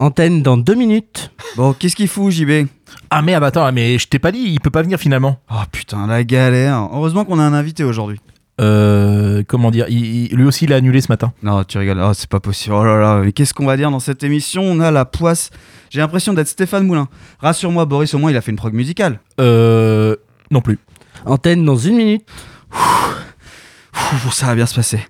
Antenne 0.00 0.42
dans 0.42 0.56
deux 0.56 0.74
minutes. 0.74 1.30
Bon, 1.56 1.74
qu'est-ce 1.74 1.94
qu'il 1.94 2.08
fout, 2.08 2.32
JB 2.32 2.66
Ah 3.10 3.20
merde, 3.20 3.44
attends, 3.44 3.70
mais 3.70 3.98
je 3.98 4.08
t'ai 4.08 4.18
pas 4.18 4.32
dit, 4.32 4.38
il 4.40 4.58
peut 4.58 4.70
pas 4.70 4.80
venir 4.82 4.98
finalement. 4.98 5.38
Oh 5.50 5.56
putain, 5.70 6.06
la 6.06 6.24
galère. 6.24 6.88
Heureusement 6.92 7.26
qu'on 7.26 7.38
a 7.38 7.42
un 7.42 7.52
invité 7.52 7.84
aujourd'hui. 7.84 8.18
Euh, 8.62 9.42
comment 9.46 9.70
dire 9.70 9.86
il- 9.90 10.26
il- 10.32 10.34
Lui 10.36 10.44
aussi, 10.44 10.64
il 10.64 10.72
a 10.72 10.76
annulé 10.76 11.00
ce 11.02 11.08
matin. 11.10 11.32
Non, 11.42 11.64
tu 11.64 11.76
rigoles. 11.78 12.00
Oh, 12.02 12.12
c'est 12.14 12.28
pas 12.30 12.40
possible. 12.40 12.74
Oh 12.74 12.82
là 12.84 12.98
là, 12.98 13.20
mais 13.22 13.32
qu'est-ce 13.32 13.52
qu'on 13.54 13.66
va 13.66 13.76
dire 13.76 13.90
dans 13.90 14.00
cette 14.00 14.22
émission? 14.22 14.62
On 14.62 14.80
a 14.80 14.90
la 14.90 15.04
poisse. 15.04 15.50
J'ai 15.90 16.00
l'impression 16.00 16.32
d'être 16.32 16.48
Stéphane 16.48 16.86
Moulin. 16.86 17.08
Rassure-moi, 17.40 17.84
Boris, 17.84 18.14
au 18.14 18.18
moins, 18.18 18.30
il 18.30 18.36
a 18.38 18.40
fait 18.40 18.50
une 18.52 18.56
prog 18.56 18.72
musicale. 18.72 19.20
Euh. 19.38 20.16
Non 20.50 20.62
plus. 20.62 20.78
Antenne 21.26 21.64
dans 21.64 21.76
une 21.76 21.96
minute. 21.96 22.26
Ouh, 22.72 24.30
ça 24.30 24.46
va 24.46 24.54
bien 24.54 24.66
se 24.66 24.74
passer. 24.74 25.00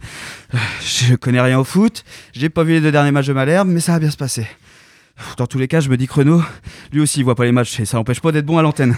Euh, 0.55 0.59
Je 0.85 1.15
connais 1.15 1.41
rien 1.41 1.59
au 1.61 1.65
foot. 1.65 2.03
J'ai 2.33 2.49
pas 2.51 2.65
vu 2.65 2.73
les 2.73 2.81
deux 2.81 2.93
derniers 2.93 3.13
matchs 3.13 3.27
de 3.29 3.33
Malherbe, 3.33 3.69
mais 3.69 3.81
ça 3.81 3.93
va 3.93 3.99
bien 4.01 4.11
se 4.11 4.17
passer. 4.17 4.47
Dans 5.37 5.47
tous 5.47 5.59
les 5.59 5.69
cas, 5.69 5.81
je 5.81 5.89
me 5.89 5.97
dis 5.97 6.07
que 6.07 6.15
Renaud, 6.15 6.43
lui 6.93 7.01
aussi, 7.01 7.21
il 7.21 7.25
voit 7.25 7.35
pas 7.35 7.45
les 7.45 7.53
matchs 7.53 7.81
et 7.81 7.85
ça 7.85 7.97
n'empêche 7.97 8.21
pas 8.21 8.33
d'être 8.33 8.47
bon 8.47 8.59
à 8.59 8.63
l'antenne. 8.63 8.97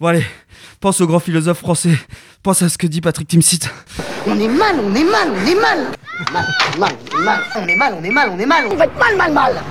Bon, 0.00 0.06
allez, 0.06 0.24
pense 0.80 1.00
au 1.00 1.06
grand 1.06 1.20
philosophe 1.20 1.58
français. 1.58 1.96
Pense 2.42 2.62
à 2.62 2.68
ce 2.68 2.78
que 2.78 2.86
dit 2.86 3.00
Patrick 3.00 3.28
Timsit. 3.28 3.68
On 4.26 4.38
est 4.38 4.48
mal, 4.48 4.76
on 4.82 4.94
est 4.94 5.04
mal, 5.04 5.28
on 5.30 5.46
est 5.46 5.54
mal. 5.54 5.86
Mal, 6.32 6.44
mal, 6.78 6.92
mal. 7.24 7.40
On 7.56 7.66
est 7.66 7.76
mal, 7.76 7.94
on 7.98 8.04
est 8.04 8.10
mal, 8.10 8.30
on 8.30 8.38
est 8.38 8.46
mal. 8.46 8.66
On 8.70 8.76
va 8.76 8.84
être 8.84 8.98
mal, 8.98 9.16
mal, 9.16 9.32
mal. 9.32 9.54
Mal, 9.54 9.62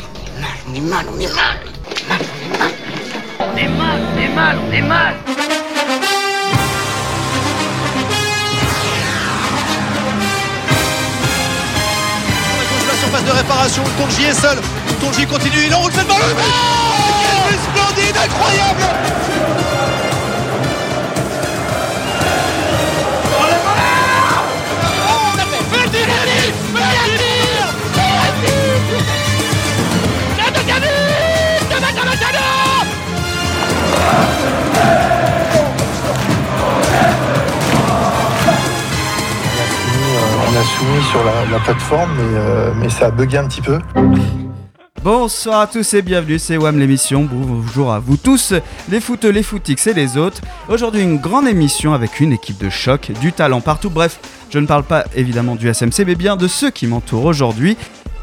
on 0.67 0.75
est 0.75 0.81
mal, 0.81 1.05
on 1.11 1.19
est 1.19 1.27
mal. 1.27 1.57
Mal, 2.07 2.19
on 2.19 2.53
est 2.53 2.57
mal. 2.57 2.71
On 3.39 3.57
est 3.57 3.67
mal, 3.67 4.01
on 4.13 4.17
est 4.19 4.35
mal, 4.35 4.57
on 4.57 4.71
est 4.71 4.81
mal. 4.81 5.15
la 12.87 12.95
surface 12.95 13.23
de 13.23 13.31
réparation, 13.31 13.83
Tonji 13.97 14.23
est 14.23 14.33
seul. 14.33 14.57
Tonji 14.99 15.25
continue, 15.25 15.65
il 15.67 15.73
enroule 15.73 15.91
cette 15.93 16.07
balle. 16.07 16.17
Oh 16.21 16.29
Quel 17.21 17.51
but 17.51 17.59
splendide, 17.63 18.17
incroyable. 18.17 18.83
On 40.51 40.59
a 40.59 40.63
soumis 40.63 41.03
sur 41.11 41.23
la, 41.23 41.51
la 41.51 41.59
plateforme, 41.59 42.09
mais, 42.17 42.37
euh, 42.37 42.71
mais 42.75 42.89
ça 42.89 43.07
a 43.07 43.11
bugué 43.11 43.37
un 43.37 43.45
petit 43.45 43.61
peu. 43.61 43.79
Bonsoir 45.03 45.61
à 45.61 45.67
tous 45.67 45.93
et 45.93 46.01
bienvenue, 46.01 46.37
c'est 46.37 46.57
WAM 46.57 46.77
l'émission. 46.77 47.23
Bonjour 47.23 47.93
à 47.93 47.99
vous 47.99 48.17
tous, 48.17 48.53
les 48.89 48.99
foot, 48.99 49.23
les 49.23 49.43
footix 49.43 49.87
et 49.87 49.93
les 49.93 50.17
autres. 50.17 50.41
Aujourd'hui, 50.67 51.01
une 51.01 51.17
grande 51.17 51.47
émission 51.47 51.93
avec 51.93 52.19
une 52.19 52.33
équipe 52.33 52.57
de 52.57 52.69
choc, 52.69 53.11
du 53.21 53.31
talent 53.31 53.61
partout. 53.61 53.89
Bref, 53.89 54.19
je 54.49 54.59
ne 54.59 54.67
parle 54.67 54.83
pas 54.83 55.05
évidemment 55.15 55.55
du 55.55 55.73
SMC, 55.73 56.03
mais 56.05 56.15
bien 56.15 56.35
de 56.35 56.49
ceux 56.49 56.69
qui 56.69 56.85
m'entourent 56.85 57.25
aujourd'hui. 57.25 57.77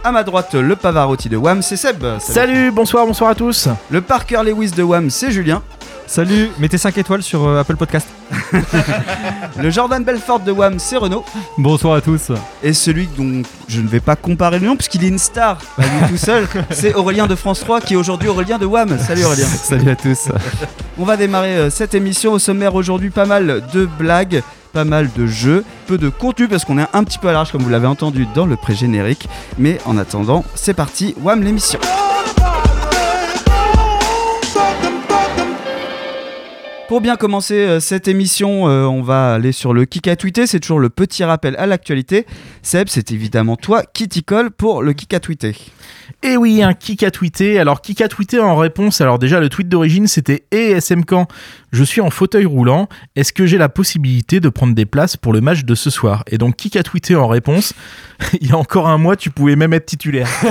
À 0.04 0.12
ma 0.12 0.22
droite, 0.22 0.54
le 0.54 0.76
Pavarotti 0.76 1.30
de 1.30 1.38
WAM, 1.38 1.62
c'est 1.62 1.76
Seb. 1.76 2.04
Salut, 2.20 2.70
bonsoir, 2.70 3.06
bonsoir 3.06 3.30
à 3.30 3.34
tous. 3.34 3.68
Le 3.90 4.02
Parker 4.02 4.42
Lewis 4.44 4.70
de 4.72 4.82
WAM, 4.82 5.08
c'est 5.08 5.30
Julien. 5.30 5.62
Salut, 6.06 6.50
mettez 6.60 6.78
5 6.78 6.96
étoiles 6.98 7.22
sur 7.22 7.44
euh, 7.44 7.60
Apple 7.60 7.74
Podcast. 7.76 8.06
Le 9.60 9.70
Jordan 9.70 10.04
Belfort 10.04 10.40
de 10.40 10.52
WAM, 10.52 10.78
c'est 10.78 10.96
Renaud. 10.96 11.24
Bonsoir 11.58 11.94
à 11.94 12.00
tous. 12.00 12.30
Et 12.62 12.72
celui 12.72 13.08
dont 13.18 13.42
je 13.66 13.80
ne 13.80 13.88
vais 13.88 13.98
pas 13.98 14.14
comparer 14.14 14.60
le 14.60 14.66
nom, 14.68 14.76
puisqu'il 14.76 15.04
est 15.04 15.08
une 15.08 15.18
star, 15.18 15.58
à 15.76 15.82
lui 15.82 16.08
tout 16.08 16.16
seul, 16.16 16.46
c'est 16.70 16.94
Aurélien 16.94 17.26
de 17.26 17.34
France 17.34 17.60
3, 17.60 17.80
qui 17.80 17.94
est 17.94 17.96
aujourd'hui 17.96 18.28
Aurélien 18.28 18.56
de 18.56 18.66
WAM. 18.66 18.96
Salut 19.00 19.24
Aurélien. 19.24 19.46
Salut 19.62 19.90
à 19.90 19.96
tous. 19.96 20.28
On 20.96 21.04
va 21.04 21.16
démarrer 21.16 21.56
euh, 21.56 21.70
cette 21.70 21.94
émission 21.94 22.32
au 22.32 22.38
sommaire 22.38 22.76
aujourd'hui. 22.76 23.10
Pas 23.10 23.26
mal 23.26 23.64
de 23.74 23.86
blagues, 23.98 24.42
pas 24.72 24.84
mal 24.84 25.10
de 25.16 25.26
jeux, 25.26 25.64
peu 25.88 25.98
de 25.98 26.08
contenu 26.08 26.46
parce 26.46 26.64
qu'on 26.64 26.78
est 26.78 26.86
un 26.92 27.02
petit 27.02 27.18
peu 27.18 27.28
à 27.28 27.32
l'arrache 27.32 27.50
comme 27.50 27.62
vous 27.62 27.70
l'avez 27.70 27.88
entendu 27.88 28.28
dans 28.32 28.46
le 28.46 28.54
pré-générique. 28.56 29.28
Mais 29.58 29.80
en 29.86 29.98
attendant, 29.98 30.44
c'est 30.54 30.74
parti, 30.74 31.16
WAM 31.20 31.42
l'émission. 31.42 31.80
Pour 36.88 37.00
bien 37.00 37.16
commencer 37.16 37.54
euh, 37.54 37.80
cette 37.80 38.06
émission, 38.06 38.68
euh, 38.68 38.84
on 38.84 39.02
va 39.02 39.34
aller 39.34 39.50
sur 39.50 39.74
le 39.74 39.86
kick 39.86 40.06
à 40.06 40.14
tweeter. 40.14 40.46
C'est 40.46 40.60
toujours 40.60 40.78
le 40.78 40.88
petit 40.88 41.24
rappel 41.24 41.56
à 41.56 41.66
l'actualité. 41.66 42.26
Seb, 42.62 42.86
c'est 42.88 43.10
évidemment 43.10 43.56
toi 43.56 43.82
qui 43.82 44.06
t'y 44.06 44.22
colle 44.22 44.52
pour 44.52 44.84
le 44.84 44.92
kick 44.92 45.12
à 45.12 45.18
tweeter. 45.18 45.56
Et 46.22 46.28
Eh 46.28 46.36
oui, 46.36 46.62
un 46.62 46.74
kick 46.74 47.02
a 47.02 47.10
tweeté. 47.10 47.58
Alors, 47.58 47.80
kick 47.80 48.00
a 48.02 48.08
tweeté 48.08 48.38
en 48.38 48.54
réponse. 48.54 49.00
Alors, 49.00 49.18
déjà, 49.18 49.40
le 49.40 49.48
tweet 49.48 49.68
d'origine, 49.68 50.06
c'était 50.06 50.44
Et 50.52 50.70
SM 50.70 51.04
Camp, 51.04 51.26
je 51.72 51.82
suis 51.82 52.00
en 52.00 52.10
fauteuil 52.10 52.46
roulant. 52.46 52.88
Est-ce 53.16 53.32
que 53.32 53.46
j'ai 53.46 53.58
la 53.58 53.68
possibilité 53.68 54.38
de 54.38 54.48
prendre 54.48 54.74
des 54.74 54.86
places 54.86 55.16
pour 55.16 55.32
le 55.32 55.40
match 55.40 55.64
de 55.64 55.74
ce 55.74 55.90
soir? 55.90 56.22
Et 56.30 56.38
donc, 56.38 56.54
kick 56.54 56.76
a 56.76 56.84
tweeté 56.84 57.16
en 57.16 57.26
réponse. 57.26 57.74
Il 58.40 58.48
y 58.48 58.52
a 58.52 58.56
encore 58.56 58.88
un 58.88 58.98
mois, 58.98 59.16
tu 59.16 59.30
pouvais 59.30 59.56
même 59.56 59.72
être 59.72 59.86
titulaire. 59.86 60.28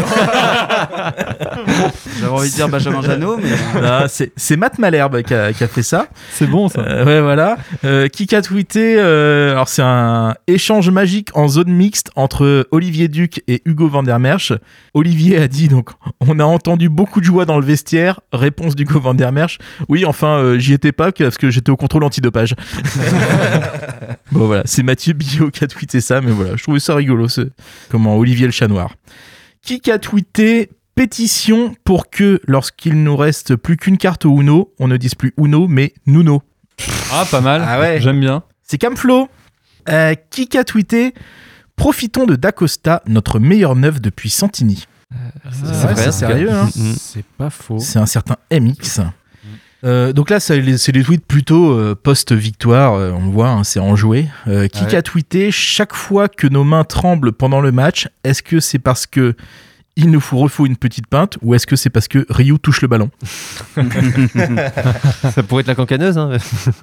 J'avais 2.19 2.31
envie 2.31 2.49
de 2.49 2.55
dire 2.55 2.69
Benjamin 2.69 3.01
Janot, 3.05 3.37
mais 3.37 3.49
Ah, 3.83 4.05
c'est 4.07 4.57
Matt 4.57 4.79
Malherbe 4.79 5.21
qui 5.23 5.33
a, 5.33 5.53
qui 5.53 5.63
a 5.63 5.67
fait 5.67 5.83
ça. 5.83 6.07
C'est 6.31 6.47
bon 6.47 6.69
ça. 6.69 6.81
Euh, 6.81 7.05
ouais, 7.05 7.21
voilà. 7.21 7.57
Euh, 7.83 8.07
qui 8.07 8.33
a 8.35 8.41
tweeté 8.41 8.95
euh, 8.97 9.51
Alors, 9.53 9.67
c'est 9.67 9.81
un 9.81 10.35
échange 10.47 10.89
magique 10.89 11.29
en 11.33 11.47
zone 11.47 11.69
mixte 11.71 12.11
entre 12.15 12.67
Olivier 12.71 13.07
Duc 13.07 13.41
et 13.47 13.61
Hugo 13.65 13.87
Van 13.87 14.03
der 14.03 14.19
Merch. 14.19 14.53
Olivier 14.93 15.37
a 15.37 15.47
dit 15.47 15.67
donc 15.67 15.89
On 16.19 16.39
a 16.39 16.43
entendu 16.45 16.89
beaucoup 16.89 17.19
de 17.19 17.25
joie 17.25 17.45
dans 17.45 17.59
le 17.59 17.65
vestiaire. 17.65 18.19
Réponse 18.31 18.75
d'Hugo 18.75 18.99
Van 18.99 19.13
der 19.13 19.31
Merch 19.31 19.57
Oui, 19.89 20.05
enfin, 20.05 20.37
euh, 20.37 20.59
j'y 20.59 20.73
étais 20.73 20.91
pas 20.91 21.11
parce 21.11 21.37
que 21.37 21.49
j'étais 21.49 21.71
au 21.71 21.77
contrôle 21.77 22.03
antidopage. 22.03 22.55
bon, 24.31 24.45
voilà. 24.47 24.63
C'est 24.65 24.83
Mathieu 24.83 25.13
Billot 25.13 25.49
qui 25.51 25.63
a 25.63 25.67
tweeté 25.67 26.01
ça, 26.01 26.21
mais 26.21 26.31
voilà. 26.31 26.55
Je 26.55 26.63
trouvais 26.63 26.79
ça 26.79 26.95
rigolo. 26.95 27.27
ce- 27.27 27.49
Comment 27.89 28.17
Olivier 28.17 28.45
le 28.45 28.51
chat 28.51 28.67
noir. 28.67 28.95
Qui 29.61 29.79
a 29.89 29.97
tweeté 29.97 30.69
pétition 30.95 31.75
pour 31.83 32.09
que, 32.09 32.39
lorsqu'il 32.47 33.03
nous 33.03 33.17
reste 33.17 33.55
plus 33.55 33.77
qu'une 33.77 33.97
carte 33.97 34.25
au 34.25 34.39
Uno, 34.39 34.73
on 34.79 34.87
ne 34.87 34.97
dise 34.97 35.15
plus 35.15 35.33
Uno, 35.37 35.67
mais 35.67 35.93
Nuno. 36.05 36.41
Ah, 37.11 37.25
pas 37.29 37.41
mal. 37.41 37.63
Ah 37.65 37.79
ouais. 37.79 37.99
J'aime 37.99 38.19
bien. 38.19 38.43
C'est 38.63 38.77
Camflo. 38.77 39.27
Euh, 39.87 40.15
qui 40.31 40.57
a 40.57 40.63
tweeté 40.63 41.13
Profitons 41.75 42.25
de 42.25 42.35
Dacosta, 42.35 43.03
notre 43.05 43.39
meilleur 43.39 43.75
neuf 43.75 44.01
depuis 44.01 44.29
Santini. 44.29 44.85
C'est 45.51 45.65
vrai, 45.65 45.95
c'est 45.95 46.11
sérieux, 46.11 46.51
hein. 46.51 46.69
C'est 46.97 47.25
pas 47.25 47.49
faux. 47.49 47.79
C'est 47.79 47.99
un 47.99 48.05
certain 48.05 48.37
MX. 48.51 49.01
Euh, 49.85 50.13
donc 50.13 50.29
là, 50.29 50.39
c'est 50.39 50.59
des 50.61 51.03
tweets 51.03 51.25
plutôt 51.25 51.71
euh, 51.71 51.95
post-victoire, 51.95 52.93
euh, 52.95 53.11
on 53.11 53.25
le 53.25 53.31
voit, 53.31 53.49
hein, 53.49 53.63
c'est 53.63 53.79
enjoué. 53.79 54.27
Qui 54.45 54.49
Ouais. 54.83 54.95
a 54.95 55.01
tweeté 55.01 55.51
chaque 55.51 55.93
fois 55.93 56.27
que 56.27 56.47
nos 56.47 56.63
mains 56.63 56.83
tremblent 56.83 57.31
pendant 57.31 57.61
le 57.61 57.71
match, 57.71 58.07
est-ce 58.23 58.41
que 58.41 58.59
c'est 58.59 58.79
parce 58.79 59.05
que 59.05 59.35
il 59.97 60.11
nous 60.11 60.19
faut 60.19 60.37
refaut 60.37 60.65
une 60.65 60.75
petite 60.75 61.07
pinte 61.07 61.37
ou 61.41 61.53
est-ce 61.55 61.65
que 61.65 61.75
c'est 61.77 61.89
parce 61.89 62.07
que 62.09 62.25
Ryu 62.29 62.59
touche 62.59 62.81
le 62.81 62.87
ballon 62.89 63.09
Ça 65.33 65.43
pourrait 65.43 65.61
être 65.61 65.67
la 65.67 65.75
cancaneuse. 65.75 66.17
Hein. 66.17 66.31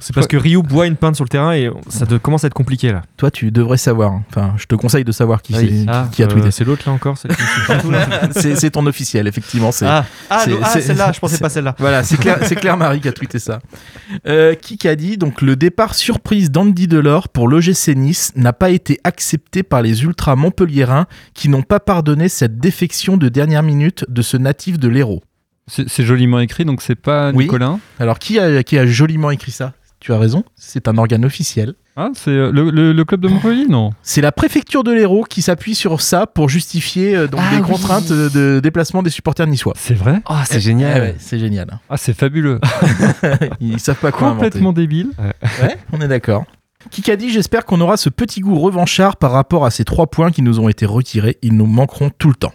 C'est 0.01 0.15
parce 0.15 0.27
que 0.27 0.37
Ryu 0.37 0.63
boit 0.63 0.87
une 0.87 0.97
pinte 0.97 1.15
sur 1.17 1.25
le 1.25 1.29
terrain 1.29 1.53
et 1.53 1.71
ça 1.89 2.07
te 2.07 2.15
commence 2.15 2.45
à 2.45 2.47
être 2.47 2.55
compliqué 2.55 2.91
là. 2.91 3.03
Toi, 3.19 3.31
tu 3.31 3.51
devrais 3.51 3.77
savoir. 3.77 4.13
hein. 4.13 4.23
Enfin, 4.31 4.55
je 4.57 4.65
te 4.67 4.75
conseille 4.75 5.05
de 5.05 5.13
savoir 5.13 5.43
qui, 5.43 5.55
Oui. 5.55 5.87
Ah, 5.89 6.09
qui 6.11 6.23
a 6.23 6.27
euh, 6.27 6.29
tweeté. 6.31 6.51
c'est 6.51 6.65
l'autre 6.65 6.85
là 6.87 6.93
encore. 6.93 7.17
c'est 8.33 8.71
ton 8.71 8.87
officiel, 8.87 9.27
effectivement. 9.27 9.73
C'est 9.73 9.87
Ah, 9.87 10.07
Ah, 10.31 10.45
ah, 10.63 10.81
celle-là, 10.81 11.13
je 11.13 11.21
pensais 11.21 11.39
pas 11.39 11.49
celle-là. 11.51 11.75
Voilà, 11.79 12.03
c'est 12.05 12.17
Claire, 12.17 12.39
c'est 12.47 12.57
Claire 12.57 12.77
Marie 12.79 13.01
qui 13.01 13.09
a 13.09 13.13
tweeté 13.13 13.39
ça. 13.39 13.59
Euh, 14.27 14.55
qui 14.55 14.89
a 14.89 14.97
dit 14.97 15.19
donc 15.19 15.43
le 15.43 15.55
départ 15.57 15.95
surprise 15.95 16.51
d'Andy 16.51 16.87
Delors 16.89 17.29
pour 17.29 17.47
l'OGC 17.49 17.89
Nice 17.95 18.33
n'a 18.37 18.53
pas 18.53 18.71
été 18.71 18.99
accepté 19.05 19.63
par 19.63 19.83
les 19.83 20.03
ultras 20.03 20.35
montpelliérains 20.35 21.07
qui 21.35 21.49
n'ont 21.49 21.63
pas 21.63 21.79
pardonné 21.79 22.29
cette 22.29 22.59
défection 22.59 23.02
de 23.17 23.29
dernière 23.29 23.63
minute 23.63 24.05
de 24.09 24.23
ce 24.23 24.37
natif 24.37 24.79
de 24.79 24.89
l'Hérault. 24.89 25.23
C'est 25.67 25.89
c'est 25.89 26.05
joliment 26.05 26.41
écrit, 26.41 26.65
donc 26.65 26.83
c'est 26.83 26.95
pas 26.97 27.31
Oui. 27.33 27.45
Nicolas. 27.45 27.79
Alors 28.01 28.19
qui 28.19 28.39
a, 28.39 28.63
qui 28.63 28.79
a 28.79 28.87
joliment 28.87 29.31
écrit 29.31 29.53
ça? 29.53 29.73
Tu 30.01 30.13
as 30.13 30.19
raison, 30.19 30.43
c'est 30.57 30.89
un 30.89 30.99
organe 30.99 31.25
officiel. 31.25 31.75
Ah, 31.95 32.09
c'est 32.15 32.31
euh, 32.31 32.51
le, 32.51 32.71
le- 32.71 32.93
le 32.93 33.05
club 33.05 33.21
de 33.21 33.29
Montpellier, 33.29 33.67
non 33.69 33.91
C'est 34.03 34.21
la 34.23 34.33
préfecture 34.33 34.83
de 34.83 34.91
l'Hérault 34.91 35.23
qui 35.23 35.43
s'appuit 35.43 35.77
sur 35.77 36.01
ça 36.01 36.27
pour 36.27 36.49
justifier 36.49 37.15
euh, 37.15 37.29
donc 37.29 37.41
Ah 37.41 37.51
des 37.55 37.63
oui. 37.63 37.69
contraintes 37.69 38.09
de, 38.09 38.59
déplacement 38.61 39.03
des 39.05 39.11
supporters 39.11 39.47
niçois. 39.47 39.75
C'est 39.77 39.95
vrai? 39.95 40.21
Ah, 40.27 40.43
c'est 40.45 40.57
Eh 40.57 40.61
génial. 40.61 41.01
ouais, 41.03 41.15
c'est 41.21 41.39
génial. 41.39 41.79
Ah, 41.91 41.97
c'est 41.97 42.15
fabuleux. 42.15 42.59
Ils 43.61 43.79
savent 43.79 43.97
pas 44.01 44.11
quoi 44.11 44.29
inventer. 44.29 44.47
Complètement 44.47 44.73
débile. 44.73 45.11
Ouais, 45.21 45.77
on 45.93 46.01
est 46.01 46.09
d'accord. 46.09 46.45
Qui 46.91 47.09
a 47.13 47.17
dit 47.17 47.31
J'espère 47.31 47.65
qu'on 47.65 47.81
aura 47.81 47.97
ce 47.97 48.09
petit 48.09 48.41
goût 48.41 48.59
revanchard 48.59 49.17
par 49.17 49.31
rapport 49.31 49.65
à 49.65 49.71
ces 49.71 49.85
trois 49.85 50.09
points 50.09 50.33
qui 50.33 50.43
nous 50.43 50.59
ont 50.59 50.69
été 50.69 50.85
retirés. 50.85 51.39
Ils 51.43 51.55
nous 51.57 51.67
manqueront 51.67 52.11
tout 52.11 52.29
le 52.29 52.35
temps. 52.35 52.55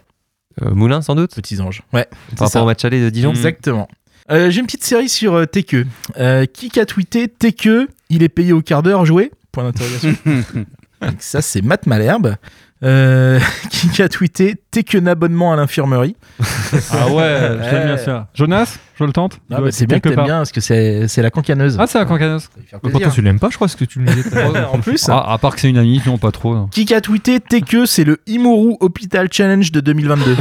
Euh, 0.61 0.73
Moulin, 0.73 1.01
sans 1.01 1.15
doute, 1.15 1.35
Petits 1.35 1.61
anges. 1.61 1.83
Ouais, 1.93 2.07
par 2.35 2.47
ça. 2.47 2.59
rapport 2.59 2.63
au 2.63 2.65
match 2.67 2.83
aller 2.85 3.01
de 3.01 3.09
Dijon. 3.09 3.31
exactement. 3.31 3.87
Euh, 4.31 4.49
J'ai 4.49 4.59
une 4.59 4.65
petite 4.65 4.83
série 4.83 5.09
sur 5.09 5.35
euh, 5.35 5.45
Tekeu. 5.45 5.85
Euh, 6.17 6.45
qui 6.45 6.77
a 6.79 6.85
tweeté 6.85 7.27
Tekeu 7.27 7.87
Il 8.09 8.23
est 8.23 8.29
payé 8.29 8.51
au 8.53 8.61
quart 8.61 8.83
d'heure 8.83 9.05
joué 9.05 9.31
Point 9.51 9.63
d'interrogation. 9.65 10.15
Ça, 11.19 11.41
c'est 11.41 11.61
Matt 11.61 11.85
Malherbe. 11.85 12.35
Euh, 12.83 13.39
qui 13.71 14.01
a 14.03 14.07
tweeté 14.09 14.55
T'es 14.69 14.83
qu'un 14.83 15.07
abonnement 15.07 15.51
à 15.51 15.55
l'infirmerie. 15.55 16.15
Ah 16.91 17.07
ouais, 17.09 17.57
j'aime 17.69 17.85
bien 17.85 17.97
ça. 17.97 18.27
Jonas, 18.35 18.77
je 18.99 19.03
le 19.05 19.13
tente 19.13 19.39
Ah, 19.51 19.61
bah, 19.61 19.67
c'est 19.71 19.85
bien 19.87 19.99
que 20.01 20.09
t'aimes 20.09 20.25
bien 20.25 20.37
parce 20.39 20.51
que 20.51 20.59
c'est 20.59 21.07
c'est 21.07 21.21
la 21.21 21.31
cancaneuse. 21.31 21.77
Ah, 21.79 21.87
c'est 21.87 21.97
la 21.97 22.03
cancaneuse. 22.05 22.49
Fait 22.69 22.77
Pourtant, 22.79 23.09
tu 23.09 23.21
l'aimes 23.21 23.39
pas, 23.39 23.47
je 23.49 23.55
crois, 23.55 23.67
ce 23.69 23.77
que 23.77 23.85
tu 23.85 23.99
nous 23.99 24.11
disais. 24.13 24.29
en 24.73 24.79
plus. 24.79 25.07
Ah, 25.09 25.31
à 25.31 25.37
part 25.37 25.55
que 25.55 25.61
c'est 25.61 25.69
une 25.69 25.77
amie, 25.77 26.01
non, 26.05 26.17
pas 26.17 26.31
trop. 26.31 26.53
non. 26.53 26.67
Qui 26.67 26.93
a 26.93 26.99
tweeté 27.01 27.39
T'es 27.39 27.61
que 27.61 27.85
c'est 27.85 28.03
le 28.03 28.19
Imoru 28.27 28.75
Hospital 28.81 29.29
Challenge 29.31 29.71
de 29.71 29.79
2022. 29.79 30.35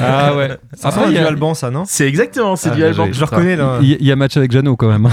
Ah 0.00 0.34
ouais. 0.36 0.58
Ça 0.74 0.88
Après, 0.88 1.04
il 1.06 1.12
y 1.12 1.18
du 1.18 1.20
a- 1.24 1.28
Alban, 1.28 1.54
ça, 1.54 1.70
non? 1.70 1.84
C'est 1.86 2.06
exactement, 2.08 2.56
c'est 2.56 2.70
Ah, 2.70 2.74
du 2.74 2.84
Alban. 2.84 3.08
Je 3.12 3.18
le 3.20 3.24
reconnais, 3.24 3.56
là. 3.56 3.78
il 3.80 3.88
y, 3.90 3.92
il 4.00 4.06
y 4.06 4.12
a 4.12 4.16
match 4.16 4.36
avec 4.36 4.50
Jeannot 4.50 4.76
quand 4.76 4.88
même. 4.88 5.08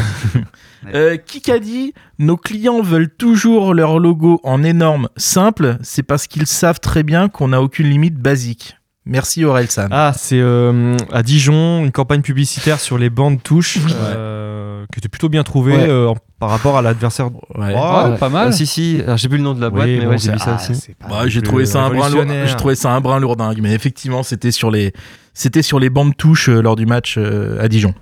Euh, 0.93 1.17
qui 1.17 1.51
a 1.51 1.59
dit 1.59 1.93
Nos 2.19 2.37
clients 2.37 2.81
veulent 2.81 3.09
toujours 3.09 3.73
leur 3.73 3.99
logo 3.99 4.39
en 4.43 4.63
énorme, 4.63 5.09
simple, 5.17 5.77
c'est 5.81 6.03
parce 6.03 6.27
qu'ils 6.27 6.47
savent 6.47 6.79
très 6.79 7.03
bien 7.03 7.29
qu'on 7.29 7.49
n'a 7.49 7.61
aucune 7.61 7.87
limite 7.89 8.15
basique. 8.15 8.75
Merci 9.05 9.43
Aurel 9.45 9.69
San. 9.69 9.87
Ah, 9.91 10.13
c'est 10.15 10.39
euh, 10.39 10.95
à 11.11 11.23
Dijon, 11.23 11.83
une 11.83 11.91
campagne 11.91 12.21
publicitaire 12.21 12.79
sur 12.79 12.99
les 12.99 13.09
bandes 13.09 13.41
touches 13.41 13.79
euh, 13.89 14.85
qui 14.93 14.99
était 14.99 15.09
plutôt 15.09 15.27
bien 15.27 15.41
trouvée 15.43 15.73
Ouais. 15.75 15.89
euh, 15.89 16.13
par 16.39 16.49
rapport 16.51 16.77
à 16.77 16.83
l'adversaire. 16.83 17.27
Ouais. 17.55 17.73
Oh, 17.75 18.09
Ouais, 18.11 18.17
pas 18.17 18.29
mal. 18.29 18.47
Ah, 18.49 18.51
si, 18.51 18.67
si, 18.67 19.01
alors 19.03 19.17
j'ai 19.17 19.27
plus 19.27 19.37
le 19.37 19.43
nom 19.43 19.53
de 19.53 19.61
la 19.61 19.71
boîte, 19.71 19.85
Oui, 19.85 19.97
mais 19.97 20.05
bon, 20.05 20.11
ouais, 20.11 20.17
j'ai 20.19 20.31
vu 20.31 20.37
ça 20.37 20.57
ah, 20.59 20.71
aussi. 20.71 20.91
Bah, 21.09 21.27
j'ai 21.27 21.41
trouvé 21.41 21.65
ça 21.65 21.83
un 21.83 21.89
brin 21.89 22.09
lourd, 22.09 22.25
trouvé 22.57 22.75
ça 22.75 22.91
un 22.91 23.01
brin 23.01 23.19
lourdingue, 23.19 23.59
mais 23.61 23.73
effectivement 23.73 24.21
c'était 24.21 24.51
sur 24.51 24.69
les 24.69 24.93
c'était 25.33 25.61
sur 25.63 25.79
les 25.79 25.89
bandes 25.89 26.15
touches 26.15 26.49
euh, 26.49 26.61
lors 26.61 26.75
du 26.75 26.85
match 26.85 27.15
euh, 27.17 27.59
à 27.63 27.67
Dijon. 27.67 27.93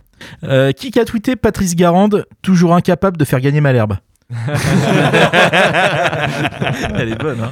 Euh, 0.44 0.71
qui 0.71 0.98
a 1.00 1.06
tweeté 1.06 1.36
Patrice 1.36 1.75
Garande 1.75 2.25
toujours 2.42 2.75
incapable 2.75 3.18
de 3.18 3.25
faire 3.25 3.39
gagner 3.42 3.62
Malherbe 3.62 3.95
Elle 6.95 7.10
est 7.10 7.19
bonne 7.21 7.39
hein. 7.42 7.51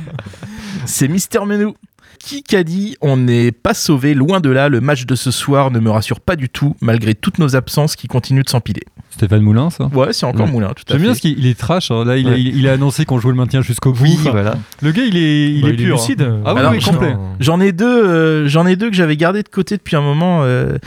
C'est 0.85 1.07
Mister 1.07 1.39
Menou. 1.45 1.75
Qui 2.19 2.43
a 2.55 2.63
dit 2.63 2.97
on 2.99 3.15
n'est 3.15 3.51
pas 3.51 3.73
sauvé 3.75 4.13
loin 4.15 4.39
de 4.41 4.49
là 4.49 4.69
le 4.69 4.81
match 4.81 5.05
de 5.05 5.15
ce 5.15 5.29
soir 5.31 5.69
ne 5.71 5.79
me 5.79 5.89
rassure 5.91 6.19
pas 6.19 6.35
du 6.35 6.49
tout 6.49 6.75
malgré 6.81 7.13
toutes 7.13 7.37
nos 7.37 7.55
absences 7.55 7.95
qui 7.95 8.07
continuent 8.07 8.43
de 8.43 8.49
s'empiler. 8.49 8.81
Stéphane 9.11 9.41
Moulin, 9.41 9.69
ça? 9.69 9.85
Ouais 9.93 10.13
c'est 10.13 10.25
encore 10.25 10.47
Mm. 10.47 10.51
Moulin 10.51 10.67
tout 10.75 10.83
à 10.89 10.93
J'aime 10.93 10.97
fait. 10.99 11.03
bien 11.05 11.13
ce 11.13 11.21
qu'il 11.21 11.37
il 11.39 11.45
est 11.45 11.57
trash. 11.57 11.89
hein. 11.91 12.03
Là, 12.05 12.17
il, 12.17 12.27
a, 12.27 12.31
Ouais. 12.31 12.41
il, 12.41 12.57
il 12.57 12.67
a 12.67 12.73
annoncé 12.73 13.05
qu'on 13.05 13.19
jouait 13.19 13.31
le 13.31 13.37
maintien 13.37 13.61
jusqu'au 13.61 13.93
bout. 13.93 14.03
Oui, 14.03 14.17
voilà. 14.23 14.55
Le 14.81 14.91
gars, 14.91 15.03
il 15.07 15.15
est, 15.15 15.51
il 15.53 15.61
Bah, 15.61 15.69
est 15.69 15.73
pur. 15.73 15.95
hein. 15.95 15.99
lucide. 15.99 16.21
Ah 16.43 16.53
oui, 16.53 16.59
Alors, 16.59 16.71
oui, 16.71 16.79
complet. 16.81 17.15
J'en 17.39 17.61
ai 17.61 17.71
deux, 17.71 17.85
euh, 18.07 18.47
j'en 18.47 18.65
ai 18.65 18.75
deux 18.75 18.89
que 18.89 18.95
j'avais 18.95 19.15
gardé 19.15 19.43
de 19.43 19.49
côté 19.49 19.77
depuis 19.77 19.95
un 19.95 20.01
moment. 20.01 20.41
euh, 20.43 20.77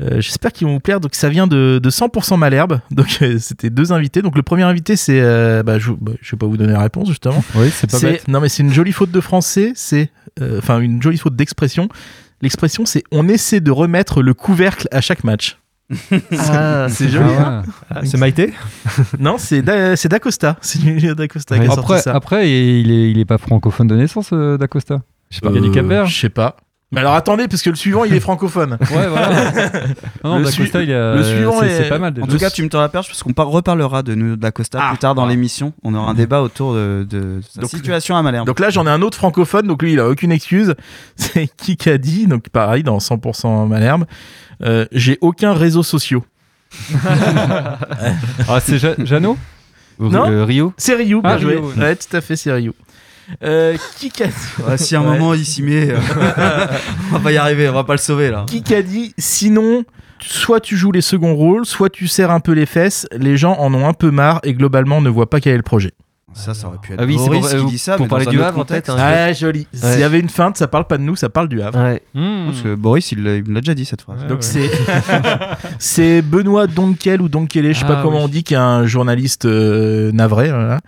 euh, 0.00 0.20
J'espère 0.20 0.52
qu'ils 0.52 0.66
vont 0.66 0.74
vous 0.74 0.80
plaire. 0.80 1.00
Donc 1.00 1.14
ça 1.14 1.28
vient 1.28 1.46
de, 1.46 1.78
de 1.82 1.90
100% 1.90 2.38
Malherbe. 2.38 2.80
Donc 2.90 3.18
euh, 3.22 3.38
c'était 3.38 3.70
deux 3.70 3.92
invités. 3.92 4.22
Donc 4.22 4.36
le 4.36 4.42
premier 4.42 4.62
invité 4.62 4.96
c'est, 4.96 5.20
euh, 5.20 5.62
bah, 5.62 5.78
je, 5.78 5.92
bah, 5.92 6.12
je 6.20 6.30
vais 6.32 6.38
pas 6.38 6.46
vous 6.46 6.56
donner 6.56 6.72
la 6.72 6.80
réponse 6.82 7.08
justement. 7.08 7.42
Oui, 7.54 7.70
c'est 7.72 7.90
pas 7.90 7.98
bête. 8.00 8.26
non 8.28 8.40
mais 8.40 8.48
c'est 8.48 8.62
une 8.62 8.72
jolie 8.72 8.92
faute 8.92 9.10
de 9.10 9.20
français. 9.20 9.72
C'est 9.74 10.10
euh, 10.40 10.58
enfin 10.58 10.80
une 10.80 11.02
jolie 11.02 11.18
faute 11.18 11.36
d'expression. 11.36 11.88
L'expression 12.42 12.86
c'est 12.86 13.04
on 13.12 13.28
essaie 13.28 13.60
de 13.60 13.70
remettre 13.70 14.22
le 14.22 14.32
couvercle 14.34 14.88
à 14.90 15.00
chaque 15.00 15.24
match. 15.24 15.58
Ah, 16.38 16.86
C'est 16.88 17.08
joli. 17.08 17.28
Ah. 17.38 17.62
Ah, 17.90 18.00
c'est 18.04 18.16
Maïté 18.16 18.52
Non 19.18 19.36
c'est 19.38 19.60
Da- 19.62 19.96
c'est 19.96 20.08
D'Acosta. 20.08 20.56
C'est 20.60 20.80
Julien 20.80 21.14
D'Acosta 21.14 21.58
qui 21.58 21.62
a 21.64 21.66
sorti 21.66 21.80
Après, 21.80 22.00
ça. 22.02 22.14
après, 22.14 22.50
il 22.50 22.90
est, 22.90 23.10
il 23.10 23.18
est 23.18 23.24
pas 23.24 23.38
francophone 23.38 23.88
de 23.88 23.96
naissance, 23.96 24.32
D'Acosta? 24.32 25.02
Je 25.30 25.36
sais 25.36 25.40
pas, 25.42 25.50
il 25.50 25.56
y 25.56 25.58
a 25.58 25.60
du 25.62 25.68
Euh, 25.68 25.72
Cap-Vert. 25.72 26.06
Je 26.06 26.18
sais 26.20 26.28
pas. 26.28 26.56
Mais 26.92 27.00
alors 27.00 27.14
attendez 27.14 27.46
parce 27.46 27.62
que 27.62 27.70
le 27.70 27.76
suivant 27.76 28.04
il 28.04 28.12
est 28.14 28.20
francophone. 28.20 28.76
Ouais, 28.90 29.06
voilà. 29.08 29.52
non, 30.24 30.30
non, 30.30 30.38
Le 30.38 30.44
D'Acosta, 30.44 30.78
sui- 30.80 30.86
il 30.88 30.92
a. 30.92 31.14
le 31.14 31.22
suivant 31.22 31.60
c'est- 31.60 31.66
est- 31.68 31.82
C'est 31.84 31.88
pas 31.88 31.98
mal. 32.00 32.10
En 32.20 32.26
déjà. 32.26 32.26
tout 32.26 32.38
cas, 32.38 32.50
tu 32.50 32.62
me 32.64 32.68
tends 32.68 32.80
la 32.80 32.88
perche 32.88 33.06
parce 33.06 33.22
qu'on 33.22 33.32
par- 33.32 33.46
reparlera 33.48 34.02
de 34.02 34.14
nous 34.16 34.34
d'Acosta 34.36 34.78
Ah. 34.82 34.88
plus 34.90 34.98
tard 34.98 35.14
dans 35.14 35.24
Ah. 35.26 35.28
l'émission. 35.28 35.72
On 35.84 35.94
aura 35.94 36.10
un 36.10 36.14
débat 36.14 36.42
autour 36.42 36.74
de, 36.74 37.06
de 37.08 37.40
sa 37.48 37.60
Donc- 37.60 37.70
situation 37.70 38.16
à 38.16 38.22
Malherbe. 38.22 38.46
Donc 38.46 38.58
là, 38.58 38.70
j'en 38.70 38.86
ai 38.86 38.90
un 38.90 39.02
autre 39.02 39.16
francophone, 39.18 39.66
donc 39.68 39.82
lui, 39.82 39.92
il 39.92 40.00
a 40.00 40.08
aucune 40.08 40.32
excuse. 40.32 40.74
C'est 41.16 41.46
Kikadi, 41.56 42.26
donc 42.26 42.48
pareil, 42.48 42.82
dans 42.82 42.98
100% 42.98 43.66
Malherbe. 43.68 44.04
Euh, 44.62 44.84
J'ai 44.90 45.16
aucun 45.20 45.52
réseau 45.54 45.82
social. 45.84 46.20
Ah, 48.48 48.60
c'est 48.60 48.78
Ja- 48.78 48.94
Jeannot 49.04 49.36
Non. 49.98 50.30
Euh, 50.30 50.44
Rio 50.44 50.72
C'est 50.76 50.96
bien 51.04 51.20
Ah, 51.24 51.38
joué. 51.38 51.56
Ryu, 51.56 51.80
Ouais, 51.80 51.96
tout 51.96 52.16
à 52.16 52.20
fait, 52.20 52.36
c'est 52.36 52.52
Ryu. 52.52 52.72
Euh, 53.42 53.76
Kikadi, 53.98 54.32
Ouais, 54.66 54.76
si 54.78 54.94
à 54.96 55.00
un 55.00 55.02
Ouais. 55.04 55.18
moment 55.18 55.34
il 55.34 55.44
s'y 55.44 55.62
met, 55.62 55.90
euh, 55.90 55.98
on 57.10 57.14
va 57.14 57.18
pas 57.20 57.32
y 57.32 57.36
arriver, 57.36 57.68
on 57.68 57.72
va 57.74 57.84
pas 57.84 57.94
le 57.94 57.98
sauver 57.98 58.30
là. 58.30 58.44
Kikadi, 58.46 59.14
sinon, 59.18 59.84
soit 60.20 60.60
tu 60.60 60.76
joues 60.76 60.92
les 60.92 61.00
seconds 61.00 61.34
rôles, 61.34 61.64
soit 61.66 61.90
tu 61.90 62.08
serres 62.08 62.30
un 62.30 62.40
peu 62.40 62.52
les 62.52 62.66
fesses, 62.66 63.06
les 63.12 63.36
gens 63.36 63.54
en 63.58 63.72
ont 63.74 63.86
un 63.86 63.92
peu 63.94 64.10
marre 64.10 64.40
et 64.42 64.54
globalement 64.54 65.00
ne 65.00 65.08
voient 65.10 65.30
pas 65.30 65.40
quel 65.40 65.54
est 65.54 65.58
le 65.58 65.62
projet. 65.62 65.92
Ça, 66.32 66.54
ça 66.54 66.68
aurait 66.68 66.78
pu 66.78 66.92
être 66.92 67.00
Ah 67.02 67.04
oui, 67.06 67.16
c'est 67.18 67.26
Boris 67.26 67.40
pour, 67.40 67.48
qui 67.50 67.56
euh, 67.56 67.64
dit 67.68 67.78
ça, 67.78 67.96
pour 67.96 68.06
mais 68.06 68.10
parler 68.10 68.24
dans 68.26 68.30
du 68.30 68.38
autre 68.38 68.46
Havre, 68.46 68.58
contexte. 68.58 68.86
peut-être, 68.86 69.00
hein. 69.02 69.26
Ouais, 69.26 69.34
joli. 69.34 69.66
Ouais. 69.72 69.78
S'il 69.90 70.00
y 70.00 70.04
avait 70.04 70.20
une 70.20 70.28
feinte, 70.28 70.56
ça 70.56 70.68
parle 70.68 70.86
pas 70.86 70.96
de 70.96 71.02
nous, 71.02 71.16
ça 71.16 71.28
parle 71.28 71.48
du 71.48 71.60
Havre. 71.60 71.78
Ouais. 71.82 72.02
Hmm. 72.14 72.46
Parce 72.46 72.62
que 72.62 72.74
Boris, 72.74 73.10
il 73.12 73.22
l'a 73.24 73.36
il 73.36 73.52
l'a 73.52 73.60
déjà 73.60 73.74
dit 73.74 73.84
cette 73.84 74.02
phrase. 74.02 74.24
Donc 74.28 74.42
c'est 74.42 74.70
c'est 75.78 76.22
Benoît 76.22 76.66
Donkel 76.66 77.20
ou 77.20 77.28
Donkele, 77.28 77.72
je 77.74 77.80
sais 77.80 77.84
pas 77.86 77.98
Ah, 77.98 78.02
comment 78.02 78.18
oui. 78.18 78.24
on 78.24 78.28
dit, 78.28 78.42
qui 78.44 78.54
est 78.54 78.58
un 78.58 78.86
journaliste 78.86 79.44
euh, 79.44 80.12
navré. 80.12 80.48
voilà. 80.50 80.80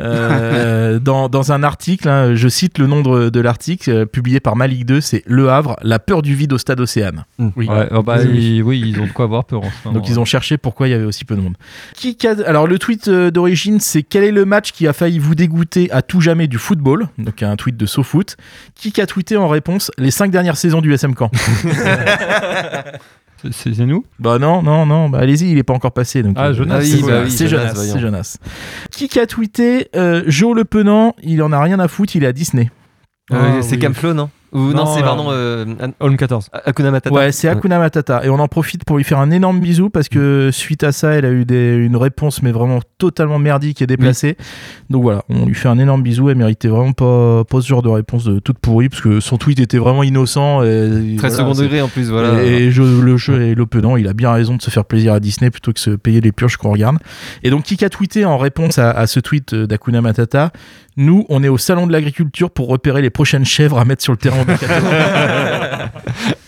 Euh, 0.00 0.98
dans, 1.00 1.28
dans 1.28 1.52
un 1.52 1.62
article, 1.62 2.08
hein, 2.08 2.34
je 2.34 2.48
cite 2.48 2.78
le 2.78 2.86
nom 2.86 3.02
de, 3.02 3.28
de 3.30 3.40
l'article 3.40 3.90
euh, 3.90 4.06
publié 4.06 4.40
par 4.40 4.56
Malik 4.56 4.84
2, 4.86 5.00
c'est 5.00 5.22
Le 5.26 5.50
Havre, 5.50 5.76
la 5.82 5.98
peur 5.98 6.22
du 6.22 6.34
vide 6.34 6.52
au 6.52 6.58
stade 6.58 6.80
Océane. 6.80 7.24
Oui. 7.38 7.66
Ouais, 7.68 7.88
oh, 7.92 8.02
bah, 8.02 8.16
Oui, 8.20 8.28
oui. 8.30 8.38
ils- 8.56 8.62
oui, 8.62 8.82
ils 8.86 9.00
ont 9.00 9.06
de 9.06 9.12
quoi 9.12 9.24
avoir 9.24 9.44
peur 9.44 9.60
en 9.60 9.70
ce 9.70 9.88
moment. 9.88 9.98
Donc 9.98 10.08
ils 10.08 10.18
ont 10.20 10.24
cherché 10.24 10.58
pourquoi 10.58 10.88
il 10.88 10.90
y 10.90 10.94
avait 10.94 11.04
aussi 11.04 11.24
peu 11.24 11.36
de 11.36 11.40
monde. 11.40 11.56
Qui 11.94 12.16
Alors 12.46 12.66
le 12.66 12.78
tweet 12.78 13.08
euh, 13.08 13.30
d'origine 13.30 13.80
c'est 13.80 14.02
quel 14.02 14.24
est 14.24 14.32
le 14.32 14.44
match 14.44 14.72
qui 14.78 14.86
a 14.86 14.92
failli 14.92 15.18
vous 15.18 15.34
dégoûter 15.34 15.90
à 15.90 16.02
tout 16.02 16.20
jamais 16.20 16.46
du 16.46 16.56
football 16.56 17.08
Donc 17.18 17.42
un 17.42 17.56
tweet 17.56 17.76
de 17.76 17.84
SoFoot. 17.84 18.36
Qui 18.76 19.00
a 19.00 19.06
tweeté 19.06 19.36
en 19.36 19.48
réponse 19.48 19.90
les 19.98 20.12
cinq 20.12 20.30
dernières 20.30 20.56
saisons 20.56 20.80
du 20.80 20.92
SM 20.94 21.16
Camp 21.16 21.32
C'est- 23.50 23.70
nous? 23.84 24.04
Bah 24.20 24.38
non, 24.38 24.62
non, 24.62 24.86
non, 24.86 25.08
bah 25.08 25.18
allez-y, 25.18 25.50
il 25.50 25.58
est 25.58 25.64
pas 25.64 25.74
encore 25.74 25.90
passé. 25.90 26.22
Donc, 26.22 26.36
Ah, 26.38 26.50
euh, 26.50 26.54
Jonas, 26.54 26.76
Ah 26.78 26.84
c'est 26.84 27.02
bah 27.02 27.22
oui, 27.24 27.30
c'est 27.32 27.48
Jonas, 27.48 27.96
Jonas. 27.98 28.36
Qui 28.92 29.18
a 29.18 29.26
tweeté 29.26 29.88
euh, 29.96 30.22
Joe 30.28 30.54
Le 30.54 30.64
Penant, 30.64 31.16
il 31.24 31.42
en 31.42 31.50
a 31.50 31.60
rien 31.60 31.80
à 31.80 31.88
foutre, 31.88 32.14
il 32.14 32.22
est 32.22 32.28
à 32.28 32.32
Disney. 32.32 32.70
Euh, 33.32 33.56
Ah, 33.58 33.62
c'est 33.62 33.74
oui. 33.76 33.82
Camflo, 33.82 34.14
non? 34.14 34.30
Ou 34.52 34.58
non, 34.72 34.84
Non, 34.84 34.86
c'est 34.86 35.00
euh, 35.00 35.04
pardon 35.04 35.26
euh, 35.30 35.64
An- 35.82 35.92
Holm 36.00 36.16
14. 36.16 36.48
Hakuna 36.64 36.90
Matata. 36.90 37.14
Ouais, 37.14 37.32
c'est 37.32 37.48
Hakuna 37.48 37.78
Matata. 37.78 38.24
Et 38.24 38.28
on 38.30 38.38
en 38.38 38.48
profite 38.48 38.84
pour 38.84 38.96
lui 38.96 39.04
faire 39.04 39.18
un 39.18 39.30
énorme 39.30 39.60
bisou 39.60 39.90
parce 39.90 40.08
que 40.08 40.50
suite 40.52 40.84
à 40.84 40.92
ça, 40.92 41.10
elle 41.12 41.24
a 41.24 41.30
eu 41.30 41.44
des- 41.44 41.74
une 41.74 41.96
réponse, 41.96 42.42
mais 42.42 42.50
vraiment 42.52 42.80
totalement 42.98 43.38
merdique 43.38 43.82
et 43.82 43.86
déplacée. 43.86 44.36
Donc 44.90 45.02
voilà, 45.02 45.22
on 45.28 45.44
lui 45.46 45.54
fait 45.54 45.68
un 45.68 45.78
énorme 45.78 46.02
bisou. 46.02 46.30
Elle 46.30 46.36
méritait 46.38 46.68
vraiment 46.68 46.92
pas, 46.92 47.44
pas 47.44 47.60
ce 47.60 47.66
genre 47.68 47.82
de 47.82 47.88
réponse 47.88 48.24
de 48.24 48.38
toute 48.38 48.58
pourrie 48.58 48.88
parce 48.88 49.02
que 49.02 49.20
son 49.20 49.36
tweet 49.36 49.60
était 49.60 49.78
vraiment 49.78 50.02
innocent. 50.02 50.62
Et, 50.62 51.16
Très 51.18 51.28
voilà, 51.28 51.34
second 51.36 51.52
degré 51.62 51.82
en 51.82 51.88
plus, 51.88 52.10
voilà. 52.10 52.42
Et 52.42 52.70
je, 52.70 52.82
le 52.82 53.16
jeu 53.16 53.42
et 53.42 53.54
l'openant, 53.54 53.96
il 53.96 54.08
a 54.08 54.12
bien 54.14 54.32
raison 54.32 54.56
de 54.56 54.62
se 54.62 54.70
faire 54.70 54.84
plaisir 54.84 55.12
à 55.12 55.20
Disney 55.20 55.50
plutôt 55.50 55.72
que 55.72 55.80
se 55.80 55.90
payer 55.90 56.20
les 56.20 56.32
purges 56.32 56.56
qu'on 56.56 56.72
regarde. 56.72 56.96
Et 57.42 57.50
donc, 57.50 57.64
qui 57.64 57.84
a 57.84 57.90
tweeté 57.90 58.24
en 58.24 58.38
réponse 58.38 58.78
à, 58.78 58.90
à 58.90 59.06
ce 59.06 59.20
tweet 59.20 59.54
d'Akuna 59.54 60.00
Matata? 60.00 60.52
Nous, 61.00 61.24
on 61.28 61.44
est 61.44 61.48
au 61.48 61.58
salon 61.58 61.86
de 61.86 61.92
l'agriculture 61.92 62.50
pour 62.50 62.66
repérer 62.66 63.02
les 63.02 63.10
prochaines 63.10 63.44
chèvres 63.44 63.78
à 63.78 63.84
mettre 63.84 64.02
sur 64.02 64.12
le 64.12 64.16
terrain. 64.18 64.44
Mercato. 64.46 64.74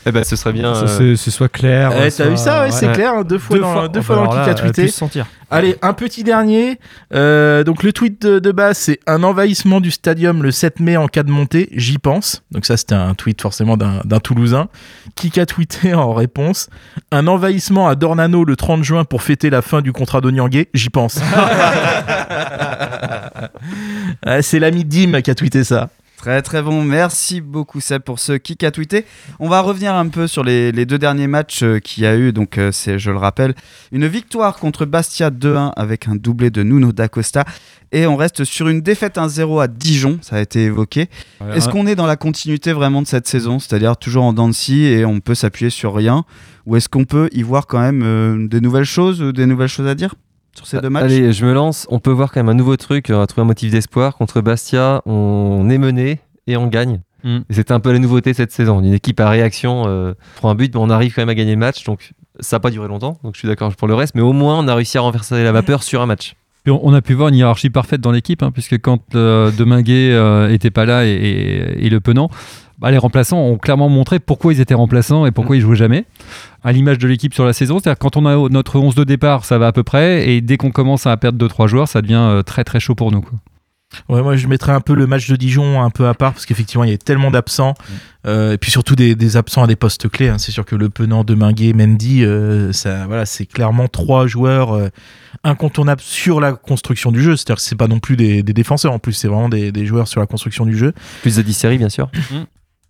Eh 0.07 0.11
ben, 0.11 0.25
ce 0.25 0.35
serait 0.35 0.53
bien. 0.53 0.75
Euh, 0.75 1.15
C'est 1.15 1.31
soit 1.31 1.49
clair. 1.49 1.93
Eh, 1.95 2.11
soit- 2.11 2.25
T'as 2.25 2.31
vu 2.33 2.37
ça 2.37 2.63
ouais, 2.63 2.73
C'est 2.73 2.91
clair, 2.91 3.15
hein, 3.15 3.23
deux 3.23 3.39
fois 3.39 3.55
Deux 3.57 3.63
dans, 3.63 3.73
fois, 3.73 3.89
deux 3.89 4.01
oh, 4.01 4.03
fois 4.03 4.27
bah 4.27 4.47
dans 4.47 4.55
tweeté. 4.55 4.89
se 4.89 4.97
sentir. 4.99 5.27
Allez, 5.51 5.77
un 5.83 5.93
petit 5.93 6.23
dernier. 6.23 6.79
Euh, 7.13 7.65
donc 7.65 7.83
le 7.83 7.93
tweet 7.93 8.23
de, 8.23 8.39
de 8.39 8.53
base, 8.53 8.79
c'est 8.79 9.01
un 9.07 9.25
envahissement 9.25 9.81
du 9.81 9.91
stadium 9.91 10.43
le 10.43 10.53
7 10.53 10.79
mai 10.79 10.97
en 10.97 11.09
cas 11.09 11.25
de 11.25 11.31
montée. 11.31 11.69
J'y 11.73 11.99
pense. 11.99 12.45
Donc 12.53 12.67
ça, 12.67 12.77
c'était 12.77 12.95
un 12.95 13.15
tweet 13.15 13.43
forcément 13.43 13.77
d'un 13.77 14.21
Toulousain. 14.21 14.69
Qui 15.17 15.41
a 15.41 15.47
tweeté 15.47 15.93
en 15.95 16.15
réponse 16.15 16.71
un 17.11 17.27
envahissement 17.27 17.89
à 17.89 17.97
Dornano 17.97 18.45
le 18.45 18.55
30 18.55 18.85
juin 18.85 19.05
pour 19.05 19.23
fêter 19.23 19.51
la 19.51 19.61
fin 19.61 19.83
du 19.83 19.93
contrat 19.93 20.21
d'Onyangé. 20.21 20.69
J'y 20.73 20.91
pense. 20.91 21.19
C'est 24.43 24.61
l'ami 24.61 24.85
Dim 24.85 25.21
qui 25.23 25.31
a 25.31 25.35
tweeté 25.35 25.65
ça. 25.65 25.89
Très 26.21 26.43
très 26.43 26.61
bon, 26.61 26.85
merci 26.85 27.41
beaucoup 27.41 27.81
Seb 27.81 28.03
pour 28.03 28.19
ce 28.19 28.35
kick 28.35 28.63
à 28.63 28.71
tweeter. 28.71 29.07
On 29.39 29.49
va 29.49 29.63
revenir 29.63 29.95
un 29.95 30.07
peu 30.09 30.27
sur 30.27 30.45
les, 30.45 30.71
les 30.71 30.85
deux 30.85 30.99
derniers 30.99 31.29
matchs 31.29 31.63
euh, 31.63 31.79
qu'il 31.79 32.03
y 32.03 32.07
a 32.07 32.15
eu. 32.15 32.31
Donc 32.35 32.59
euh, 32.59 32.73
c'est, 32.73 32.99
je 32.99 33.11
le 33.11 33.17
rappelle, 33.17 33.55
une 33.91 34.07
victoire 34.07 34.59
contre 34.59 34.85
Bastia 34.85 35.31
2-1 35.31 35.73
avec 35.77 36.09
un 36.09 36.17
doublé 36.17 36.51
de 36.51 36.63
Nuno 36.63 36.93
D'Acosta. 36.93 37.47
Et 37.91 38.07
on 38.07 38.17
reste 38.17 38.45
sur 38.45 38.69
une 38.69 38.83
défaite 38.83 39.17
1-0 39.17 39.63
à 39.63 39.67
Dijon, 39.67 40.19
ça 40.21 40.37
a 40.37 40.41
été 40.41 40.65
évoqué. 40.65 41.09
Est-ce 41.55 41.71
qu'on 41.71 41.87
est 41.87 41.97
dans 41.97 42.07
la 42.07 42.17
continuité 42.17 42.75
vraiment 42.75 43.01
de 43.01 43.07
cette 43.07 43.27
saison, 43.27 43.59
c'est-à-dire 43.59 43.97
toujours 43.97 44.25
en 44.25 44.53
scie 44.53 44.85
et 44.85 45.07
on 45.07 45.21
peut 45.21 45.35
s'appuyer 45.35 45.71
sur 45.71 45.95
rien? 45.95 46.27
Ou 46.67 46.77
est-ce 46.77 46.91
qu'on 46.91 47.07
peut 47.07 47.31
y 47.33 47.43
voir 47.43 47.67
quand 47.67 47.81
même 47.81 48.03
euh, 48.05 48.47
des 48.47 48.61
nouvelles 48.61 48.85
choses, 48.85 49.23
ou 49.23 49.33
des 49.33 49.47
nouvelles 49.47 49.69
choses 49.69 49.89
à 49.89 49.95
dire? 49.95 50.15
Sur 50.55 50.67
ces 50.67 50.81
deux 50.81 50.91
matchs 50.91 51.05
Allez, 51.05 51.33
je 51.33 51.45
me 51.47 51.53
lance. 51.53 51.87
On 51.91 51.99
peut 52.01 52.11
voir 52.11 52.33
quand 52.33 52.41
même 52.41 52.49
un 52.49 52.55
nouveau 52.55 52.77
truc. 52.77 53.07
On 53.11 53.21
a 53.21 53.27
trouvé 53.27 53.43
un 53.43 53.47
motif 53.47 53.71
d'espoir. 53.71 54.17
Contre 54.17 54.41
Bastia, 54.41 55.03
on 55.07 55.69
est 55.71 55.79
mené 55.79 56.21
et 56.47 56.57
on 56.57 56.67
gagne. 56.67 57.01
Mm. 57.25 57.39
Et 57.49 57.55
c'était 57.55 57.73
un 57.73 57.81
peu 57.81 57.93
la 57.93 57.99
nouveauté 57.99 58.33
cette 58.35 58.53
saison. 58.53 58.81
Une 58.81 58.95
équipe 58.95 59.21
à 59.21 59.29
réaction 59.29 59.85
euh, 59.87 60.15
prend 60.37 60.51
un 60.51 60.55
but, 60.55 60.75
mais 60.75 60.81
on 60.81 60.91
arrive 60.91 61.15
quand 61.15 61.23
même 61.23 61.29
à 61.29 61.35
gagner 61.35 61.53
le 61.53 61.59
match. 61.59 61.85
Donc 61.85 62.13
ça 62.41 62.57
n'a 62.57 62.61
pas 62.61 62.71
duré 62.71 62.89
longtemps. 62.89 63.19
Donc 63.23 63.35
je 63.35 63.39
suis 63.39 63.49
d'accord 63.49 63.75
pour 63.77 63.89
le 63.89 63.95
reste. 63.95 64.15
Mais 64.15 64.23
au 64.23 64.33
moins, 64.33 64.59
on 64.59 64.69
a 64.69 64.75
réussi 64.75 64.99
à 64.99 65.03
renverser 65.03 65.43
la 65.45 65.53
vapeur 65.53 65.83
sur 65.83 66.01
un 66.03 66.07
match. 66.07 66.35
Puis 66.65 66.73
on 66.73 66.81
on 66.87 66.93
a 66.93 67.01
pu 67.01 67.15
voir 67.15 67.29
une 67.29 67.37
hiérarchie 67.37 67.71
parfaite 67.71 68.01
dans 68.03 68.11
l'équipe, 68.13 68.43
hein, 68.43 68.51
puisque 68.51 68.79
quand 68.81 69.15
euh, 69.15 69.51
Deminguet 69.51 70.13
euh, 70.13 70.51
était 70.51 70.71
pas 70.71 70.85
là 70.85 71.07
et, 71.07 71.11
et- 71.11 71.87
et 71.87 71.89
Le 71.91 72.01
Penant, 72.01 72.29
bah, 72.81 72.91
les 72.91 72.99
remplaçants 72.99 73.39
ont 73.39 73.59
clairement 73.59 73.89
montré 73.89 74.19
pourquoi 74.19 74.53
ils 74.53 74.61
étaient 74.61 74.75
remplaçants 74.75 75.27
et 75.27 75.31
pourquoi 75.31 75.57
ils 75.57 75.61
jouaient 75.63 75.77
jamais. 75.77 76.05
À 76.65 76.73
l'image 76.73 76.99
de 76.99 77.07
l'équipe 77.09 77.35
sur 77.35 77.45
la 77.45 77.53
saison, 77.53 77.79
c'est-à-dire 77.79 77.99
quand 77.99 78.17
on 78.17 78.27
a 78.27 78.49
notre 78.49 78.79
11 78.79 78.95
de 78.95 79.05
départ, 79.05 79.45
ça 79.45 79.59
va 79.59 79.69
à 79.69 79.73
peu 79.73 79.83
près, 79.83 80.29
et 80.31 80.41
dès 80.41 80.57
qu'on 80.57 80.71
commence 80.71 81.07
à 81.07 81.17
perdre 81.17 81.39
2-3 81.47 81.67
joueurs, 81.69 81.89
ça 81.89 82.03
devient 82.03 82.15
euh, 82.17 82.43
très 82.43 82.65
très 82.65 82.81
chaud 82.81 82.95
pour 82.95 83.13
nous. 83.13 83.21
quoi. 83.21 83.39
Ouais, 84.09 84.23
moi 84.23 84.37
je 84.37 84.47
mettrais 84.47 84.71
un 84.71 84.81
peu 84.81 84.95
le 84.95 85.09
match 85.09 85.29
de 85.29 85.35
Dijon 85.35 85.83
un 85.83 85.91
peu 85.91 86.07
à 86.07 86.15
part 86.15 86.33
parce 86.33 86.47
qu'effectivement 86.47 86.85
il 86.85 86.91
y 86.91 86.95
a 86.95 86.97
tellement 86.97 87.33
d'absents 87.33 87.75
euh, 88.25 88.53
et 88.53 88.57
puis 88.57 88.71
surtout 88.71 88.95
des, 88.95 89.17
des 89.17 89.37
absents 89.37 89.65
à 89.65 89.67
des 89.67 89.75
postes 89.75 90.09
clés. 90.09 90.29
hein. 90.29 90.39
C'est 90.39 90.53
sûr 90.53 90.65
que 90.65 90.77
le 90.77 90.91
Penant, 90.91 91.25
Deminguet, 91.25 91.73
Mendy, 91.73 92.25
euh, 92.25 92.73
ça, 92.73 93.07
voilà, 93.09 93.27
c'est 93.27 93.47
clairement 93.47 93.89
trois 93.89 94.29
joueurs 94.29 94.75
euh, 94.75 94.91
incontournables 95.43 96.01
sur 96.03 96.41
la 96.41 96.53
construction 96.53 97.11
du 97.11 97.21
jeu. 97.21 97.35
C'est-à-dire 97.37 97.57
que 97.57 97.63
c'est 97.63 97.75
pas 97.75 97.89
non 97.89 97.99
plus 97.99 98.17
des, 98.17 98.45
des 98.45 98.53
défenseurs 98.53 98.93
en 98.93 99.01
plus, 99.01 99.13
c'est 99.13 99.27
vraiment 99.27 99.49
des, 99.49 99.73
des 99.73 99.87
joueurs 99.87 100.07
sur 100.07 100.21
la 100.21 100.27
construction 100.27 100.67
du 100.67 100.77
jeu. 100.79 100.93
Plus 101.23 101.35
de 101.37 101.43
10 101.43 101.53
séries, 101.53 101.79
bien 101.79 101.89
sûr. 101.89 102.11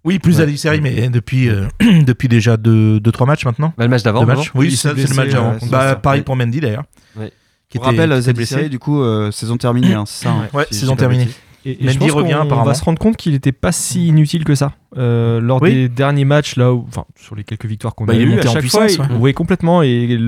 Oui, 0.04 0.19
plus 0.19 0.38
Ouais. 0.40 0.57
série, 0.57 0.80
mais 0.80 1.09
depuis 1.11 1.49
euh, 1.49 1.66
depuis 2.07 2.28
déjà 2.28 2.57
deux, 2.57 3.00
deux 3.00 3.12
trois 3.12 3.26
matchs 3.26 3.45
maintenant. 3.45 3.75
Bah, 3.76 3.85
le 3.85 3.90
match 3.90 4.02
d'avant. 4.02 4.25
Deux. 4.25 4.33
Oui, 4.54 4.71
c'est 4.75 4.95
le 4.95 5.14
match 5.14 5.30
d'avant. 5.30 5.57
c'est 5.61 5.69
Bah, 5.71 5.97
pareil 5.97 6.23
pour 6.23 6.37
Mendy 6.37 6.61
d'ailleurs. 6.61 6.85
Ouais. 7.16 7.33
Qui 7.69 7.78
Pour 7.78 7.87
rappel, 7.87 8.11
était- 8.11 8.14
était 8.14 8.23
Zebiseri, 8.23 8.61
blessé. 8.62 8.69
du 8.71 8.78
coup, 8.78 9.02
euh, 9.02 9.30
saison 9.30 9.57
terminée, 9.57 9.95
hein, 9.95 10.04
c'est 10.07 10.25
ça 10.25 10.30
hein, 10.33 10.49
Ouais, 10.52 10.66
si 10.71 10.80
saison 10.80 10.97
terminée. 10.97 11.28
Et, 11.66 11.73
et 11.73 11.85
Mendy 11.85 11.92
je 11.92 11.99
pense 11.99 12.11
revient, 12.12 12.38
on 12.50 12.62
va 12.64 12.73
se 12.75 12.83
rendre 12.83 12.99
compte 12.99 13.19
qu'il 13.19 13.33
n'était 13.33 13.52
pas 13.52 13.71
si 13.71 14.09
inutile 14.09 14.45
que 14.45 14.54
ça. 14.54 14.73
Euh, 14.97 15.40
lors 15.40 15.61
Oui. 15.61 15.73
des 15.75 15.88
derniers 15.90 16.25
matchs, 16.25 16.57
là, 16.57 16.73
où, 16.73 16.87
enfin, 16.88 17.04
sur 17.16 17.37
les 17.37 17.45
quelques 17.45 17.66
victoires 17.66 17.95
qu'on 17.95 18.07
Bah, 18.07 18.14
a 18.14 18.16
il 18.16 18.23
est 18.23 18.25
eues, 18.25 18.30
monté 18.30 18.47
à 18.47 18.50
en 18.50 18.54
chaque 18.54 18.62
puissance, 18.62 18.97
fois, 18.97 19.04
ouais. 19.07 19.12
oui, 19.21 19.35
complètement, 19.35 19.83
et 19.83 20.19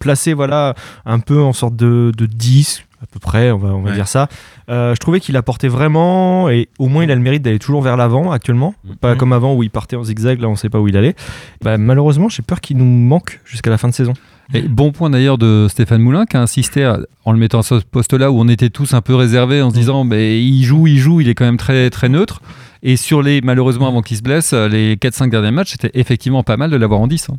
placé, 0.00 0.34
voilà, 0.34 0.74
un 1.06 1.20
peu 1.20 1.40
en 1.40 1.52
sorte 1.52 1.76
de, 1.76 2.12
de 2.16 2.26
10, 2.26 2.82
à 3.02 3.06
peu 3.06 3.18
près, 3.18 3.50
on 3.50 3.56
va, 3.58 3.68
on 3.70 3.80
va 3.80 3.90
Ouais. 3.90 3.96
dire 3.96 4.08
ça. 4.08 4.28
Euh, 4.68 4.94
je 4.94 5.00
trouvais 5.00 5.20
qu'il 5.20 5.36
apportait 5.36 5.68
vraiment, 5.68 6.48
et 6.50 6.68
au 6.78 6.88
moins 6.88 7.02
il 7.04 7.10
a 7.10 7.14
le 7.14 7.20
mérite 7.20 7.42
d'aller 7.42 7.58
toujours 7.58 7.80
vers 7.82 7.96
l'avant 7.96 8.30
actuellement, 8.30 8.74
pas 9.00 9.12
Mhm. 9.12 9.16
comme 9.18 9.32
avant 9.32 9.54
où 9.54 9.62
il 9.62 9.70
partait 9.70 9.96
en 9.96 10.04
zigzag, 10.04 10.40
là 10.40 10.48
on 10.48 10.56
sait 10.56 10.68
pas 10.68 10.78
où 10.80 10.86
il 10.88 10.96
allait. 10.96 11.14
Bah, 11.62 11.78
malheureusement, 11.78 12.28
j'ai 12.28 12.42
peur 12.42 12.60
qu'il 12.60 12.76
nous 12.76 12.84
manque 12.84 13.40
jusqu'à 13.44 13.70
la 13.70 13.78
fin 13.78 13.88
de 13.88 13.94
saison. 13.94 14.12
Et 14.52 14.62
bon 14.62 14.90
point 14.90 15.10
d'ailleurs 15.10 15.38
de 15.38 15.66
Stéphane 15.70 16.02
Moulin 16.02 16.26
qui 16.26 16.36
a 16.36 16.42
insisté 16.42 16.84
à- 16.84 16.98
en 17.24 17.30
le 17.32 17.38
mettant 17.38 17.60
à 17.60 17.62
ce 17.62 17.76
poste-là 17.76 18.32
où 18.32 18.40
on 18.40 18.48
était 18.48 18.68
tous 18.68 18.94
un 18.94 19.00
peu 19.00 19.14
réservés 19.14 19.62
en 19.62 19.70
se 19.70 19.74
disant 19.76 20.02
mais 20.04 20.42
il 20.42 20.64
joue, 20.64 20.88
il 20.88 20.98
joue, 20.98 21.20
il 21.20 21.28
est 21.28 21.34
quand 21.36 21.44
même 21.44 21.56
très 21.56 21.88
très 21.88 22.08
neutre. 22.08 22.42
Et 22.82 22.96
sur 22.96 23.22
les 23.22 23.40
malheureusement 23.42 23.86
avant 23.88 24.02
qu'il 24.02 24.16
se 24.16 24.22
blesse, 24.22 24.52
les 24.52 24.96
4-5 24.96 25.30
derniers 25.30 25.52
matchs, 25.52 25.72
c'était 25.72 25.92
effectivement 25.94 26.42
pas 26.42 26.56
mal 26.56 26.70
de 26.70 26.76
l'avoir 26.76 27.00
en 27.00 27.06
10. 27.06 27.28
hein. 27.30 27.36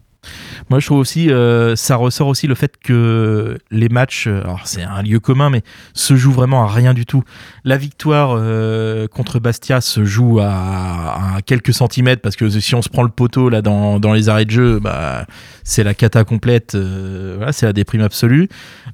Moi, 0.69 0.79
je 0.79 0.85
trouve 0.85 0.99
aussi, 0.99 1.31
euh, 1.31 1.75
ça 1.75 1.95
ressort 1.95 2.27
aussi 2.27 2.47
le 2.47 2.55
fait 2.55 2.77
que 2.77 3.57
les 3.71 3.89
matchs, 3.89 4.27
euh, 4.27 4.41
alors 4.43 4.61
c'est 4.65 4.83
un 4.83 5.01
lieu 5.01 5.19
commun, 5.19 5.49
mais 5.49 5.63
se 5.93 6.15
jouent 6.15 6.31
vraiment 6.31 6.63
à 6.63 6.67
rien 6.67 6.93
du 6.93 7.05
tout. 7.05 7.23
La 7.65 7.77
victoire 7.77 8.35
euh, 8.37 9.07
contre 9.07 9.39
Bastia 9.39 9.81
se 9.81 10.05
joue 10.05 10.39
à, 10.39 11.39
quelques 11.45 11.73
centimètres 11.73 12.21
parce 12.21 12.35
que 12.35 12.49
si 12.49 12.75
on 12.75 12.81
se 12.81 12.89
prend 12.89 13.03
le 13.03 13.09
poteau 13.09 13.49
là 13.49 13.61
dans, 13.61 13.99
dans 13.99 14.13
les 14.13 14.29
arrêts 14.29 14.45
de 14.45 14.51
jeu, 14.51 14.79
bah 14.79 15.25
c'est 15.63 15.83
la 15.83 15.93
cata 15.93 16.23
complète, 16.23 16.75
voilà, 16.75 17.51
c'est 17.51 17.65
la 17.65 17.73
déprime 17.73 18.01
absolue. 18.01 18.47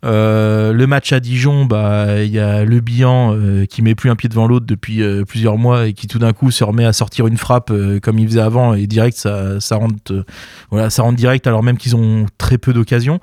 Le 0.03 0.85
match 0.85 1.11
à 1.11 1.19
Dijon, 1.19 1.65
bah 1.65 2.23
il 2.23 2.31
y 2.31 2.39
a 2.39 2.63
Le 2.63 2.79
Bihan 2.79 3.35
qui 3.69 3.81
met 3.81 3.95
plus 3.95 4.09
un 4.09 4.15
pied 4.15 4.29
devant 4.29 4.47
l'autre 4.47 4.65
depuis 4.65 5.01
plusieurs 5.25 5.57
mois 5.57 5.87
et 5.87 5.93
qui 5.93 6.07
tout 6.07 6.19
d'un 6.19 6.33
coup 6.33 6.51
se 6.51 6.63
remet 6.63 6.85
à 6.85 6.93
sortir 6.93 7.27
une 7.27 7.37
frappe 7.37 7.71
comme 8.01 8.19
il 8.19 8.27
faisait 8.27 8.41
avant 8.41 8.73
et 8.73 8.87
direct 8.87 9.17
ça 9.17 9.59
ça 9.59 9.75
rentre 9.75 10.25
voilà, 10.69 10.89
ça 10.89 11.03
rentre 11.03 11.16
direct 11.17 11.45
alors 11.47 11.63
même 11.63 11.77
qu'ils 11.77 11.95
ont 11.95 12.25
très 12.37 12.57
peu 12.57 12.71
d'occasions. 12.71 13.19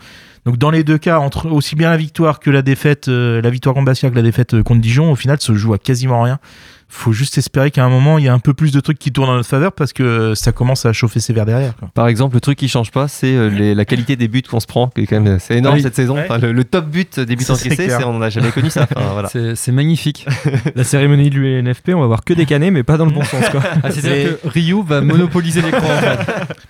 Donc 0.47 0.59
dans 0.59 0.71
les 0.71 0.85
deux 0.85 0.99
cas, 0.99 1.19
entre 1.19 1.47
aussi 1.51 1.75
bien 1.75 1.89
la 1.91 1.97
victoire 1.97 2.39
que 2.39 2.51
la 2.51 2.61
défaite, 2.63 3.09
euh, 3.09 3.41
la 3.41 3.51
victoire 3.51 3.75
contre 3.75 3.87
Bastia 3.87 4.11
que 4.11 4.15
la 4.15 4.23
défaite 4.23 4.55
euh, 4.55 4.63
contre 4.63 4.81
Dijon, 4.83 5.11
au 5.11 5.17
final, 5.17 5.39
se 5.41 5.55
joue 5.55 5.73
à 5.73 5.79
quasiment 5.79 6.23
rien. 6.23 6.39
Faut 6.87 7.13
juste 7.13 7.39
espérer 7.39 7.71
qu'à 7.71 7.83
un 7.83 7.89
moment, 7.89 8.19
il 8.19 8.27
y 8.27 8.29
a 8.29 8.33
un 8.35 8.39
peu 8.39 8.53
plus 8.53 8.71
de 8.71 8.79
trucs 8.79 8.99
qui 8.99 9.11
tournent 9.11 9.31
en 9.31 9.37
notre 9.37 9.49
faveur 9.49 9.73
parce 9.73 9.93
que 9.95 10.35
ça 10.35 10.53
commence 10.53 10.85
à 10.85 10.93
chauffer 10.93 11.19
sévère 11.19 11.47
derrière. 11.47 11.75
quoi. 11.77 11.89
Par 11.95 12.07
exemple, 12.09 12.35
le 12.37 12.41
truc 12.41 12.59
qui 12.59 12.69
change 12.69 12.91
pas, 12.93 13.09
c'est 13.09 13.35
euh, 13.35 13.49
les- 13.49 13.75
la 13.75 13.85
qualité 13.87 14.17
des 14.17 14.29
buts 14.29 14.43
qu'on 14.49 14.61
se 14.61 14.67
prend, 14.67 14.89
qui 14.89 15.01
est 15.01 15.07
quand 15.07 15.19
même 15.19 15.39
c'est 15.41 15.57
énorme 15.57 15.77
Oui. 15.77 15.83
cette 15.83 15.97
saison. 15.97 16.15
Ouais. 16.17 16.27
Enfin, 16.29 16.37
le, 16.39 16.53
le 16.53 16.63
top 16.65 16.87
but 16.91 17.19
des 17.19 17.35
buts 17.37 17.43
Ça, 17.43 17.55
encaissés, 17.55 17.89
on 18.05 18.19
n'a 18.19 18.29
jamais 18.29 18.51
connu 18.51 18.69
ça. 18.69 18.87
Enfin, 18.95 19.09
voilà. 19.15 19.29
C'est 19.31 19.57
c'est 19.57 19.73
magnifique. 19.73 20.27
La 20.77 20.85
cérémonie 20.85 21.31
de 21.31 21.37
l'UNFP, 21.41 21.93
on 21.95 22.01
va 22.01 22.07
voir 22.07 22.23
que 22.23 22.35
des 22.35 22.45
canets, 22.45 22.71
mais 22.71 22.83
pas 22.83 22.99
dans 22.99 23.07
le 23.07 23.13
bon 23.13 23.25
sens. 23.25 23.49
Quoi. 23.49 23.63
Ah, 23.83 23.91
C'est-à-dire 23.91 24.39
que 24.43 24.49
Ryu 24.49 24.77
va 24.87 25.01
monopoliser 25.01 25.63
l'écran. 25.63 25.87
en 25.87 26.01
fait. 26.01 26.19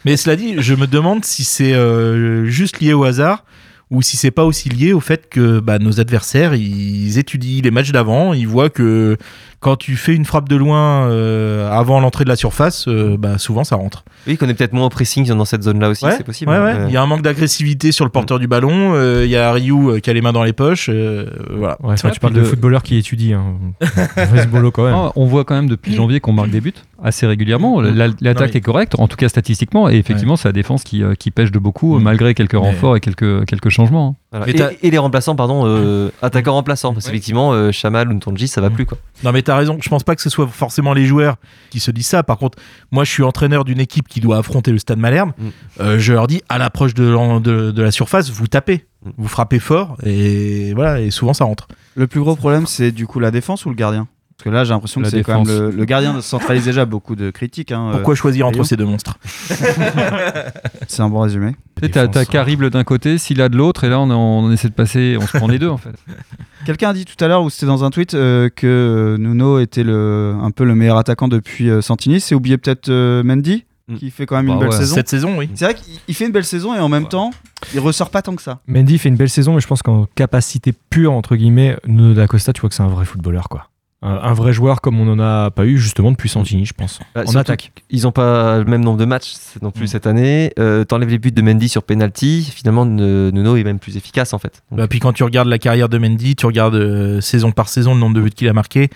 Mais 0.04 0.16
cela 0.16 0.36
dit, 0.36 0.54
je 0.58 0.74
me 0.74 0.86
demande 0.86 1.24
si 1.24 1.42
c'est 1.44 1.74
euh, 1.74 2.46
juste 2.46 2.80
lié 2.80 2.92
au 2.94 3.02
hasard 3.04 3.44
ou 3.90 4.02
si 4.02 4.16
c'est 4.16 4.30
pas 4.30 4.44
aussi 4.44 4.68
lié 4.68 4.92
au 4.92 5.00
fait 5.00 5.28
que 5.28 5.60
bah, 5.60 5.78
nos 5.78 6.00
adversaires 6.00 6.54
ils 6.54 7.18
étudient 7.18 7.62
les 7.62 7.70
matchs 7.70 7.92
d'avant, 7.92 8.32
ils 8.32 8.48
voient 8.48 8.70
que 8.70 9.16
quand 9.64 9.76
tu 9.76 9.96
fais 9.96 10.14
une 10.14 10.26
frappe 10.26 10.46
de 10.48 10.56
loin 10.56 11.08
euh, 11.08 11.70
avant 11.70 11.98
l'entrée 12.00 12.24
de 12.24 12.28
la 12.28 12.36
surface, 12.36 12.86
euh, 12.86 13.16
bah, 13.18 13.38
souvent 13.38 13.64
ça 13.64 13.76
rentre. 13.76 14.04
Oui, 14.26 14.36
qu'on 14.36 14.46
est 14.48 14.52
peut-être 14.54 14.74
moins 14.74 14.84
au 14.86 14.90
pressing 14.90 15.26
dans 15.28 15.44
cette 15.46 15.62
zone-là 15.62 15.88
aussi, 15.88 16.04
Ouais, 16.04 16.12
c'est 16.16 16.22
possible. 16.22 16.50
Ouais, 16.50 16.58
ouais. 16.58 16.74
Euh, 16.74 16.84
Il 16.88 16.92
y 16.92 16.98
a 16.98 17.02
un 17.02 17.06
manque 17.06 17.22
d'agressivité 17.22 17.90
sur 17.90 18.04
le 18.04 18.10
porteur 18.10 18.38
du 18.38 18.46
ballon. 18.46 18.92
euh, 18.94 19.22
Il 19.24 19.30
y 19.30 19.36
a 19.36 19.50
Ryu 19.52 20.00
qui 20.02 20.10
a 20.10 20.12
les 20.12 20.20
mains 20.20 20.32
dans 20.34 20.44
les 20.44 20.52
poches. 20.52 20.90
euh, 20.92 21.24
voilà. 21.56 21.78
Ouais, 21.82 21.96
ça, 21.96 22.08
Ouais, 22.08 22.14
tu 22.14 22.20
parles 22.20 22.34
de 22.34 22.40
le- 22.40 22.44
footballeurs 22.46 22.82
qui 22.82 22.96
étudient. 22.98 23.40
Hein. 23.80 23.86
Quand 24.74 24.84
même. 24.84 24.94
Ah, 24.94 25.12
on 25.16 25.24
voit 25.26 25.44
quand 25.44 25.54
même 25.54 25.68
depuis 25.68 25.94
janvier 25.94 26.20
qu'on 26.20 26.32
marque 26.32 26.50
des 26.50 26.60
buts 26.60 26.74
assez 27.02 27.26
régulièrement. 27.26 27.80
La- 27.80 28.08
L'attaque 28.20 28.50
mais- 28.54 28.58
est 28.58 28.60
correcte, 28.60 28.94
en 28.98 29.08
tout 29.08 29.16
cas 29.16 29.28
statistiquement, 29.28 29.88
et 29.88 29.96
effectivement, 29.96 30.36
c'est 30.36 30.48
la 30.48 30.52
défense 30.52 30.84
qui, 30.84 31.02
qui 31.18 31.30
pêche 31.30 31.50
de 31.52 31.58
beaucoup, 31.58 31.98
Mm. 31.98 32.02
malgré 32.02 32.34
quelques 32.34 32.54
Mais- 32.54 32.60
renforts 32.60 32.96
et 32.96 33.00
quelques, 33.00 33.44
quelques 33.46 33.68
changements. 33.68 34.16
hein. 34.18 34.23
Voilà. 34.38 34.72
Et, 34.82 34.90
les 34.90 34.98
remplaçants, 34.98 35.36
pardon, 35.36 35.62
euh, 35.66 36.10
attaquants 36.22 36.54
remplaçants, 36.54 36.92
parce 36.92 37.06
Ouais. 37.06 37.12
qu'effectivement, 37.12 37.52
euh, 37.52 37.72
Chamal 37.72 38.08
ou 38.08 38.14
Ntonji, 38.14 38.48
ça 38.48 38.60
va 38.60 38.70
plus 38.70 38.86
quoi. 38.86 38.98
Non, 39.22 39.32
mais 39.32 39.42
t'as 39.42 39.56
raison. 39.56 39.78
Je 39.80 39.88
pense 39.88 40.02
pas 40.02 40.14
que 40.16 40.22
ce 40.22 40.30
soit 40.30 40.46
forcément 40.48 40.92
les 40.94 41.06
joueurs 41.06 41.36
qui 41.70 41.80
se 41.80 41.90
disent 41.90 42.06
ça. 42.06 42.22
Par 42.22 42.38
contre, 42.38 42.58
moi, 42.90 43.04
je 43.04 43.10
suis 43.10 43.22
entraîneur 43.22 43.64
d'une 43.64 43.80
équipe 43.80 44.08
qui 44.08 44.20
doit 44.20 44.38
affronter 44.38 44.72
le 44.72 44.78
Stade 44.78 44.98
Malherbe. 44.98 45.30
Mm. 45.38 45.48
Euh, 45.80 45.98
je 45.98 46.12
leur 46.12 46.26
dis 46.26 46.42
à 46.48 46.58
l'approche 46.58 46.94
de, 46.94 47.04
l'en- 47.04 47.40
de, 47.40 47.70
de 47.70 47.82
la 47.82 47.90
surface, 47.90 48.30
vous 48.30 48.46
tapez, 48.48 48.86
Mm. 49.04 49.10
vous 49.18 49.28
frappez 49.28 49.58
fort, 49.58 49.96
et 50.04 50.72
voilà. 50.74 51.00
Et 51.00 51.10
souvent, 51.10 51.34
ça 51.34 51.44
rentre. 51.44 51.68
Le 51.94 52.06
plus 52.06 52.20
gros 52.20 52.34
problème, 52.36 52.66
c'est 52.66 52.90
du 52.90 53.06
coup 53.06 53.20
la 53.20 53.30
défense 53.30 53.66
ou 53.66 53.68
le 53.68 53.74
gardien? 53.76 54.08
Parce 54.36 54.44
que 54.44 54.50
là, 54.50 54.64
j'ai 54.64 54.70
l'impression 54.70 55.00
que 55.00 55.08
c'est 55.08 55.22
quand 55.22 55.44
même 55.44 55.46
le, 55.46 55.70
le 55.70 55.84
gardien 55.84 56.20
centralise 56.20 56.64
déjà 56.64 56.84
beaucoup 56.84 57.14
de 57.14 57.30
critiques. 57.30 57.70
hein, 57.72 57.88
euh, 57.88 57.92
Pourquoi 57.92 58.14
choisir 58.16 58.46
entre 58.48 58.64
ces 58.64 58.76
deux 58.76 58.84
monstres 58.84 59.16
C'est 60.88 61.02
un 61.02 61.08
bon 61.08 61.20
résumé. 61.20 61.54
Tu 61.80 61.88
sais, 61.92 62.08
T'as 62.08 62.24
Carible 62.24 62.70
d'un 62.70 62.84
côté, 62.84 63.18
Silla 63.18 63.48
de 63.48 63.56
l'autre, 63.56 63.84
et 63.84 63.88
là, 63.88 64.00
on, 64.00 64.10
on 64.10 64.50
essaie 64.52 64.68
de 64.68 64.74
passer, 64.74 65.16
on 65.20 65.26
se 65.26 65.36
prend 65.36 65.48
les 65.48 65.58
deux 65.58 65.68
en 65.68 65.76
fait. 65.78 65.94
Quelqu'un 66.66 66.90
a 66.90 66.92
dit 66.94 67.04
tout 67.04 67.22
à 67.22 67.28
l'heure, 67.28 67.42
ou 67.42 67.50
c'était 67.50 67.66
dans 67.66 67.84
un 67.84 67.90
tweet, 67.90 68.14
euh, 68.14 68.48
que 68.54 68.66
euh, 68.66 69.18
Nuno 69.18 69.58
était 69.60 69.82
le, 69.84 70.34
un 70.40 70.50
peu 70.50 70.64
le 70.64 70.74
meilleur 70.74 70.96
attaquant 70.96 71.28
depuis 71.28 71.68
euh, 71.70 71.80
Santini. 71.82 72.20
C'est 72.20 72.34
oublié 72.34 72.58
peut-être 72.58 72.88
euh, 72.88 73.22
Mendy, 73.22 73.64
Mm. 73.86 73.96
qui 73.96 74.10
fait 74.10 74.24
quand 74.24 74.36
même 74.36 74.46
Bah 74.46 74.52
une 74.54 74.58
belle 74.60 74.70
ouais. 74.70 74.76
saison. 74.78 74.94
Cette 74.94 75.10
saison, 75.10 75.36
oui. 75.36 75.50
C'est 75.54 75.66
vrai 75.66 75.74
qu'il 75.74 75.92
il 76.08 76.14
fait 76.14 76.24
une 76.24 76.32
belle 76.32 76.46
saison 76.46 76.74
et 76.74 76.78
en 76.80 76.88
même 76.88 77.06
temps, 77.06 77.32
il 77.74 77.80
ressort 77.80 78.08
pas 78.08 78.22
tant 78.22 78.34
que 78.34 78.40
ça. 78.40 78.60
Mendy 78.66 78.96
fait 78.96 79.10
une 79.10 79.16
belle 79.16 79.28
saison, 79.28 79.52
mais 79.54 79.60
je 79.60 79.66
pense 79.66 79.82
qu'en 79.82 80.06
capacité 80.14 80.72
pure, 80.88 81.12
entre 81.12 81.36
guillemets, 81.36 81.76
Nuno 81.86 82.14
da 82.14 82.26
Costa, 82.26 82.54
tu 82.54 82.62
vois 82.62 82.70
que 82.70 82.74
c'est 82.74 82.82
un 82.82 82.88
vrai 82.88 83.04
footballeur. 83.04 83.50
quoi. 83.50 83.66
Un, 84.06 84.16
un 84.22 84.32
vrai 84.34 84.52
joueur 84.52 84.82
comme 84.82 85.00
on 85.00 85.06
n'en 85.06 85.18
a 85.18 85.50
pas 85.50 85.64
eu 85.64 85.78
justement 85.78 86.10
depuis 86.12 86.28
Santini, 86.28 86.66
je 86.66 86.74
pense. 86.74 87.00
Bah, 87.14 87.22
en 87.26 87.34
attaque. 87.36 87.72
Ils 87.88 88.06
ont 88.06 88.12
pas 88.12 88.58
le 88.58 88.64
même 88.66 88.84
nombre 88.84 88.98
de 88.98 89.06
matchs 89.06 89.32
non 89.62 89.70
plus 89.70 89.84
Mm. 89.84 89.86
cette 89.86 90.06
année. 90.06 90.52
Euh, 90.58 90.84
T'enlèves 90.84 91.08
les 91.08 91.18
buts 91.18 91.32
de 91.32 91.40
Mendy 91.40 91.70
sur 91.70 91.82
penalty. 91.82 92.52
Finalement, 92.54 92.84
Nuno 92.84 93.56
est 93.56 93.64
même 93.64 93.78
plus 93.78 93.96
efficace 93.96 94.34
en 94.34 94.38
fait. 94.38 94.62
Donc, 94.70 94.78
Bah, 94.78 94.88
puis 94.88 94.98
quand 95.00 95.14
tu 95.14 95.24
regardes 95.24 95.48
la 95.48 95.58
carrière 95.58 95.88
de 95.88 95.96
Mendy, 95.96 96.36
tu 96.36 96.44
regardes 96.44 96.74
euh, 96.74 97.20
saison 97.22 97.50
par 97.50 97.68
saison 97.70 97.94
le 97.94 98.00
nombre 98.00 98.14
de 98.14 98.20
buts 98.20 98.30
qu'il 98.30 98.46
a 98.48 98.52
marqué. 98.52 98.90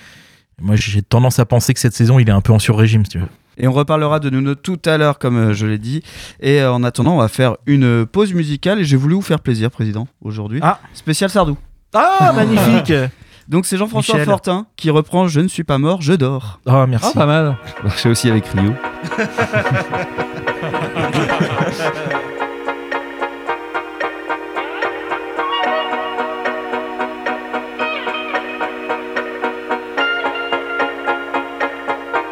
Moi, 0.60 0.76
j'ai 0.76 1.00
tendance 1.02 1.38
à 1.38 1.46
penser 1.46 1.72
que 1.72 1.80
cette 1.80 1.94
saison, 1.94 2.18
il 2.18 2.28
est 2.28 2.32
un 2.32 2.40
peu 2.42 2.52
en 2.52 2.58
sur-régime, 2.58 3.04
si 3.04 3.12
tu 3.12 3.18
veux. 3.18 3.28
Et 3.56 3.66
on 3.66 3.72
reparlera 3.72 4.20
de 4.20 4.28
Nuno 4.28 4.54
tout 4.56 4.78
à 4.84 4.98
l'heure, 4.98 5.18
comme 5.18 5.36
euh, 5.36 5.54
je 5.54 5.66
l'ai 5.66 5.78
dit. 5.78 6.02
Et 6.40 6.60
euh, 6.60 6.70
en 6.72 6.84
attendant, 6.84 7.14
on 7.14 7.18
va 7.18 7.28
faire 7.28 7.56
une 7.66 8.04
pause 8.06 8.34
musicale. 8.34 8.78
Et 8.80 8.84
j'ai 8.84 8.96
voulu 8.96 9.14
vous 9.14 9.22
faire 9.22 9.40
plaisir, 9.40 9.70
président, 9.70 10.06
aujourd'hui. 10.20 10.60
Ah. 10.62 10.80
Spécial 10.94 11.30
Sardou. 11.30 11.56
Ah, 11.94 12.32
magnifique 12.36 12.92
Donc 13.48 13.64
c'est 13.64 13.78
Jean-François 13.78 14.16
Michel. 14.16 14.28
Fortin 14.28 14.66
qui 14.76 14.90
reprend 14.90 15.26
Je 15.26 15.40
ne 15.40 15.48
suis 15.48 15.64
pas 15.64 15.78
mort, 15.78 16.02
je 16.02 16.12
dors. 16.12 16.60
Ah, 16.66 16.86
merci. 16.86 17.14
pas 17.14 17.26
mal. 17.26 17.56
marchait 17.82 18.10
aussi 18.10 18.30
avec 18.30 18.46
Rio. 18.46 18.74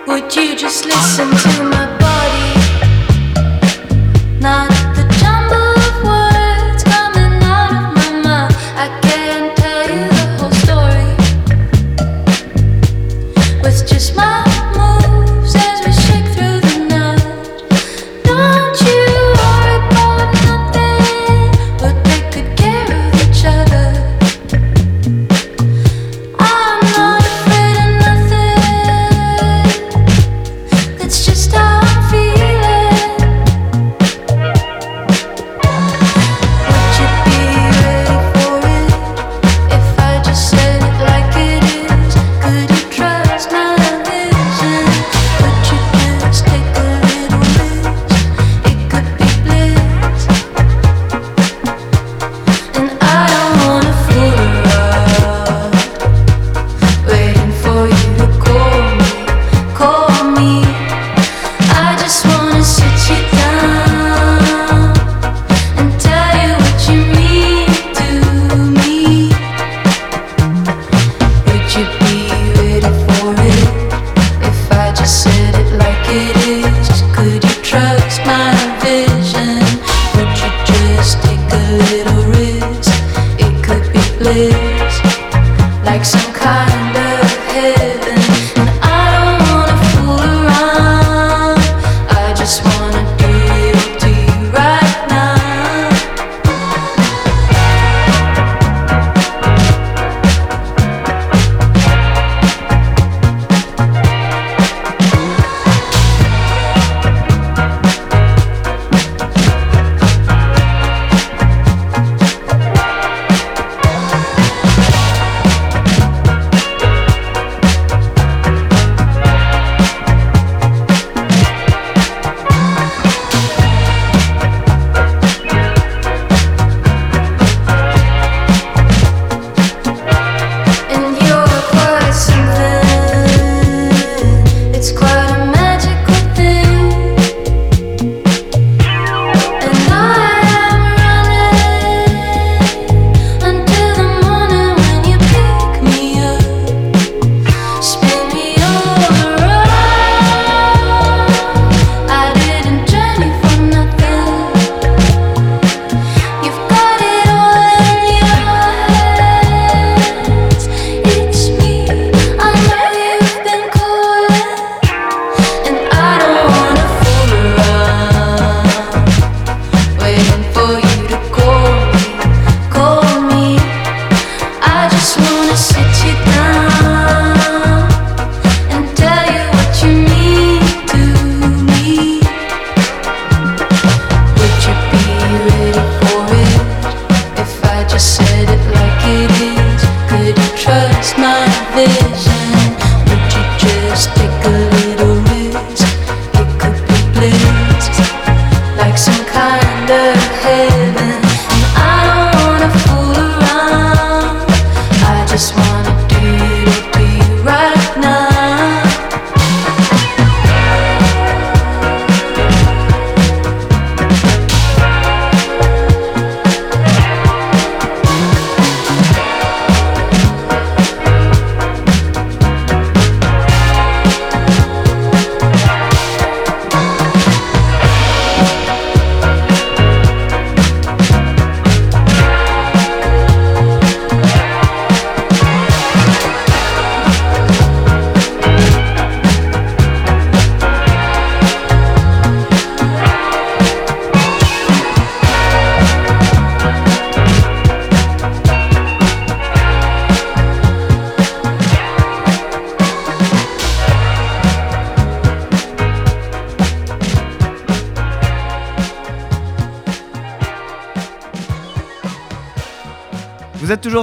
Would 0.07 0.35
you 0.37 0.57
just 0.57 0.85
listen 0.85 1.31
to 1.31 1.65
my 1.65 1.86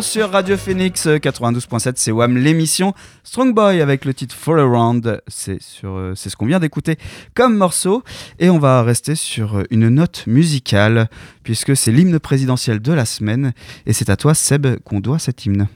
sur 0.01 0.31
Radio 0.31 0.57
Phoenix 0.57 1.05
euh, 1.05 1.17
92.7, 1.17 1.93
c'est 1.97 2.11
WAM 2.11 2.37
l'émission 2.37 2.93
Strong 3.23 3.53
Boy 3.53 3.79
avec 3.79 4.05
le 4.05 4.13
titre 4.13 4.33
Fall 4.33 4.59
Around, 4.59 5.05
euh, 5.05 5.19
c'est 5.27 5.59
ce 5.59 6.35
qu'on 6.35 6.45
vient 6.45 6.59
d'écouter 6.59 6.97
comme 7.35 7.55
morceau. 7.55 8.01
Et 8.39 8.49
on 8.49 8.57
va 8.57 8.81
rester 8.81 9.13
sur 9.13 9.57
euh, 9.57 9.63
une 9.69 9.89
note 9.89 10.25
musicale 10.25 11.09
puisque 11.43 11.75
c'est 11.77 11.91
l'hymne 11.91 12.17
présidentiel 12.17 12.81
de 12.81 12.91
la 12.91 13.05
semaine. 13.05 13.53
Et 13.85 13.93
c'est 13.93 14.09
à 14.09 14.15
toi 14.15 14.33
Seb 14.33 14.79
qu'on 14.83 14.99
doit 14.99 15.19
cet 15.19 15.45
hymne. 15.45 15.67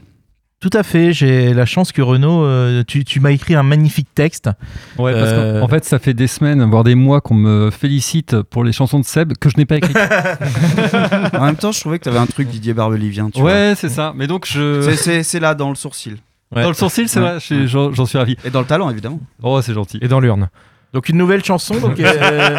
Tout 0.60 0.70
à 0.72 0.82
fait, 0.82 1.12
j'ai 1.12 1.54
la 1.54 1.66
chance 1.66 1.92
que 1.92 2.02
Renaud, 2.02 2.42
euh, 2.44 2.82
tu, 2.84 3.04
tu 3.04 3.20
m'as 3.20 3.30
écrit 3.30 3.54
un 3.54 3.62
magnifique 3.62 4.08
texte. 4.12 4.50
Ouais, 4.98 5.12
parce 5.12 5.30
Euh, 5.30 5.60
qu'en 5.60 5.66
en 5.66 5.68
fait, 5.68 5.84
ça 5.84 6.00
fait 6.00 6.14
des 6.14 6.26
semaines, 6.26 6.64
voire 6.68 6.82
des 6.82 6.96
mois 6.96 7.20
qu'on 7.20 7.34
me 7.34 7.70
félicite 7.70 8.42
pour 8.42 8.64
les 8.64 8.72
chansons 8.72 8.98
de 8.98 9.04
Seb 9.04 9.34
que 9.38 9.48
je 9.50 9.56
n'ai 9.56 9.66
pas 9.66 9.76
écrites. 9.76 9.96
en 11.34 11.44
même 11.44 11.54
temps 11.56 11.70
je 11.70 11.78
trouvais 11.78 11.98
que 11.98 12.04
tu 12.04 12.08
avais 12.08 12.18
un 12.18 12.26
truc 12.26 12.48
Didier 12.48 12.74
Barbelivien, 12.74 13.30
tu 13.30 13.40
ouais, 13.40 13.74
c'est 13.76 13.88
ça. 13.88 14.12
Mais 14.16 14.26
donc 14.26 14.46
je. 14.46 14.82
C'est- 14.82 14.96
C'est 14.96 15.22
c'est 15.22 15.40
là 15.40 15.54
dans 15.54 15.68
le 15.68 15.76
sourcil. 15.76 16.16
Ouais. 16.54 16.62
Dans 16.62 16.68
le 16.68 16.74
sourcil, 16.74 17.08
c'est 17.08 17.20
Ouais. 17.20 17.38
j'en 17.66 17.92
j'en 17.92 18.06
suis 18.06 18.18
ravi. 18.18 18.36
Et 18.44 18.50
dans 18.50 18.60
le 18.60 18.66
talent 18.66 18.90
évidemment. 18.90 19.20
Oh, 19.42 19.60
c'est 19.62 19.74
gentil. 19.74 19.98
Et 20.02 20.08
dans 20.08 20.18
l'urne. 20.18 20.48
Donc 20.94 21.10
une 21.10 21.18
nouvelle 21.18 21.44
chanson. 21.44 21.74
Donc, 21.74 22.00
euh, 22.00 22.08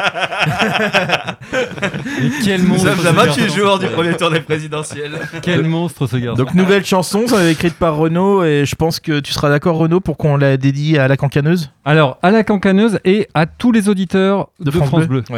quel 2.44 2.62
monstre 2.62 2.96
ce 2.96 3.04
garçon. 3.16 3.48
joueur 3.56 3.80
du 3.80 3.88
premier 3.88 4.16
tour 4.16 4.30
des 4.30 4.42
présidentielles. 4.42 5.20
Quel 5.42 5.64
monstre 5.64 6.06
ce 6.06 6.18
garçon. 6.18 6.44
donc 6.44 6.54
nouvelle 6.54 6.86
chanson, 6.86 7.26
ça 7.28 7.38
va 7.38 7.50
écrite 7.50 7.74
par 7.74 7.96
Renaud 7.96 8.44
et 8.44 8.66
je 8.66 8.76
pense 8.76 9.00
que 9.00 9.20
tu 9.20 9.34
seras 9.34 9.50
d'accord 9.50 9.78
Renaud 9.78 10.00
pour 10.00 10.18
qu'on 10.18 10.38
la 10.38 10.58
dédie 10.58 11.00
à 11.00 11.08
la 11.08 11.18
cancaneuse? 11.18 11.72
Alors, 11.86 12.20
à 12.22 12.30
la 12.30 12.44
cancaneuse 12.44 13.00
et 13.04 13.28
à 13.34 13.48
tous 13.48 13.72
les 13.72 13.90
auditeurs 13.90 14.50
de, 14.60 14.70
France, 14.70 15.08
Bleu. 15.08 15.24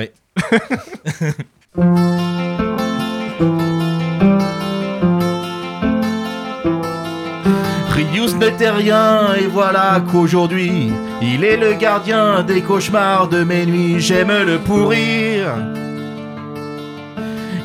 Rius 7.94 8.36
n'était 8.36 8.70
rien 8.70 9.34
et 9.36 9.48
voilà 9.48 10.04
qu'aujourd'hui 10.12 10.92
il 11.22 11.44
est 11.44 11.58
le 11.58 11.74
gardien 11.74 12.44
des 12.44 12.62
cauchemars 12.62 13.28
de 13.28 13.44
mes 13.44 13.66
nuits. 13.66 14.00
J'aime 14.00 14.32
le 14.46 14.58
pourrir. 14.58 15.54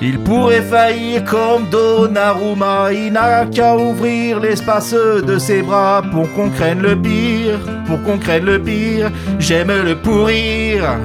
Il 0.02 0.18
pourrait 0.18 0.62
faillir 0.62 1.24
comme 1.24 1.70
Donnarumma, 1.70 2.92
il 2.92 3.12
n'a 3.12 3.46
qu'à 3.46 3.74
ouvrir 3.76 4.40
l'espace 4.40 4.92
de 4.92 5.38
ses 5.38 5.62
bras 5.62 6.02
pour 6.12 6.30
qu'on 6.34 6.50
craigne 6.50 6.82
le 6.82 6.94
pire, 6.96 7.58
pour 7.86 8.02
qu'on 8.02 8.18
craigne 8.18 8.44
le 8.44 8.58
pire. 8.60 9.10
J'aime 9.38 9.72
le 9.84 9.96
pourrir. 9.96 10.98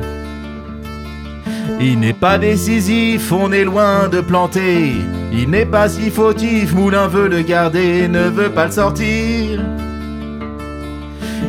Il 1.80 2.00
n'est 2.00 2.14
pas 2.14 2.38
décisif, 2.38 3.32
on 3.32 3.52
est 3.54 3.64
loin 3.64 4.10
de 4.10 4.20
planter. 4.20 4.92
Il 5.32 5.50
n'est 5.50 5.66
pas 5.66 5.88
si 5.88 6.12
fautif, 6.12 6.74
Moulin 6.74 7.08
veut 7.08 7.30
le 7.30 7.42
garder, 7.42 8.10
ne 8.10 8.30
veut 8.30 8.50
pas 8.50 8.66
le 8.66 8.72
sortir. 8.72 9.62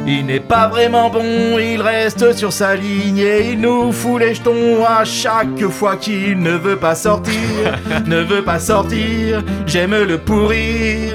Il 0.07 0.27
n'est 0.27 0.41
pas 0.41 0.69
vraiment 0.69 1.11
bon, 1.11 1.59
il 1.59 1.81
reste 1.81 2.37
sur 2.37 2.53
sa 2.53 2.75
ligne 2.75 3.19
et 3.19 3.51
il 3.53 3.61
nous 3.61 3.93
fout 3.93 4.21
les 4.21 4.35
jetons 4.35 4.85
à 4.85 5.05
chaque 5.05 5.67
fois 5.69 5.97
qu'il 5.97 6.39
ne 6.41 6.53
veut 6.53 6.77
pas 6.77 6.95
sortir, 6.95 7.35
ne 8.07 8.21
veut 8.21 8.43
pas 8.43 8.59
sortir. 8.59 9.43
J'aime 9.67 9.95
le 9.95 10.19
pourrir. 10.19 11.13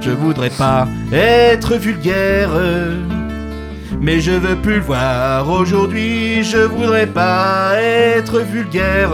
Je 0.00 0.10
voudrais 0.10 0.50
pas 0.50 0.86
être 1.12 1.76
vulgaire. 1.76 2.50
Mais 4.00 4.20
je 4.20 4.32
veux 4.32 4.56
plus 4.56 4.74
le 4.74 4.80
voir 4.80 5.48
aujourd'hui, 5.48 6.42
je 6.42 6.58
voudrais 6.58 7.06
pas 7.06 7.72
être 7.80 8.40
vulgaire, 8.40 9.12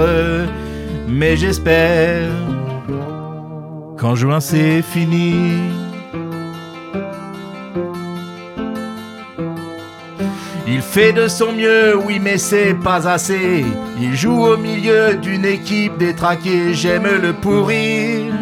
mais 1.07 1.37
j'espère 1.37 2.31
qu'en 3.97 4.17
juin 4.17 4.41
c'est 4.41 4.83
fini. 4.83 5.90
Fait 10.91 11.13
de 11.13 11.29
son 11.29 11.53
mieux, 11.53 11.97
oui, 11.97 12.19
mais 12.21 12.37
c'est 12.37 12.75
pas 12.75 13.07
assez. 13.07 13.65
Il 14.01 14.17
joue 14.17 14.45
au 14.45 14.57
milieu 14.57 15.15
d'une 15.15 15.45
équipe 15.45 15.97
détraquée, 15.99 16.75
j'aime 16.75 17.07
le 17.23 17.33
pourrir. 17.33 18.35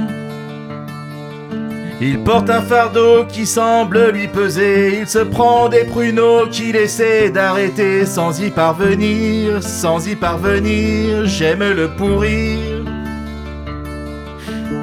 Il 2.01 2.21
porte 2.21 2.49
un 2.49 2.63
fardeau 2.63 3.27
qui 3.29 3.45
semble 3.45 4.13
lui 4.13 4.29
peser, 4.29 5.01
il 5.01 5.07
se 5.07 5.19
prend 5.19 5.69
des 5.69 5.85
pruneaux 5.85 6.47
qu'il 6.51 6.77
essaie 6.77 7.29
d'arrêter 7.29 8.07
sans 8.07 8.41
y 8.41 8.51
parvenir, 8.51 9.63
sans 9.63 10.09
y 10.09 10.15
parvenir, 10.17 11.27
j'aime 11.27 11.73
le 11.73 11.89
pourrir. 11.89 12.78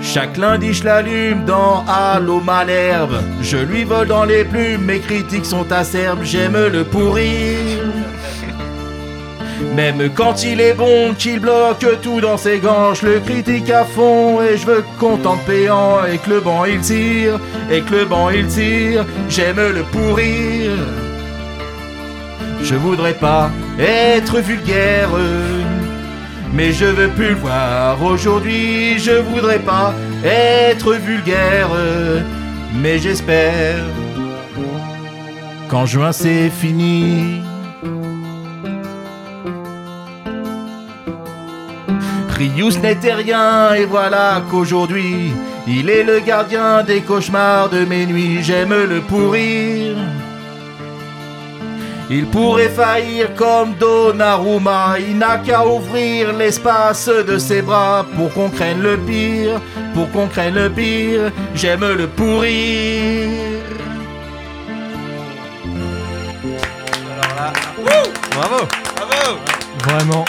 Chaque 0.01 0.37
lundi 0.37 0.73
je 0.73 0.83
l'allume 0.83 1.45
dans 1.45 1.83
Halo 1.87 2.39
Malherbe, 2.39 3.21
je 3.41 3.57
lui 3.57 3.83
vole 3.83 4.07
dans 4.07 4.25
les 4.25 4.45
plumes, 4.45 4.85
mes 4.85 4.99
critiques 4.99 5.45
sont 5.45 5.71
acerbes, 5.71 6.23
j'aime 6.23 6.57
le 6.71 6.83
pourrir. 6.83 7.79
Même 9.75 10.09
quand 10.13 10.43
il 10.43 10.61
est 10.61 10.73
bon, 10.73 11.13
qu'il 11.17 11.39
bloque 11.39 11.85
tout 12.01 12.21
dans 12.21 12.37
ses 12.37 12.59
gants, 12.59 12.93
je 12.93 13.05
le 13.05 13.19
critique 13.19 13.69
à 13.69 13.83
fond 13.83 14.41
et 14.41 14.57
je 14.57 14.65
veux 14.65 14.83
content 14.99 15.35
de 15.35 15.41
payant 15.41 16.05
et 16.05 16.17
que 16.17 16.29
le 16.29 16.39
banc 16.39 16.65
il 16.65 16.79
tire, 16.79 17.39
et 17.69 17.81
que 17.81 17.95
le 17.95 18.05
banc 18.05 18.29
il 18.29 18.47
tire, 18.47 19.05
j'aime 19.27 19.57
le 19.57 19.83
pourrir. 19.83 20.71
Je 22.61 22.75
voudrais 22.75 23.13
pas 23.13 23.51
être 23.77 24.39
vulgaire, 24.39 25.09
mais 26.53 26.71
je 26.71 26.85
veux 26.85 27.09
plus 27.09 27.29
le 27.29 27.35
voir 27.35 28.01
aujourd'hui, 28.01 28.97
je 28.99 29.11
voudrais 29.11 29.59
pas 29.59 29.93
être 30.23 30.93
vulgaire, 30.93 31.69
mais 32.73 32.99
j'espère 32.99 33.83
qu'en 35.69 35.85
juin 35.85 36.11
c'est 36.11 36.49
fini. 36.49 37.41
Rius 42.37 42.79
n'était 42.81 43.13
rien 43.13 43.73
et 43.73 43.85
voilà 43.85 44.41
qu'aujourd'hui 44.51 45.31
il 45.67 45.89
est 45.89 46.03
le 46.03 46.19
gardien 46.19 46.83
des 46.83 47.01
cauchemars 47.01 47.69
de 47.69 47.85
mes 47.85 48.05
nuits. 48.05 48.43
J'aime 48.43 48.73
le 48.73 49.01
pourrir. 49.01 49.95
Il 52.09 52.27
pourrait 52.27 52.69
faillir 52.69 53.33
comme 53.35 53.73
Donnarumma, 53.79 54.97
il 54.99 55.17
n'a 55.17 55.39
qu'à 55.39 55.65
ouvrir 55.65 56.33
l'espace 56.33 57.07
de 57.07 57.39
ses 57.39 57.63
bras 57.63 58.05
pour 58.15 58.31
qu'on 58.33 58.49
craigne 58.49 58.81
le 58.81 58.97
pire, 58.97 59.59
pour 59.95 60.09
qu'on 60.11 60.27
craigne 60.27 60.53
le 60.53 60.69
pire. 60.69 61.31
J'aime 61.55 61.81
le 61.81 62.07
pourrir. 62.07 63.31
Bravo 68.31 68.67
Bravo 68.95 69.39
Vraiment. 69.79 70.25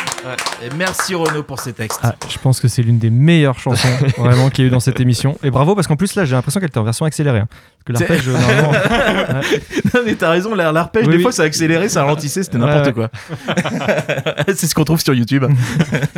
Et 0.62 0.68
merci 0.76 1.14
Renaud 1.14 1.42
pour 1.42 1.60
ces 1.60 1.72
textes. 1.72 2.00
Ah, 2.02 2.14
je 2.28 2.38
pense 2.38 2.60
que 2.60 2.68
c'est 2.68 2.82
l'une 2.82 2.98
des 2.98 3.10
meilleures 3.10 3.58
chansons 3.58 3.88
vraiment 4.18 4.50
qu'il 4.50 4.64
y 4.64 4.66
a 4.66 4.68
eu 4.68 4.70
dans 4.72 4.80
cette 4.80 4.98
émission. 5.00 5.38
Et 5.42 5.50
bravo 5.50 5.74
parce 5.74 5.86
qu'en 5.86 5.96
plus 5.96 6.14
là 6.14 6.24
j'ai 6.24 6.34
l'impression 6.34 6.60
qu'elle 6.60 6.68
était 6.70 6.78
en 6.78 6.84
version 6.84 7.04
accélérée. 7.06 7.40
hein. 7.40 7.48
Parce 7.84 8.00
que 8.00 8.04
l'arpège 8.04 8.28
euh, 8.28 8.32
normalement. 8.32 8.72
Ouais. 9.36 9.60
Non 9.94 10.00
mais 10.04 10.14
t'as 10.14 10.30
raison, 10.30 10.54
la- 10.54 10.72
l'arpège, 10.72 11.04
Oui, 11.06 11.10
des 11.12 11.16
oui. 11.18 11.22
fois 11.22 11.32
ça 11.32 11.44
accéléré, 11.44 11.88
ça 11.88 12.02
ralentissait, 12.02 12.42
c'était 12.42 12.58
Ouais, 12.58 12.66
n'importe 12.66 12.86
ouais. 12.86 12.92
quoi. 12.92 13.10
c'est 14.54 14.66
ce 14.66 14.74
qu'on 14.74 14.84
trouve 14.84 15.00
sur 15.00 15.14
YouTube. 15.14 15.44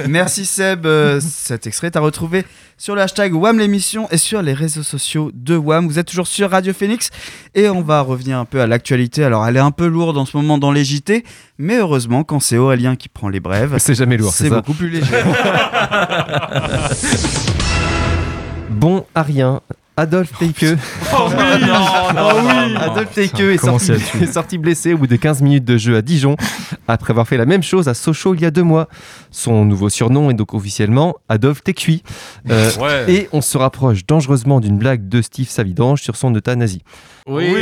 Merci 0.08 0.44
Seb. 0.46 0.86
Euh, 0.86 1.20
cet 1.20 1.66
extrait 1.66 1.88
est 1.88 1.96
à 1.96 2.00
retrouver 2.00 2.44
sur 2.78 2.94
le 2.94 3.02
hashtag 3.02 3.34
WAM 3.34 3.58
l'émission 3.58 4.08
et 4.10 4.16
sur 4.16 4.40
les 4.42 4.54
réseaux 4.54 4.82
sociaux 4.82 5.30
de 5.34 5.56
WAM. 5.56 5.86
Vous 5.88 5.98
êtes 5.98 6.06
toujours 6.06 6.26
sur 6.26 6.50
Radio 6.50 6.72
Phoenix 6.72 7.10
et 7.54 7.68
on 7.68 7.82
va 7.82 8.00
revenir 8.00 8.38
un 8.38 8.44
peu 8.44 8.60
à 8.60 8.66
l'actualité. 8.66 9.24
Alors 9.24 9.46
elle 9.46 9.56
est 9.56 9.60
un 9.60 9.70
peu 9.72 9.86
lourde 9.86 10.16
en 10.16 10.24
ce 10.24 10.36
moment 10.36 10.58
dans 10.58 10.72
les 10.72 10.84
JT, 10.84 11.24
mais 11.58 11.76
heureusement 11.78 12.24
quand 12.24 12.40
c'est 12.40 12.56
Aurélien 12.56 12.96
qui 12.96 13.08
prend 13.08 13.28
les 13.28 13.40
brèves, 13.40 13.76
C'est 13.78 13.97
jamais 13.98 14.16
lourd, 14.16 14.32
c'est 14.32 14.48
beaucoup 14.50 14.74
plus 14.74 14.88
léger. 14.90 15.06
Bon 18.70 19.04
à 19.14 19.22
rien. 19.22 19.60
Adolphe 19.96 20.30
Teike. 20.38 20.78
Oh 21.12 21.28
oui 21.28 21.66
Non, 21.66 21.66
non, 22.14 22.42
non, 22.44 22.68
non. 22.68 22.78
Adolphe 22.78 23.12
Teike 23.12 23.40
est, 23.40 23.58
sorti, 23.58 23.90
là-dessus. 23.90 24.18
est 24.22 24.32
sorti 24.32 24.56
blessé 24.56 24.94
au 24.94 24.98
bout 24.98 25.08
de 25.08 25.16
15 25.16 25.42
minutes 25.42 25.64
de 25.64 25.76
jeu 25.76 25.96
à 25.96 26.02
Dijon, 26.02 26.36
après 26.86 27.10
avoir 27.10 27.26
fait 27.26 27.36
la 27.36 27.46
même 27.46 27.64
chose 27.64 27.88
à 27.88 27.94
Sochaux 27.94 28.36
il 28.36 28.42
y 28.42 28.46
a 28.46 28.52
deux 28.52 28.62
mois. 28.62 28.88
Son 29.32 29.64
nouveau 29.64 29.88
surnom 29.88 30.30
est 30.30 30.34
donc 30.34 30.54
officiellement 30.54 31.16
Adolphe 31.28 31.64
Tecuy. 31.64 32.04
Euh, 32.48 32.70
Et 33.08 33.28
on 33.32 33.40
se 33.40 33.58
rapproche 33.58 34.06
dangereusement 34.06 34.60
d'une 34.60 34.78
blague 34.78 35.08
de 35.08 35.20
Steve 35.20 35.48
Savidange 35.48 36.00
sur 36.00 36.14
son 36.14 36.32
euthanasie. 36.32 36.82
Oui. 37.26 37.52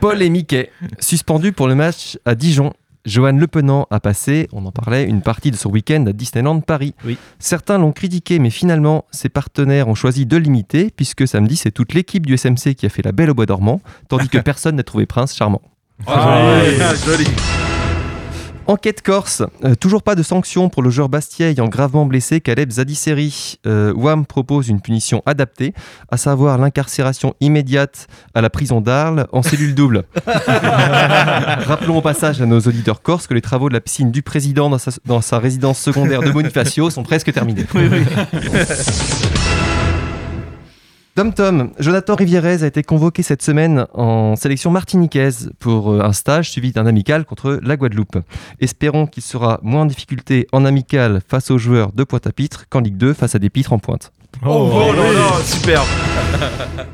Paul 0.00 0.22
et 0.22 0.30
Mickey, 0.30 0.70
suspendus 1.00 1.50
pour 1.50 1.66
le 1.66 1.74
match 1.74 2.18
à 2.24 2.36
Dijon. 2.36 2.72
Johan 3.06 3.32
Lepenant 3.32 3.86
a 3.90 4.00
passé, 4.00 4.48
on 4.52 4.64
en 4.64 4.72
parlait, 4.72 5.04
une 5.04 5.20
partie 5.20 5.50
de 5.50 5.56
son 5.56 5.70
week-end 5.70 6.06
à 6.06 6.12
Disneyland 6.12 6.60
Paris. 6.60 6.94
Oui. 7.04 7.18
Certains 7.38 7.78
l'ont 7.78 7.92
critiqué, 7.92 8.38
mais 8.38 8.50
finalement, 8.50 9.04
ses 9.10 9.28
partenaires 9.28 9.88
ont 9.88 9.94
choisi 9.94 10.24
de 10.24 10.36
l'imiter, 10.36 10.90
puisque 10.94 11.28
samedi, 11.28 11.56
c'est 11.56 11.70
toute 11.70 11.92
l'équipe 11.92 12.24
du 12.24 12.36
SMC 12.36 12.74
qui 12.74 12.86
a 12.86 12.88
fait 12.88 13.02
la 13.02 13.12
belle 13.12 13.30
au 13.30 13.34
bois 13.34 13.46
dormant, 13.46 13.80
tandis 14.08 14.28
que 14.28 14.38
personne 14.44 14.76
n'a 14.76 14.82
trouvé 14.84 15.04
Prince 15.04 15.34
charmant. 15.34 15.62
Ah, 16.06 16.62
joli. 17.04 17.26
Enquête 18.66 19.02
Corse, 19.02 19.42
Euh, 19.64 19.74
toujours 19.74 20.02
pas 20.02 20.14
de 20.14 20.22
sanction 20.22 20.68
pour 20.68 20.82
le 20.82 20.90
joueur 20.90 21.08
Bastia 21.08 21.50
ayant 21.50 21.68
gravement 21.68 22.06
blessé 22.06 22.40
Caleb 22.40 22.70
Zadisseri. 22.70 23.58
Euh, 23.66 23.92
WAM 23.94 24.24
propose 24.26 24.68
une 24.68 24.80
punition 24.80 25.22
adaptée, 25.26 25.74
à 26.10 26.16
savoir 26.16 26.58
l'incarcération 26.58 27.34
immédiate 27.40 28.06
à 28.34 28.40
la 28.40 28.50
prison 28.50 28.80
d'Arles 28.80 29.26
en 29.32 29.42
cellule 29.42 29.74
double. 29.74 30.04
Rappelons 30.26 31.98
au 31.98 32.02
passage 32.02 32.40
à 32.40 32.46
nos 32.46 32.60
auditeurs 32.60 33.02
corses 33.02 33.26
que 33.26 33.34
les 33.34 33.42
travaux 33.42 33.68
de 33.68 33.74
la 33.74 33.80
piscine 33.80 34.10
du 34.10 34.22
président 34.22 34.70
dans 34.70 34.78
sa, 34.78 34.92
dans 35.04 35.20
sa 35.20 35.38
résidence 35.38 35.78
secondaire 35.78 36.22
de 36.22 36.30
Bonifacio 36.30 36.90
sont 36.90 37.02
presque 37.02 37.32
terminés. 37.32 37.66
Tom 41.16 41.32
Tom, 41.32 41.70
Jonathan 41.78 42.16
Rivierez 42.16 42.64
a 42.64 42.66
été 42.66 42.82
convoqué 42.82 43.22
cette 43.22 43.40
semaine 43.40 43.86
en 43.94 44.34
sélection 44.34 44.72
martiniquaise 44.72 45.52
pour 45.60 45.92
euh, 45.92 46.00
un 46.00 46.12
stage 46.12 46.50
suivi 46.50 46.72
d'un 46.72 46.86
amical 46.86 47.24
contre 47.24 47.60
la 47.62 47.76
Guadeloupe. 47.76 48.18
Espérons 48.58 49.06
qu'il 49.06 49.22
sera 49.22 49.60
moins 49.62 49.82
en 49.82 49.86
difficulté 49.86 50.48
en 50.50 50.64
amical 50.64 51.20
face 51.28 51.52
aux 51.52 51.58
joueurs 51.58 51.92
de 51.92 52.02
Pointe-à-Pitre 52.02 52.68
qu'en 52.68 52.80
Ligue 52.80 52.96
2 52.96 53.12
face 53.12 53.36
à 53.36 53.38
des 53.38 53.48
pitres 53.48 53.72
en 53.72 53.78
pointe. 53.78 54.10
Oh, 54.46 54.70
oh 54.74 54.92
là 54.92 55.12
là, 55.12 55.42
super. 55.42 55.82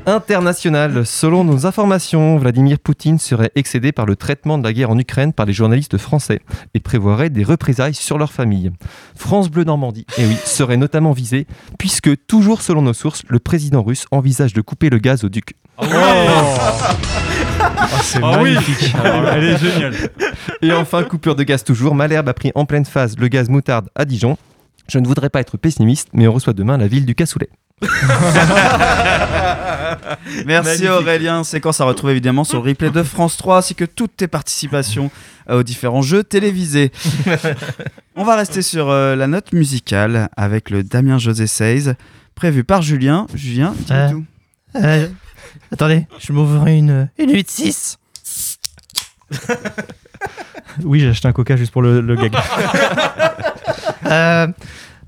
International, 0.05 1.05
selon 1.05 1.43
nos 1.43 1.65
informations, 1.65 2.37
Vladimir 2.37 2.79
Poutine 2.79 3.19
serait 3.19 3.51
excédé 3.55 3.91
par 3.91 4.05
le 4.05 4.15
traitement 4.15 4.57
de 4.57 4.63
la 4.63 4.71
guerre 4.71 4.89
en 4.89 4.97
Ukraine 4.97 5.33
par 5.33 5.45
les 5.45 5.51
journalistes 5.51 5.97
français 5.97 6.39
et 6.73 6.79
prévoirait 6.79 7.29
des 7.29 7.43
représailles 7.43 7.93
sur 7.93 8.17
leur 8.17 8.31
famille. 8.31 8.71
France 9.17 9.49
Bleu 9.49 9.65
Normandie, 9.65 10.05
et 10.17 10.25
oui, 10.25 10.37
serait 10.45 10.77
notamment 10.77 11.11
visé 11.11 11.45
puisque, 11.77 12.25
toujours 12.25 12.61
selon 12.61 12.83
nos 12.83 12.93
sources, 12.93 13.23
le 13.27 13.39
président 13.39 13.83
russe 13.83 14.05
envisage 14.11 14.53
de 14.53 14.61
couper 14.61 14.89
le 14.89 14.99
gaz 14.99 15.25
au 15.25 15.29
duc. 15.29 15.53
Ah, 15.77 16.95
c'est 18.01 18.21
magnifique. 18.21 18.93
Elle 19.33 19.43
est 19.43 19.57
géniale. 19.57 19.93
Et 20.61 20.71
enfin, 20.71 21.03
coupure 21.03 21.35
de 21.35 21.43
gaz 21.43 21.65
toujours, 21.65 21.95
Malherbe 21.95 22.29
a 22.29 22.33
pris 22.33 22.53
en 22.55 22.63
pleine 22.65 22.85
phase 22.85 23.17
le 23.17 23.27
gaz 23.27 23.49
moutarde 23.49 23.89
à 23.95 24.05
Dijon. 24.05 24.37
Je 24.87 24.99
ne 24.99 25.07
voudrais 25.07 25.29
pas 25.29 25.39
être 25.39 25.57
pessimiste, 25.57 26.09
mais 26.13 26.27
on 26.27 26.33
reçoit 26.33 26.53
demain 26.53 26.77
la 26.77 26.87
ville 26.87 27.05
du 27.05 27.15
cassoulet. 27.15 27.49
Merci 30.45 30.45
Magnifique. 30.45 30.89
Aurélien, 30.89 31.43
séquence 31.43 31.81
à 31.81 31.85
retrouver 31.85 32.11
évidemment 32.11 32.43
sur 32.43 32.61
le 32.61 32.69
replay 32.69 32.89
de 32.91 33.03
France 33.03 33.37
3 33.37 33.57
ainsi 33.57 33.75
que 33.75 33.85
toutes 33.85 34.15
tes 34.17 34.27
participations 34.27 35.09
euh, 35.49 35.59
aux 35.59 35.63
différents 35.63 36.01
jeux 36.01 36.23
télévisés. 36.23 36.91
On 38.15 38.23
va 38.23 38.35
rester 38.35 38.61
sur 38.61 38.89
euh, 38.89 39.15
la 39.15 39.27
note 39.27 39.51
musicale 39.53 40.29
avec 40.37 40.69
le 40.69 40.83
Damien 40.83 41.17
José 41.17 41.47
16 41.47 41.95
prévu 42.35 42.63
par 42.63 42.81
Julien. 42.81 43.25
Julien, 43.33 43.73
dis 43.77 43.93
Euh. 43.93 44.09
tout. 44.11 44.23
Euh, 44.75 45.07
attendez, 45.71 46.07
je 46.19 46.31
m'ouvre 46.33 46.65
une, 46.67 47.09
une 47.17 47.31
8-6. 47.31 47.97
Oui, 50.85 50.99
j'ai 51.01 51.09
acheté 51.09 51.27
un 51.27 51.33
coca 51.33 51.57
juste 51.57 51.71
pour 51.73 51.81
le, 51.81 51.99
le 51.99 52.15
gag. 52.15 52.31
Euh, 54.05 54.47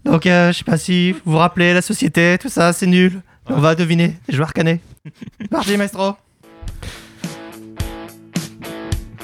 donc, 0.05 0.25
euh, 0.25 0.51
je 0.51 0.57
sais 0.59 0.63
pas 0.63 0.77
si 0.77 1.11
vous 1.11 1.19
vous 1.25 1.37
rappelez, 1.37 1.73
la 1.73 1.81
société, 1.81 2.37
tout 2.39 2.49
ça, 2.49 2.73
c'est 2.73 2.87
nul. 2.87 3.21
On 3.49 3.59
va 3.59 3.75
deviner, 3.75 4.15
les 4.27 4.35
joueurs 4.35 4.53
canés. 4.53 4.79
Parti, 5.49 5.77
maestro. 5.77 6.15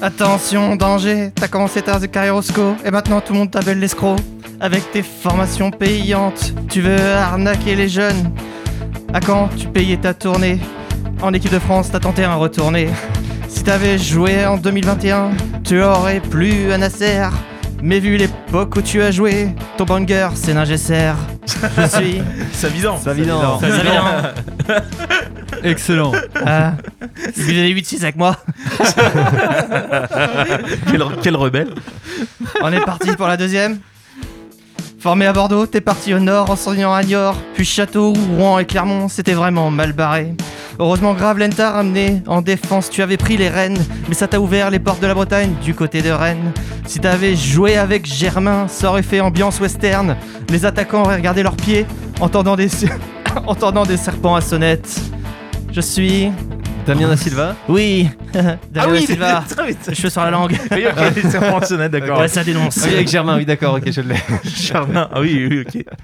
Attention, 0.02 0.76
danger, 0.76 1.30
t'as 1.34 1.48
commencé 1.48 1.82
ta 1.82 1.98
carrière 2.06 2.34
au 2.34 2.40
SCO, 2.40 2.74
et 2.84 2.90
maintenant 2.90 3.20
tout 3.20 3.34
le 3.34 3.40
monde 3.40 3.50
t'appelle 3.50 3.78
l'escroc. 3.78 4.16
Avec 4.58 4.90
tes 4.92 5.02
formations 5.02 5.70
payantes, 5.70 6.54
tu 6.70 6.80
veux 6.80 7.12
arnaquer 7.14 7.76
les 7.76 7.88
jeunes. 7.88 8.32
À 9.12 9.20
quand 9.20 9.48
tu 9.56 9.68
payais 9.68 9.98
ta 9.98 10.14
tournée? 10.14 10.58
En 11.20 11.34
équipe 11.34 11.52
de 11.52 11.58
France, 11.58 11.90
t'as 11.90 12.00
tenté 12.00 12.24
un 12.24 12.34
retourné. 12.34 12.88
Si 13.48 13.62
t'avais 13.62 13.98
joué 13.98 14.46
en 14.46 14.56
2021, 14.56 15.32
tu 15.64 15.82
aurais 15.82 16.20
plus 16.20 16.72
un 16.72 16.78
Nasser. 16.78 17.28
Mais 17.82 17.98
vu 17.98 18.16
l'époque 18.16 18.76
où 18.76 18.82
tu 18.82 19.02
as 19.02 19.10
joué, 19.10 19.48
ton 19.76 19.84
banger 19.84 20.28
c'est 20.34 20.54
Ningesser. 20.54 21.12
Je 21.46 21.86
suis. 21.86 22.22
Savidan. 22.52 22.98
Savidan. 22.98 23.58
Savidan. 23.58 24.02
Excellent. 25.62 26.12
Ah, 26.44 26.74
vous 27.36 27.48
avez 27.50 27.74
8-6 27.74 28.02
avec 28.02 28.16
moi. 28.16 28.36
Quel, 30.90 31.04
quel 31.22 31.36
rebelle. 31.36 31.74
On 32.62 32.72
est 32.72 32.84
parti 32.84 33.14
pour 33.16 33.26
la 33.28 33.36
deuxième. 33.36 33.78
Formé 34.98 35.26
à 35.26 35.32
Bordeaux, 35.32 35.66
t'es 35.66 35.80
parti 35.80 36.12
au 36.12 36.18
nord 36.18 36.50
en 36.50 36.56
s'enlignant 36.56 36.92
à 36.92 37.02
Niort, 37.02 37.36
puis 37.54 37.64
Château, 37.64 38.12
Rouen 38.36 38.58
et 38.58 38.66
Clermont, 38.66 39.08
c'était 39.08 39.32
vraiment 39.32 39.70
mal 39.70 39.94
barré. 39.94 40.34
Heureusement, 40.80 41.12
Gravelines 41.12 41.52
t'a 41.52 41.72
ramené 41.72 42.22
en 42.26 42.40
défense, 42.40 42.88
tu 42.88 43.02
avais 43.02 43.18
pris 43.18 43.36
les 43.36 43.50
rênes, 43.50 43.76
mais 44.08 44.14
ça 44.14 44.26
t'a 44.26 44.40
ouvert 44.40 44.70
les 44.70 44.78
portes 44.78 45.02
de 45.02 45.06
la 45.06 45.12
Bretagne 45.12 45.52
du 45.62 45.74
côté 45.74 46.00
de 46.00 46.08
Rennes. 46.08 46.52
Si 46.86 47.00
t'avais 47.00 47.36
joué 47.36 47.76
avec 47.76 48.06
Germain, 48.06 48.66
ça 48.66 48.88
aurait 48.88 49.02
fait 49.02 49.20
ambiance 49.20 49.60
western. 49.60 50.16
Les 50.48 50.64
attaquants 50.64 51.02
auraient 51.02 51.16
regardé 51.16 51.42
leurs 51.42 51.56
pieds, 51.56 51.84
entendant 52.18 52.56
des, 52.56 52.70
entendant 53.46 53.84
des 53.84 53.98
serpents 53.98 54.34
à 54.34 54.40
sonnette. 54.40 55.02
Je 55.70 55.82
suis. 55.82 56.30
Damien 56.86 57.08
da 57.08 57.16
Silva 57.16 57.54
Oui 57.68 58.08
Damien 58.32 58.58
Ah 58.76 58.86
oui, 58.90 59.06
Silva 59.06 59.44
très 59.48 59.66
vite. 59.68 59.94
Cheveux 59.94 60.10
sur 60.10 60.22
la 60.22 60.30
langue 60.30 60.58
Oui, 60.70 60.84
ok, 60.86 61.12
c'est 61.14 61.30
Franconnette, 61.44 61.92
d'accord. 61.92 62.18
Ouais, 62.18 62.28
ça 62.28 62.42
dénonce 62.42 62.78
Oui, 62.84 62.94
avec 62.94 63.08
Germain, 63.08 63.36
oui, 63.36 63.44
d'accord, 63.44 63.74
ok, 63.74 63.90
je 63.90 64.00
l'ai. 64.00 64.16
Charmin. 64.54 65.08
Ah 65.12 65.20
oui, 65.20 65.46
oui, 65.50 65.64
ok. 65.66 65.84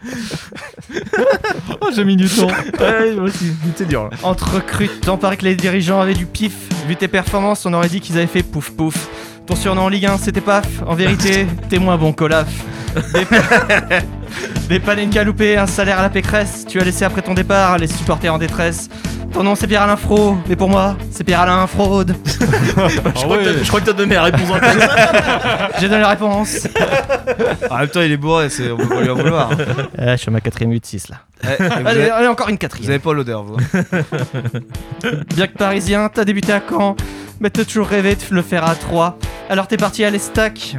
Oh, 1.80 1.88
j'ai 1.94 2.04
mis 2.04 2.16
du 2.16 2.28
temps. 2.28 2.46
Ouais, 2.80 3.14
moi 3.14 3.24
aussi, 3.24 3.52
c'est 3.76 3.86
dur 3.86 4.04
là. 4.04 4.10
Entre 4.22 4.54
recrutant, 4.54 5.16
paraît 5.16 5.36
que 5.36 5.44
les 5.44 5.54
dirigeants 5.54 6.00
avaient 6.00 6.14
du 6.14 6.26
pif. 6.26 6.52
Vu 6.88 6.96
tes 6.96 7.06
performances, 7.08 7.64
on 7.66 7.72
aurait 7.74 7.88
dit 7.88 8.00
qu'ils 8.00 8.16
avaient 8.16 8.26
fait 8.26 8.42
pouf 8.42 8.70
pouf. 8.70 9.08
Ton 9.46 9.54
surnom 9.54 9.82
en 9.82 9.88
Ligue 9.88 10.06
1, 10.06 10.18
c'était 10.18 10.40
paf. 10.40 10.66
En 10.86 10.94
vérité, 10.94 11.46
t'es 11.68 11.78
moins 11.78 11.96
bon 11.96 12.12
qu'Olaf. 12.12 12.48
Des, 13.12 13.26
des 14.68 14.80
panenka 14.80 15.22
loupés, 15.22 15.56
un 15.56 15.66
salaire 15.66 15.98
à 16.00 16.02
la 16.02 16.08
pécresse. 16.10 16.64
Tu 16.68 16.80
as 16.80 16.84
laissé 16.84 17.04
après 17.04 17.22
ton 17.22 17.34
départ 17.34 17.78
les 17.78 17.86
supporters 17.86 18.32
en 18.34 18.38
détresse. 18.38 18.88
Ton 19.36 19.42
nom 19.42 19.54
c'est 19.54 19.66
Pierre-Alain 19.66 19.96
Fro, 19.96 20.38
mais 20.48 20.56
pour 20.56 20.70
moi, 20.70 20.96
c'est 21.10 21.22
Pierre-Alain 21.22 21.66
Fraude. 21.66 22.16
je, 22.24 22.98
crois 23.22 23.36
que 23.36 23.44
t'as- 23.44 23.62
je 23.62 23.68
crois 23.68 23.80
que 23.80 23.84
t'as 23.84 23.92
donné 23.92 24.14
la 24.14 24.22
réponse 24.22 24.48
en 24.50 24.58
tête. 24.58 24.90
J'ai 25.78 25.88
donné 25.90 26.00
la 26.00 26.08
réponse. 26.08 26.66
En 27.70 27.76
même 27.76 27.88
temps, 27.88 28.00
il 28.00 28.12
est 28.12 28.16
bourré, 28.16 28.48
c'est- 28.48 28.70
on 28.70 28.78
peut 28.78 28.88
pas 28.88 29.02
lui 29.02 29.10
en 29.10 29.14
vouloir. 29.14 29.50
Euh, 29.98 30.12
je 30.12 30.16
suis 30.16 30.28
à 30.28 30.32
ma 30.32 30.40
quatrième 30.40 30.72
8-6 30.72 31.10
là. 31.10 31.16
Eh, 31.44 31.62
et 31.62 31.66
vous, 31.68 31.72
Allez, 31.86 32.00
avez, 32.02 32.10
allez, 32.10 32.26
encore 32.28 32.48
une 32.48 32.54
vous 32.54 32.58
quatrième. 32.60 32.90
avez 32.90 32.98
pas 32.98 33.12
l'odeur, 33.12 33.42
vous. 33.44 33.56
Bien 35.34 35.46
que 35.46 35.56
parisien, 35.58 36.08
t'as 36.12 36.24
débuté 36.24 36.52
à 36.52 36.60
Caen, 36.66 36.96
mais 37.40 37.50
t'as 37.50 37.64
toujours 37.64 37.88
rêvé 37.88 38.14
de 38.14 38.20
le 38.34 38.40
faire 38.42 38.64
à 38.64 38.74
3. 38.74 39.18
Alors 39.50 39.66
t'es 39.68 39.76
parti 39.76 40.02
à 40.04 40.10
l'Estac. 40.10 40.76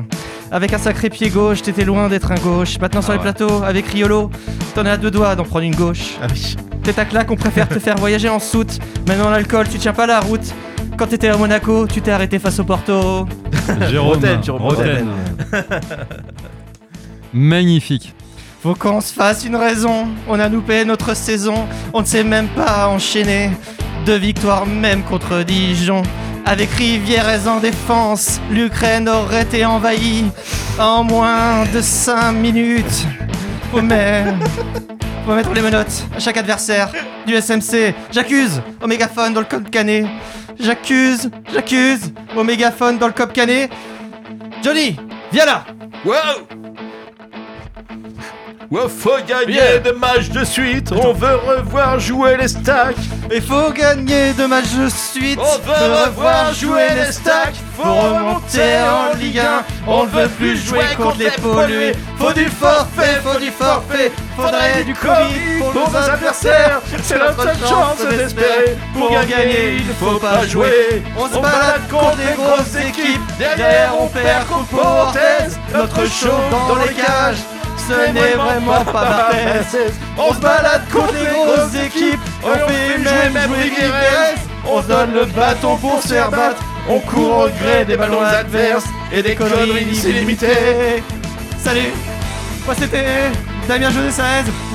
Avec 0.51 0.73
un 0.73 0.77
sacré 0.77 1.09
pied 1.09 1.29
gauche, 1.29 1.61
t'étais 1.61 1.83
loin 1.83 2.07
d'être 2.07 2.31
un 2.31 2.35
gauche. 2.35 2.79
Maintenant 2.79 3.01
sur 3.01 3.13
les 3.13 3.19
plateaux, 3.19 3.63
avec 3.63 3.87
Riolo, 3.87 4.31
t'en 4.75 4.85
es 4.85 4.89
à 4.89 4.97
deux 4.97 5.11
doigts 5.11 5.35
d'en 5.35 5.43
prendre 5.43 5.65
une 5.65 5.75
gauche. 5.75 6.15
Ah 6.21 6.27
oui. 6.33 6.55
T'es 6.83 6.93
ta 6.93 7.03
claque, 7.03 7.29
on 7.29 7.35
préfère 7.35 7.67
te 7.67 7.79
faire 7.79 7.97
voyager 7.97 8.29
en 8.29 8.39
soute. 8.39 8.79
Maintenant 9.07 9.29
l'alcool, 9.29 9.67
tu 9.67 9.77
tiens 9.77 9.91
pas 9.91 10.07
la 10.07 10.21
route. 10.21 10.53
Quand 10.97 11.07
t'étais 11.07 11.27
à 11.27 11.35
Monaco, 11.37 11.85
tu 11.85 12.01
t'es 12.01 12.11
arrêté 12.11 12.39
face 12.39 12.59
au 12.59 12.63
Porto. 12.63 13.27
Jérôme. 13.89 14.13
Roten, 14.15 14.39
tu 14.41 14.51
reprends 14.51 14.69
Roten. 14.69 15.07
Magnifique. 17.33 18.13
Faut 18.63 18.73
qu'on 18.73 19.01
se 19.01 19.13
fasse 19.13 19.45
une 19.45 19.57
raison. 19.57 20.07
On 20.27 20.39
a 20.39 20.47
loupé 20.47 20.85
notre 20.85 21.13
saison. 21.15 21.67
On 21.93 22.01
ne 22.01 22.05
sait 22.05 22.23
même 22.23 22.47
pas 22.47 22.87
enchaîner. 22.87 23.51
Deux 24.05 24.17
victoires 24.17 24.65
même 24.65 25.03
contre 25.03 25.43
Dijon. 25.43 26.03
Avec 26.47 26.69
Rivière 26.71 27.45
en 27.45 27.59
défense, 27.59 28.39
l'Ukraine 28.49 29.09
aurait 29.09 29.41
été 29.41 29.65
envahie 29.65 30.23
en 30.79 31.03
moins 31.03 31.65
de 31.65 31.81
5 31.81 32.31
minutes. 32.31 33.05
Faut 33.69 33.81
mettre, 33.81 34.33
faut 35.25 35.35
mettre 35.35 35.53
les 35.53 35.61
menottes 35.61 36.05
à 36.15 36.19
chaque 36.19 36.37
adversaire 36.37 36.89
du 37.25 37.35
SMC. 37.35 37.93
J'accuse 38.11 38.61
au 38.81 38.87
mégaphone 38.87 39.33
dans 39.33 39.41
le 39.41 39.45
cop 39.45 39.69
canet. 39.69 40.05
J'accuse, 40.57 41.29
j'accuse 41.53 42.13
au 42.33 42.45
mégaphone 42.45 42.97
dans 42.97 43.07
le 43.07 43.13
cop 43.13 43.33
canet. 43.33 43.69
Johnny, 44.63 44.95
viens 45.33 45.45
là 45.45 45.65
Wow 46.05 46.15
Wow, 48.69 48.89
faut 48.89 49.11
gagner 49.25 49.53
Yeah. 49.55 49.79
des 49.79 49.93
matchs 49.93 50.27
de 50.29 50.43
suite, 50.43 50.91
on 50.91 51.13
veut 51.13 51.35
revoir 51.37 51.97
jouer 52.01 52.35
les 52.35 52.49
stacks. 52.49 52.97
Il 53.33 53.41
faut 53.41 53.71
gagner 53.71 54.33
deux 54.33 54.47
matchs 54.47 54.73
de 54.77 54.89
suite. 54.89 55.39
On 55.39 55.57
veut 55.65 56.03
revoir 56.05 56.53
jouer 56.53 56.87
les 56.93 57.13
stacks. 57.13 57.55
Faut 57.77 57.83
remonter 57.93 58.79
en 58.81 59.15
Ligue 59.17 59.39
1. 59.39 59.63
On 59.87 60.03
ne 60.03 60.09
veut 60.09 60.27
plus 60.27 60.57
jouer 60.57 60.83
contre 60.97 61.17
les 61.17 61.31
pollués. 61.31 61.93
Faut 62.19 62.33
du 62.33 62.49
forfait, 62.49 63.21
faut 63.23 63.39
du 63.39 63.51
forfait. 63.51 64.11
Faudrait 64.35 64.83
du 64.83 64.93
Covid 64.93 65.59
pour 65.59 65.73
nos 65.73 65.95
adversaires. 65.95 66.81
C'est 67.03 67.19
notre 67.19 67.43
seule 67.43 67.69
chance 67.69 67.99
d'espérer. 68.09 68.77
Pour 68.93 69.09
gagner, 69.11 69.77
il 69.79 69.87
ne 69.87 69.93
faut 69.93 70.19
pas 70.19 70.45
jouer. 70.45 71.03
On 71.17 71.27
se 71.27 71.35
balade 71.39 71.87
contre 71.89 72.17
les 72.17 72.35
grosses 72.35 72.75
équipes. 72.85 73.21
Derrière, 73.39 73.93
on 73.97 74.07
perd 74.07 74.45
contre 74.47 74.67
Portes. 74.71 75.17
Notre 75.73 76.05
show 76.09 76.35
dans 76.67 76.75
les 76.83 76.93
cages. 76.93 77.37
Ce 77.77 78.11
n'est 78.11 78.33
vraiment 78.33 78.83
pas 78.85 79.03
Barthez. 79.05 79.91
On 80.17 80.33
se 80.33 80.39
balade 80.39 80.81
contre 80.91 81.13
les 81.13 81.25
grosses 81.31 81.75
équipes. 81.85 82.19
On 82.43 82.53
fait 82.67 82.97
même 82.97 83.33
jouer 83.47 83.69
Guinness. 83.69 84.39
On 84.69 84.81
se 84.81 84.87
donne 84.87 85.13
le 85.13 85.25
bâton 85.25 85.77
pour 85.77 86.01
se 86.01 86.09
faire 86.09 86.29
battre. 86.29 86.61
On 86.89 86.99
court 86.99 87.45
au 87.45 87.49
gré 87.49 87.85
des 87.85 87.95
ballons 87.97 88.21
adverses 88.21 88.85
et 89.11 89.21
des 89.21 89.35
conneries 89.35 89.87
illimitées. 90.05 91.03
Salut, 91.63 91.91
moi 92.65 92.75
c'était 92.77 93.31
Damien 93.67 93.89
José 93.91 94.11
16. 94.11 94.23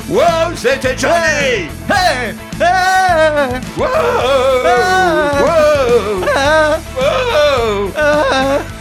Wow, 0.09 0.21
c'était 0.55 0.95
Johnny 0.97 1.69
Hey! 1.89 2.35
Hey! 2.59 3.61
Wow 3.77 3.87
Ah! 3.95 5.31
Wow 5.39 6.25
Ah! 6.35 6.77
Wow 6.97 8.72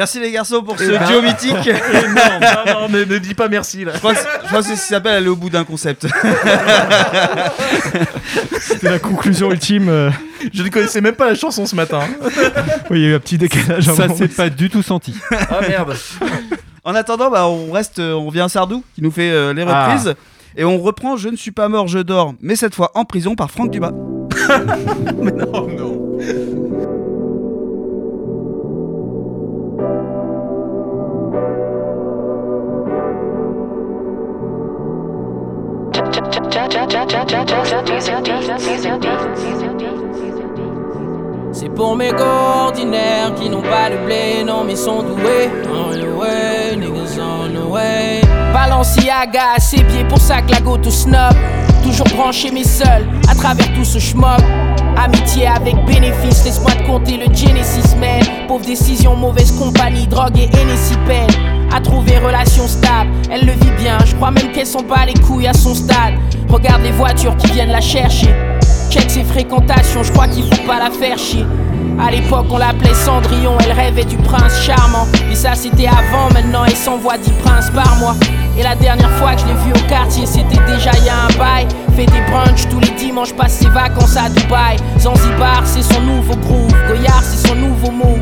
Merci 0.00 0.18
les 0.18 0.32
garçons 0.32 0.62
pour 0.62 0.78
ce 0.78 0.84
Eh 0.84 0.98
ben. 0.98 1.06
duo 1.06 1.20
mythique. 1.20 1.66
Énorme. 1.66 2.40
Non, 2.66 2.80
non, 2.82 2.88
ne, 2.88 3.04
ne 3.04 3.18
dis 3.18 3.34
pas 3.34 3.48
merci 3.48 3.84
là. 3.84 3.92
Je 3.92 3.98
crois 3.98 4.14
que 4.14 4.20
je 4.42 4.46
crois 4.48 4.60
que 4.60 4.64
c'est 4.68 4.76
ce 4.76 4.80
qui 4.82 4.88
s'appelle 4.88 5.12
aller 5.12 5.28
au 5.28 5.36
bout 5.36 5.50
d'un 5.50 5.64
concept. 5.64 6.06
C'était 8.60 8.88
la 8.90 8.98
conclusion 8.98 9.50
ultime. 9.50 9.88
euh. 9.90 10.10
Je 10.54 10.62
ne 10.62 10.68
connaissais 10.70 11.02
même 11.02 11.14
pas 11.16 11.26
la 11.28 11.34
chanson 11.34 11.66
ce 11.66 11.76
matin. 11.76 12.00
Oui, 12.90 13.00
il 13.00 13.02
y 13.02 13.06
a 13.06 13.08
eu 13.10 13.14
un 13.14 13.18
petit 13.20 13.36
décalage. 13.36 13.88
à 13.88 13.92
un 13.92 13.94
Ça 13.94 14.02
moment. 14.06 14.16
s'est 14.18 14.28
pas 14.28 14.48
du 14.48 14.70
tout 14.70 14.82
senti. 14.82 15.14
Ah 15.32 15.60
merde. 15.68 15.94
En 16.82 16.94
attendant, 16.94 17.30
bah, 17.30 17.46
on 17.46 17.70
reste, 17.70 17.98
euh, 17.98 18.14
on 18.14 18.26
revient 18.26 18.40
à 18.40 18.48
Sardou 18.48 18.82
qui 18.94 19.02
nous 19.02 19.10
fait 19.10 19.30
euh, 19.30 19.52
les 19.52 19.64
Ah. 19.68 19.84
reprises. 19.88 20.14
Et 20.56 20.64
on 20.64 20.78
reprend 20.80 21.18
Je 21.18 21.28
ne 21.28 21.36
suis 21.36 21.50
pas 21.52 21.68
mort, 21.68 21.88
je 21.88 21.98
dors, 21.98 22.32
mais 22.40 22.56
cette 22.56 22.74
fois 22.74 22.90
en 22.94 23.04
prison 23.04 23.34
par 23.34 23.50
Franck 23.50 23.70
Dubas. 23.70 23.92
Oh 25.52 25.68
non. 25.68 26.18
C'est 41.52 41.68
pour 41.68 41.96
mes 41.96 42.12
ordinaires 42.12 43.34
qui 43.34 43.48
n'ont 43.48 43.60
pas 43.60 43.90
de 43.90 43.96
blé, 44.04 44.44
non 44.46 44.64
mais 44.64 44.76
sont 44.76 45.02
doués. 45.02 45.50
On 45.64 45.90
the 45.90 46.16
way, 46.16 46.76
niggas 46.76 47.18
on 47.18 47.48
the 47.52 47.68
way. 47.68 48.20
Balenciaga 48.52 49.54
à 49.56 49.60
ses 49.60 49.82
pieds, 49.82 50.04
pour 50.08 50.18
ça 50.18 50.42
que 50.42 50.52
la 50.52 50.60
go 50.60 50.76
tout 50.76 50.90
snob. 50.90 51.34
Toujours 51.82 52.06
branché 52.14 52.50
mais 52.52 52.64
seul, 52.64 53.08
à 53.28 53.34
travers 53.34 53.72
tout 53.74 53.84
ce 53.84 53.98
schmob. 53.98 54.40
Amitié 54.96 55.48
avec 55.48 55.74
bénéfice, 55.86 56.44
laisse-moi 56.44 56.72
te 56.72 56.86
compter 56.86 57.16
le 57.16 57.26
Genesis 57.34 57.96
man. 57.96 58.22
Pauvre 58.46 58.64
décision, 58.64 59.16
mauvaise 59.16 59.52
compagnie, 59.58 60.06
drogue 60.06 60.38
et 60.38 60.48
peine. 61.06 61.59
À 61.72 61.80
trouver 61.80 62.18
relation 62.18 62.66
stable, 62.66 63.10
elle 63.30 63.46
le 63.46 63.52
vit 63.52 63.72
bien. 63.78 63.98
Je 64.04 64.14
crois 64.16 64.30
même 64.30 64.50
qu'elle 64.52 64.66
s'en 64.66 64.82
bat 64.82 65.06
les 65.06 65.14
couilles 65.14 65.46
à 65.46 65.52
son 65.52 65.74
stade. 65.74 66.14
Regarde 66.48 66.82
les 66.82 66.90
voitures 66.90 67.36
qui 67.36 67.52
viennent 67.52 67.70
la 67.70 67.80
chercher. 67.80 68.34
Check 68.90 69.08
ses 69.08 69.22
fréquentations, 69.22 70.02
je 70.02 70.10
crois 70.10 70.26
qu'il 70.26 70.42
faut 70.42 70.66
pas 70.66 70.80
la 70.80 70.90
faire 70.90 71.16
chier. 71.16 71.46
À 72.04 72.10
l'époque, 72.10 72.46
on 72.50 72.58
l'appelait 72.58 72.94
Cendrillon, 72.94 73.56
elle 73.60 73.72
rêvait 73.72 74.04
du 74.04 74.16
prince 74.16 74.60
charmant. 74.62 75.06
Mais 75.28 75.36
ça, 75.36 75.54
c'était 75.54 75.86
avant, 75.86 76.32
maintenant, 76.34 76.64
elle 76.64 76.76
s'envoie 76.76 77.18
10 77.18 77.30
princes 77.44 77.70
par 77.70 77.96
mois. 77.98 78.16
Et 78.58 78.64
la 78.64 78.74
dernière 78.74 79.10
fois 79.12 79.34
que 79.34 79.42
je 79.42 79.46
l'ai 79.46 79.52
vue 79.52 79.72
au 79.72 79.88
quartier, 79.88 80.26
c'était 80.26 80.60
déjà 80.66 80.90
il 80.98 81.04
y 81.04 81.08
a 81.08 81.24
un 81.24 81.38
bail. 81.38 81.68
Fait 81.94 82.06
des 82.06 82.20
brunchs 82.30 82.68
tous 82.68 82.80
les 82.80 82.90
dimanches, 82.90 83.32
passe 83.34 83.58
ses 83.58 83.68
vacances 83.68 84.16
à 84.16 84.28
Dubaï. 84.28 84.76
Zanzibar, 84.98 85.62
c'est 85.64 85.82
son 85.82 86.00
nouveau 86.00 86.34
groove. 86.36 86.72
Goyard, 86.88 87.22
c'est 87.22 87.46
son 87.48 87.54
nouveau 87.54 87.90
move. 87.92 88.18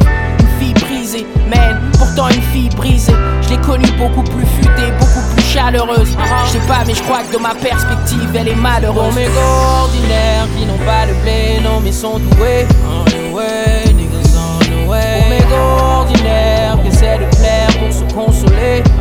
Brisée, 1.08 1.26
man, 1.48 1.80
pourtant 1.98 2.28
une 2.28 2.42
fille 2.42 2.68
brisée. 2.70 3.14
Je 3.42 3.50
l'ai 3.50 3.58
connue 3.58 3.90
beaucoup 3.92 4.22
plus 4.22 4.44
futée, 4.44 4.90
beaucoup 4.98 5.22
plus 5.34 5.42
chaleureuse. 5.42 6.16
Je 6.46 6.50
sais 6.50 6.58
pas, 6.66 6.82
mais 6.86 6.94
je 6.94 7.02
crois 7.02 7.22
que 7.22 7.32
de 7.32 7.38
ma 7.40 7.54
perspective, 7.54 8.28
elle 8.34 8.48
est 8.48 8.54
malheureuse. 8.54 9.14
Mes 9.14 9.28
ordinaires 9.28 10.46
qui 10.56 10.66
n'ont 10.66 10.76
pas 10.78 11.06
de 11.06 11.12
blé, 11.22 11.60
non, 11.62 11.80
mais 11.82 11.92
sont 11.92 12.18
doués. 12.18 12.66
On 12.86 13.04
the 13.04 13.32
way, 13.34 13.84
niggas 13.94 14.36
on 14.36 14.58
the 14.58 14.86
way. 14.88 15.20
Pour 15.20 15.28
mes 15.30 15.38
gars 15.38 15.98
ordinaires 15.98 16.76
qui 16.82 16.88
essaient 16.88 17.18
de 17.18 17.26
plaire 17.36 17.70
pour 17.78 17.92
se 17.92 18.04
consoler. 18.12 18.82
Pour 18.82 18.94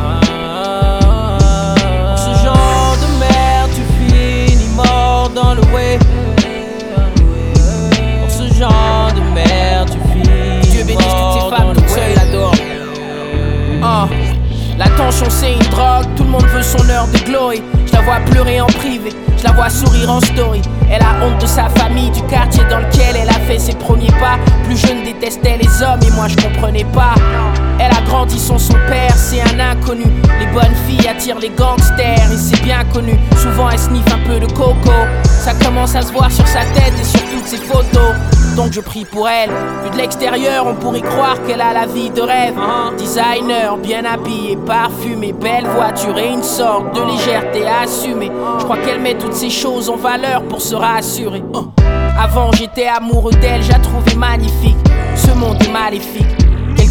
ce 2.18 2.30
genre 2.42 2.96
de 3.02 3.08
merde, 3.20 3.70
tu 3.74 3.82
finis 4.14 4.68
mort 4.74 5.28
dans 5.34 5.54
le 5.54 5.62
way. 5.74 5.98
L'attention 14.78 15.26
c'est 15.28 15.54
une 15.54 15.70
drogue, 15.70 16.06
tout 16.16 16.22
le 16.22 16.30
monde 16.30 16.46
veut 16.46 16.62
son 16.62 16.88
heure 16.88 17.08
de 17.08 17.18
glory. 17.24 17.62
Je 17.86 17.92
la 17.92 18.02
vois 18.02 18.20
pleurer 18.30 18.60
en 18.60 18.66
privé, 18.66 19.10
je 19.36 19.42
la 19.44 19.52
vois 19.52 19.68
sourire 19.68 20.08
en 20.10 20.20
story. 20.20 20.62
Elle 20.88 21.02
a 21.02 21.24
honte 21.24 21.40
de 21.40 21.46
sa 21.46 21.68
famille, 21.68 22.10
du 22.10 22.22
quartier 22.22 22.62
dans 22.70 22.78
lequel 22.78 23.16
elle 23.20 23.28
a 23.28 23.40
fait 23.48 23.58
ses 23.58 23.74
premiers 23.74 24.12
pas. 24.20 24.38
Plus 24.64 24.76
jeune 24.76 25.02
détestait 25.02 25.58
les 25.60 25.82
hommes 25.82 26.00
et 26.06 26.10
moi 26.12 26.28
je 26.28 26.36
comprenais 26.36 26.86
pas. 26.94 27.14
Elle 27.80 27.92
a 27.92 28.00
grandi 28.02 28.38
sans 28.38 28.58
son 28.58 28.74
père, 28.88 29.14
c'est 29.14 29.40
un 29.40 29.60
inconnu. 29.60 30.06
Les 30.40 30.46
bonnes 30.46 30.74
filles 30.86 31.08
attirent 31.08 31.38
les 31.38 31.50
gangsters 31.50 32.32
et 32.32 32.36
c'est 32.36 32.60
bien 32.62 32.84
connu. 32.92 33.18
Souvent 33.36 33.70
elle 33.70 33.78
sniffe 33.78 34.12
un 34.12 34.26
peu 34.28 34.40
de 34.40 34.50
coco. 34.52 34.92
Ça 35.24 35.54
commence 35.54 35.94
à 35.94 36.02
se 36.02 36.12
voir 36.12 36.30
sur 36.30 36.46
sa 36.46 36.60
tête 36.60 36.94
et 37.00 37.04
sur 37.04 37.20
toutes 37.30 37.46
ses 37.46 37.58
photos. 37.58 38.14
Donc 38.56 38.72
je 38.72 38.80
prie 38.80 39.04
pour 39.04 39.28
elle. 39.28 39.50
Vu 39.84 39.90
de 39.90 39.96
l'extérieur, 39.96 40.66
on 40.66 40.74
pourrait 40.74 41.00
croire 41.00 41.40
qu'elle 41.46 41.60
a 41.60 41.72
la 41.72 41.86
vie 41.86 42.10
de 42.10 42.20
rêve. 42.20 42.54
Designer, 42.96 43.76
bien 43.76 44.04
habillé, 44.04 44.56
parfumé, 44.56 45.32
belle 45.32 45.66
voiture 45.66 46.18
et 46.18 46.32
une 46.32 46.42
sorte 46.42 46.92
de 46.96 47.02
légèreté 47.02 47.64
à 47.66 47.82
assumer. 47.82 48.32
Je 48.58 48.64
crois 48.64 48.78
qu'elle 48.78 49.00
met 49.00 49.14
toutes 49.14 49.34
ces 49.34 49.50
choses 49.50 49.88
en 49.88 49.96
valeur 49.96 50.42
pour 50.42 50.60
se 50.60 50.74
rassurer. 50.74 51.44
Oh. 51.54 51.66
Avant 52.20 52.50
j'étais 52.50 52.88
amoureux 52.88 53.32
d'elle, 53.34 53.62
je 53.62 53.70
la 53.70 53.78
trouvais 53.78 54.16
magnifique. 54.16 54.76
Ce 55.14 55.30
monde 55.30 55.62
est 55.62 55.70
maléfique. 55.70 56.37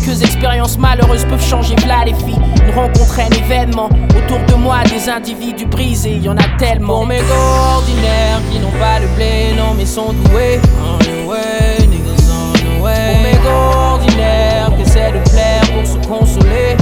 Quelques 0.07 0.23
expériences 0.23 0.77
malheureuses 0.77 1.25
peuvent 1.25 1.45
changer 1.45 1.75
v'là 1.75 2.05
les 2.05 2.13
filles. 2.13 2.39
Une 2.65 2.73
rencontre, 2.73 3.19
un 3.19 3.29
événement. 3.43 3.89
Autour 4.17 4.39
de 4.47 4.53
moi, 4.53 4.77
des 4.85 5.09
individus 5.09 5.65
brisés, 5.65 6.15
y 6.15 6.29
en 6.29 6.37
a 6.37 6.47
tellement. 6.57 6.99
Pour 6.99 7.07
mes 7.07 7.17
gars 7.17 7.75
ordinaires 7.75 8.39
qui 8.49 8.59
n'ont 8.59 8.71
pas 8.71 9.01
de 9.01 9.07
blé, 9.15 9.53
non 9.57 9.73
mais 9.77 9.85
sont 9.85 10.13
doués. 10.13 10.61
On 10.81 10.97
the 10.99 11.27
way, 11.27 11.85
niggas 11.87 12.31
on 12.31 12.53
the 12.53 12.81
way. 12.81 13.11
Pour 13.11 13.21
mes 13.21 13.43
gars 13.43 13.91
ordinaires 13.91 14.71
qui 14.77 14.83
essaient 14.83 15.11
de 15.11 15.29
plaire 15.29 15.63
pour 15.73 15.85
se 15.85 15.97
consoler. 16.07 16.77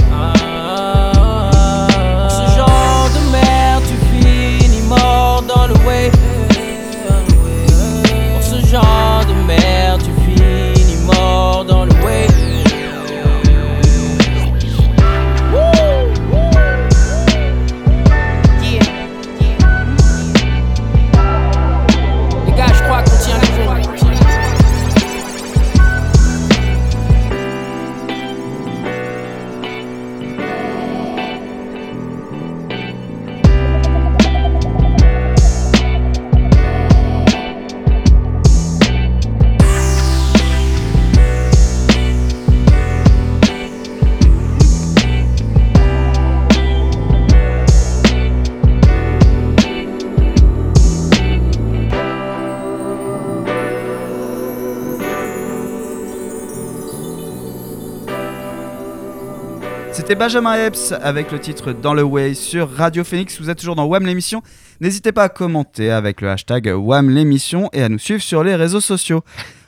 C'était 60.06 60.20
Benjamin 60.20 60.54
Epps 60.54 60.92
avec 61.02 61.32
le 61.32 61.40
titre 61.40 61.72
Dans 61.72 61.92
le 61.92 62.04
Way 62.04 62.34
sur 62.34 62.70
Radio 62.70 63.02
Phoenix. 63.02 63.40
Vous 63.40 63.50
êtes 63.50 63.58
toujours 63.58 63.74
dans 63.74 63.86
WAM 63.86 64.06
l'émission. 64.06 64.40
N'hésitez 64.80 65.10
pas 65.10 65.24
à 65.24 65.28
commenter 65.28 65.90
avec 65.90 66.20
le 66.20 66.30
hashtag 66.30 66.72
WAM 66.72 67.10
l'émission 67.10 67.68
et 67.72 67.82
à 67.82 67.88
nous 67.88 67.98
suivre 67.98 68.22
sur 68.22 68.44
les 68.44 68.54
réseaux 68.54 68.80
sociaux. 68.80 69.22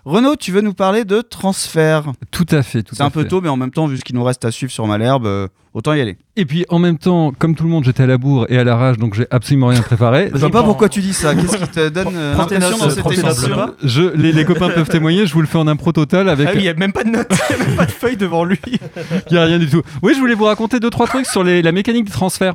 Renaud, 0.05 0.37
tu 0.37 0.53
veux 0.53 0.61
nous 0.61 0.75
parler 0.75 1.05
de 1.05 1.23
transfert? 1.23 2.13
Tout 2.31 2.47
à 2.51 2.63
fait. 2.63 2.85
tout 2.85 2.95
C'est 2.95 3.03
un 3.03 3.11
peu 3.11 3.25
tôt, 3.27 3.41
mais 3.41 3.49
en 3.49 3.57
même 3.57 3.73
temps, 3.73 3.89
vu 3.89 3.97
ce 3.97 4.05
qu'il 4.05 4.15
nous 4.15 4.23
reste 4.23 4.45
à 4.45 4.53
suivre 4.53 4.71
sur 4.71 4.87
Malherbe, 4.87 5.27
euh, 5.27 5.49
autant 5.75 5.93
y 5.93 6.01
aller. 6.01 6.17
Et 6.37 6.45
puis 6.45 6.65
en 6.69 6.79
même 6.79 6.99
temps, 6.99 7.33
comme 7.39 7.55
tout 7.55 7.65
le 7.65 7.71
monde, 7.71 7.85
j'étais 7.85 8.03
à 8.05 8.07
la 8.07 8.17
bourre 8.19 8.47
et 8.49 8.59
à 8.59 8.65
la 8.65 8.77
rage, 8.77 8.97
donc 8.99 9.15
j'ai 9.15 9.27
absolument 9.31 9.69
rien 9.69 9.81
préparé. 9.83 10.31
Je 10.33 10.39
vois 10.39 10.51
pas 10.51 10.63
pourquoi 10.63 10.89
tu 10.89 11.01
dis 11.01 11.13
ça. 11.13 11.35
Qu'est-ce 11.35 11.57
qui 11.57 11.69
te 11.69 11.89
donne 11.89 12.09
euh, 12.15 12.37
l'impression 12.37 12.79
dans 12.79 12.91
cette 12.91 13.07
émission 13.07 13.55
pas. 13.57 13.71
Je, 13.83 14.03
les, 14.15 14.33
les 14.33 14.45
copains 14.45 14.69
peuvent 14.71 14.89
témoigner, 14.89 15.27
je 15.27 15.33
vous 15.35 15.41
le 15.41 15.47
fais 15.47 15.59
en 15.59 15.67
impro 15.67 15.93
total 15.93 16.29
avec. 16.29 16.47
Ah 16.49 16.53
oui, 16.55 16.61
il 16.61 16.63
n'y 16.63 16.69
a 16.69 16.75
même 16.75 16.93
pas 16.93 17.05
de 17.05 17.11
notes, 17.11 17.33
il 17.51 17.57
y 17.57 17.61
a 17.61 17.65
même 17.67 17.77
pas 17.77 17.87
de 17.87 17.91
feuille 17.91 18.17
devant 18.17 18.45
lui. 18.45 18.59
Il 18.67 19.33
n'y 19.33 19.39
a 19.39 19.45
rien 19.45 19.59
du 19.59 19.69
tout. 19.69 19.83
Oui, 20.03 20.13
je 20.15 20.21
voulais 20.21 20.35
vous 20.35 20.45
raconter 20.45 20.81
deux, 20.81 20.91
trois 20.91 21.07
trucs 21.07 21.27
sur 21.27 21.43
les- 21.45 21.63
la 21.63 21.73
mécanique 21.73 22.05
de 22.07 22.13
transfert. 22.13 22.55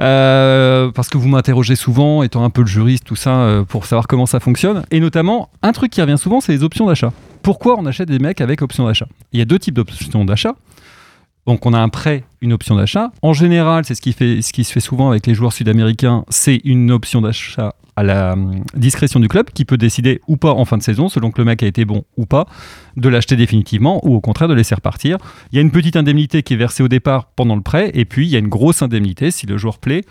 Euh, 0.00 0.90
parce 0.92 1.08
que 1.08 1.18
vous 1.18 1.28
m'interrogez 1.28 1.76
souvent, 1.76 2.22
étant 2.22 2.44
un 2.44 2.50
peu 2.50 2.62
le 2.62 2.66
juriste, 2.66 3.04
tout 3.04 3.16
ça, 3.16 3.30
euh, 3.36 3.64
pour 3.64 3.86
savoir 3.86 4.06
comment 4.06 4.26
ça 4.26 4.40
fonctionne. 4.40 4.84
Et 4.90 5.00
notamment, 5.00 5.50
un 5.62 5.72
truc 5.72 5.90
qui 5.92 6.00
revient 6.00 6.18
souvent, 6.18 6.40
c'est 6.40 6.52
les 6.52 6.62
options 6.64 6.86
d'achat. 6.86 7.12
Pourquoi 7.42 7.76
on 7.78 7.86
achète 7.86 8.08
des 8.08 8.18
mecs 8.18 8.40
avec 8.40 8.62
options 8.62 8.86
d'achat? 8.86 9.06
Il 9.32 9.38
y 9.38 9.42
a 9.42 9.44
deux 9.44 9.58
types 9.58 9.74
d'options 9.74 10.24
d'achat. 10.24 10.54
Donc 11.46 11.66
on 11.66 11.72
a 11.72 11.78
un 11.78 11.88
prêt, 11.88 12.24
une 12.40 12.52
option 12.52 12.76
d'achat. 12.76 13.10
En 13.22 13.32
général, 13.32 13.84
c'est 13.84 13.94
ce 13.94 14.00
qui, 14.00 14.64
se 14.64 14.72
fait 14.72 14.80
souvent 14.80 15.10
avec 15.10 15.26
les 15.26 15.34
joueurs 15.34 15.52
sud-américains, 15.52 16.24
c'est 16.28 16.60
une 16.64 16.90
option 16.90 17.20
d'achat 17.20 17.74
à 17.96 18.02
la 18.02 18.32
hum, 18.32 18.64
discrétion 18.74 19.20
du 19.20 19.28
club 19.28 19.50
qui 19.50 19.64
peut 19.64 19.76
décider 19.76 20.20
ou 20.26 20.36
pas 20.36 20.50
en 20.50 20.64
fin 20.64 20.76
de 20.76 20.82
saison, 20.82 21.08
selon 21.08 21.30
que 21.30 21.40
le 21.40 21.44
mec 21.44 21.62
a 21.62 21.66
été 21.66 21.84
bon 21.84 22.04
ou 22.16 22.26
pas, 22.26 22.46
de 22.96 23.08
l'acheter 23.08 23.36
définitivement 23.36 24.04
ou 24.04 24.14
au 24.14 24.20
contraire 24.20 24.48
de 24.48 24.54
laisser 24.54 24.74
repartir. 24.74 25.18
Il 25.52 25.56
y 25.56 25.58
a 25.58 25.62
une 25.62 25.70
petite 25.70 25.96
indemnité 25.96 26.42
qui 26.42 26.54
est 26.54 26.56
versée 26.56 26.82
au 26.82 26.88
départ 26.88 27.26
pendant 27.36 27.56
le 27.56 27.62
prêt 27.62 27.90
et 27.94 28.04
puis 28.04 28.26
il 28.26 28.30
y 28.30 28.36
a 28.36 28.40
une 28.40 28.48
grosse 28.48 28.82
indemnité 28.82 29.30
si 29.30 29.46
le 29.46 29.58
joueur 29.58 29.78
plaît. 29.78 30.02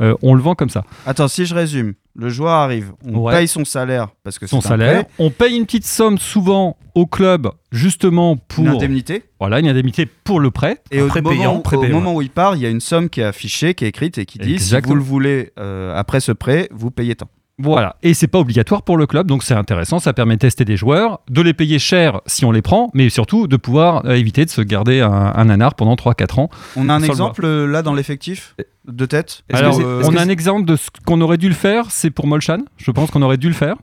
Euh, 0.00 0.14
on 0.22 0.34
le 0.34 0.42
vend 0.42 0.54
comme 0.54 0.68
ça. 0.70 0.84
Attends, 1.06 1.28
si 1.28 1.46
je 1.46 1.54
résume, 1.54 1.94
le 2.14 2.28
joueur 2.28 2.52
arrive, 2.52 2.92
on 3.06 3.18
Ouais. 3.18 3.34
paye 3.34 3.48
son 3.48 3.64
salaire 3.64 4.08
parce 4.24 4.38
que 4.38 4.46
Son 4.46 4.60
salaire, 4.60 5.04
prêt, 5.04 5.12
on 5.18 5.30
paye 5.30 5.56
une 5.56 5.64
petite 5.66 5.84
somme 5.86 6.18
souvent 6.18 6.76
au 6.94 7.06
club 7.06 7.48
justement 7.72 8.36
pour 8.36 8.64
une 8.64 8.70
indemnité. 8.70 9.24
voilà 9.38 9.60
une 9.60 9.68
indemnité 9.68 10.06
pour 10.06 10.40
le 10.40 10.50
prêt. 10.50 10.82
Et 10.90 11.02
au, 11.02 11.08
prépayant, 11.08 11.36
moment, 11.44 11.54
au 11.56 11.60
prépayant, 11.60 11.92
moment 12.00 12.14
où 12.14 12.22
il 12.22 12.30
part, 12.30 12.56
il 12.56 12.62
y 12.62 12.66
a 12.66 12.70
une 12.70 12.80
somme 12.80 13.08
qui 13.10 13.20
est 13.20 13.24
affichée, 13.24 13.74
qui 13.74 13.84
est 13.84 13.88
écrite 13.88 14.16
et 14.18 14.24
qui 14.26 14.38
dit 14.38 14.52
Exactement. 14.54 14.86
si 14.86 14.88
vous 14.88 14.96
le 14.96 15.02
voulez 15.10 15.52
euh, 15.58 15.94
après 15.96 16.20
ce 16.20 16.32
prêt, 16.32 16.68
vous 16.72 16.90
payez 16.90 17.14
tant. 17.16 17.28
Voilà, 17.58 17.96
et 18.02 18.12
c'est 18.12 18.26
pas 18.26 18.38
obligatoire 18.38 18.82
pour 18.82 18.98
le 18.98 19.06
club, 19.06 19.26
donc 19.26 19.42
c'est 19.42 19.54
intéressant, 19.54 19.98
ça 19.98 20.12
permet 20.12 20.34
de 20.34 20.40
tester 20.40 20.66
des 20.66 20.76
joueurs, 20.76 21.20
de 21.30 21.40
les 21.40 21.54
payer 21.54 21.78
cher 21.78 22.20
si 22.26 22.44
on 22.44 22.52
les 22.52 22.60
prend, 22.60 22.90
mais 22.92 23.08
surtout 23.08 23.46
de 23.46 23.56
pouvoir 23.56 24.04
euh, 24.04 24.14
éviter 24.14 24.44
de 24.44 24.50
se 24.50 24.60
garder 24.60 25.00
un, 25.00 25.10
un 25.10 25.44
nanar 25.46 25.74
pendant 25.74 25.94
3-4 25.94 26.40
ans. 26.40 26.50
On 26.76 26.90
a 26.90 26.94
un 26.94 27.02
exemple 27.02 27.46
euh, 27.46 27.66
là 27.66 27.80
dans 27.80 27.94
l'effectif 27.94 28.54
de 28.86 29.06
tête? 29.06 29.42
Alors, 29.52 29.78
on 29.78 30.16
a 30.16 30.20
un 30.20 30.28
exemple 30.28 30.66
de 30.66 30.76
ce 30.76 30.90
qu'on 31.06 31.20
aurait 31.22 31.38
dû 31.38 31.48
le 31.48 31.54
faire, 31.54 31.90
c'est 31.90 32.10
pour 32.10 32.26
Molchan, 32.26 32.58
je 32.76 32.90
pense 32.90 33.10
qu'on 33.10 33.22
aurait 33.22 33.38
dû 33.38 33.48
le 33.48 33.54
faire. 33.54 33.76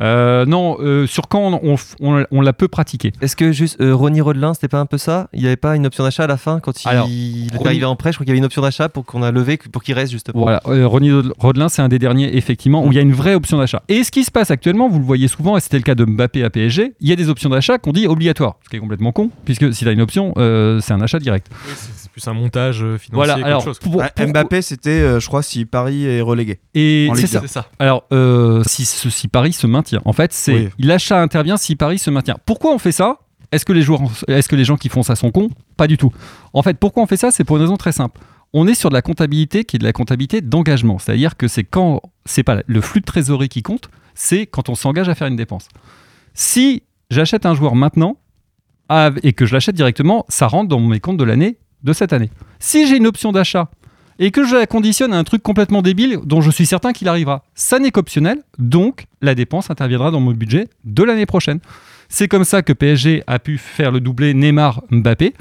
Euh, 0.00 0.46
non, 0.46 0.76
euh, 0.80 1.06
sur 1.06 1.28
quand 1.28 1.60
on, 1.62 1.74
on, 1.74 1.76
on- 2.00 2.24
on 2.30 2.40
l'a 2.40 2.52
peu 2.52 2.66
pratiqué. 2.68 3.12
Est-ce 3.20 3.36
que 3.36 3.52
juste 3.52 3.80
euh, 3.80 3.94
Ronnie 3.94 4.20
Rodelin, 4.20 4.54
c'était 4.54 4.68
pas 4.68 4.80
un 4.80 4.86
peu 4.86 4.98
ça? 4.98 5.28
Il 5.32 5.40
n'y 5.40 5.46
avait 5.46 5.56
pas 5.56 5.76
une 5.76 5.86
option 5.86 6.02
d'achat 6.04 6.24
à 6.24 6.26
la 6.26 6.36
fin 6.36 6.60
quand 6.60 6.82
il, 6.84 6.88
Alors, 6.88 7.06
il 7.08 7.48
est 7.54 7.66
arrivé 7.66 7.84
en 7.84 7.94
prêt? 7.96 8.10
Je 8.12 8.16
crois 8.16 8.24
qu'il 8.24 8.30
y 8.30 8.32
avait 8.32 8.38
une 8.38 8.44
option 8.44 8.62
d'achat 8.62 8.88
pour 8.88 9.04
qu'on 9.04 9.22
a 9.22 9.30
levé, 9.30 9.58
pour 9.70 9.82
qu'il 9.82 9.94
reste 9.94 10.12
justement. 10.12 10.40
Voilà, 10.42 10.60
euh, 10.66 10.86
Ronnie 10.86 11.12
Rodelin, 11.38 11.68
c'est 11.68 11.82
un 11.82 11.88
des 11.88 11.98
derniers, 11.98 12.36
effectivement, 12.36 12.84
où 12.84 12.90
il 12.92 12.94
y 12.94 12.98
a 12.98 13.02
une 13.02 13.12
vraie 13.12 13.34
option 13.34 13.58
d'achat. 13.58 13.82
Et 13.88 14.02
ce 14.02 14.10
qui 14.10 14.24
se 14.24 14.30
passe 14.30 14.50
actuellement, 14.50 14.88
vous 14.88 14.98
le 14.98 15.04
voyez 15.04 15.28
souvent, 15.28 15.56
et 15.56 15.60
c'était 15.60 15.76
le 15.78 15.82
cas 15.84 15.94
de 15.94 16.04
Mbappé 16.04 16.42
à 16.42 16.50
PSG, 16.50 16.94
il 17.00 17.08
y 17.08 17.12
a 17.12 17.16
des 17.16 17.28
options 17.28 17.50
d'achat 17.50 17.78
qu'on 17.78 17.92
dit 17.92 18.06
obligatoires, 18.06 18.56
ce 18.64 18.70
qui 18.70 18.76
est 18.76 18.80
complètement 18.80 19.12
con, 19.12 19.30
puisque 19.44 19.72
si 19.74 19.84
tu 19.84 19.88
as 19.88 19.92
une 19.92 20.00
option, 20.00 20.32
euh, 20.38 20.80
c'est 20.80 20.94
un 20.94 21.00
achat 21.00 21.18
direct. 21.18 21.48
C'est 21.76 22.10
plus 22.10 22.26
un 22.28 22.34
montage 22.34 22.78
financier 22.78 23.10
Voilà, 23.12 23.34
alors, 23.44 23.62
chose. 23.62 23.78
pour- 23.78 23.92
pour- 24.02 24.26
Mbappé, 24.28 24.62
c'était, 24.62 24.90
euh, 24.90 25.20
je 25.20 25.26
crois, 25.26 25.42
si 25.42 25.64
Paris 25.64 26.04
est 26.06 26.20
relégué. 26.20 26.60
Et 26.74 27.08
c'est 27.14 27.26
ça. 27.26 27.42
ça. 27.46 27.66
Alors, 27.78 28.04
euh, 28.12 28.62
si, 28.66 28.84
si 28.84 29.28
Paris 29.28 29.52
se 29.52 29.66
maintient, 29.66 29.81
en 30.04 30.12
fait, 30.12 30.32
c'est 30.32 30.52
Oui. 30.54 30.68
l'achat 30.78 31.20
intervient 31.20 31.56
si 31.56 31.76
Paris 31.76 31.98
se 31.98 32.10
maintient. 32.10 32.36
Pourquoi 32.46 32.72
on 32.74 32.78
fait 32.78 32.92
ça? 32.92 33.18
Est-ce 33.50 33.64
que 33.64 33.72
les 33.72 33.82
joueurs, 33.82 34.00
est-ce 34.28 34.48
que 34.48 34.56
les 34.56 34.64
gens 34.64 34.76
qui 34.76 34.88
font 34.88 35.02
ça 35.02 35.14
sont 35.14 35.30
cons? 35.30 35.50
Pas 35.76 35.86
du 35.86 35.96
tout. 35.98 36.10
En 36.54 36.62
fait, 36.62 36.78
pourquoi 36.78 37.02
on 37.02 37.06
fait 37.06 37.16
ça? 37.18 37.30
C'est 37.30 37.44
pour 37.44 37.56
une 37.56 37.62
raison 37.62 37.76
très 37.76 37.92
simple. 37.92 38.20
On 38.54 38.66
est 38.66 38.74
sur 38.74 38.88
de 38.88 38.94
la 38.94 39.02
comptabilité 39.02 39.64
qui 39.64 39.76
est 39.76 39.78
de 39.78 39.84
la 39.84 39.92
comptabilité 39.92 40.40
d'engagement, 40.40 40.98
c'est-à-dire 40.98 41.36
que 41.36 41.48
c'est 41.48 41.64
quand 41.64 42.00
c'est 42.24 42.42
pas 42.42 42.62
le 42.66 42.80
flux 42.80 43.00
de 43.00 43.06
trésorerie 43.06 43.48
qui 43.48 43.62
compte, 43.62 43.88
c'est 44.14 44.46
quand 44.46 44.68
on 44.68 44.74
s'engage 44.74 45.08
à 45.08 45.14
faire 45.14 45.26
une 45.28 45.36
dépense. 45.36 45.68
Si 46.34 46.82
j'achète 47.10 47.46
un 47.46 47.54
joueur 47.54 47.74
maintenant 47.74 48.16
et 49.22 49.32
que 49.32 49.46
je 49.46 49.54
l'achète 49.54 49.74
directement, 49.74 50.26
ça 50.28 50.46
rentre 50.46 50.68
dans 50.68 50.80
mes 50.80 51.00
comptes 51.00 51.16
de 51.16 51.24
l'année 51.24 51.56
de 51.82 51.92
cette 51.94 52.12
année. 52.12 52.30
Si 52.58 52.86
j'ai 52.86 52.96
une 52.98 53.06
option 53.06 53.32
d'achat 53.32 53.70
et 54.18 54.30
que 54.30 54.44
je 54.44 54.54
la 54.54 54.66
conditionne 54.66 55.12
à 55.12 55.18
un 55.18 55.24
truc 55.24 55.42
complètement 55.42 55.82
débile 55.82 56.18
dont 56.24 56.40
je 56.40 56.50
suis 56.50 56.66
certain 56.66 56.92
qu'il 56.92 57.08
arrivera, 57.08 57.44
ça 57.54 57.78
n'est 57.78 57.90
qu'optionnel, 57.90 58.42
donc 58.58 59.06
la 59.20 59.34
dépense 59.34 59.70
interviendra 59.70 60.10
dans 60.10 60.20
mon 60.20 60.32
budget 60.32 60.68
de 60.84 61.02
l'année 61.02 61.26
prochaine. 61.26 61.60
C'est 62.08 62.28
comme 62.28 62.44
ça 62.44 62.62
que 62.62 62.72
PSG 62.72 63.24
a 63.26 63.38
pu 63.38 63.58
faire 63.58 63.90
le 63.90 64.00
doublé 64.00 64.34
Neymar-Mbappé, 64.34 65.34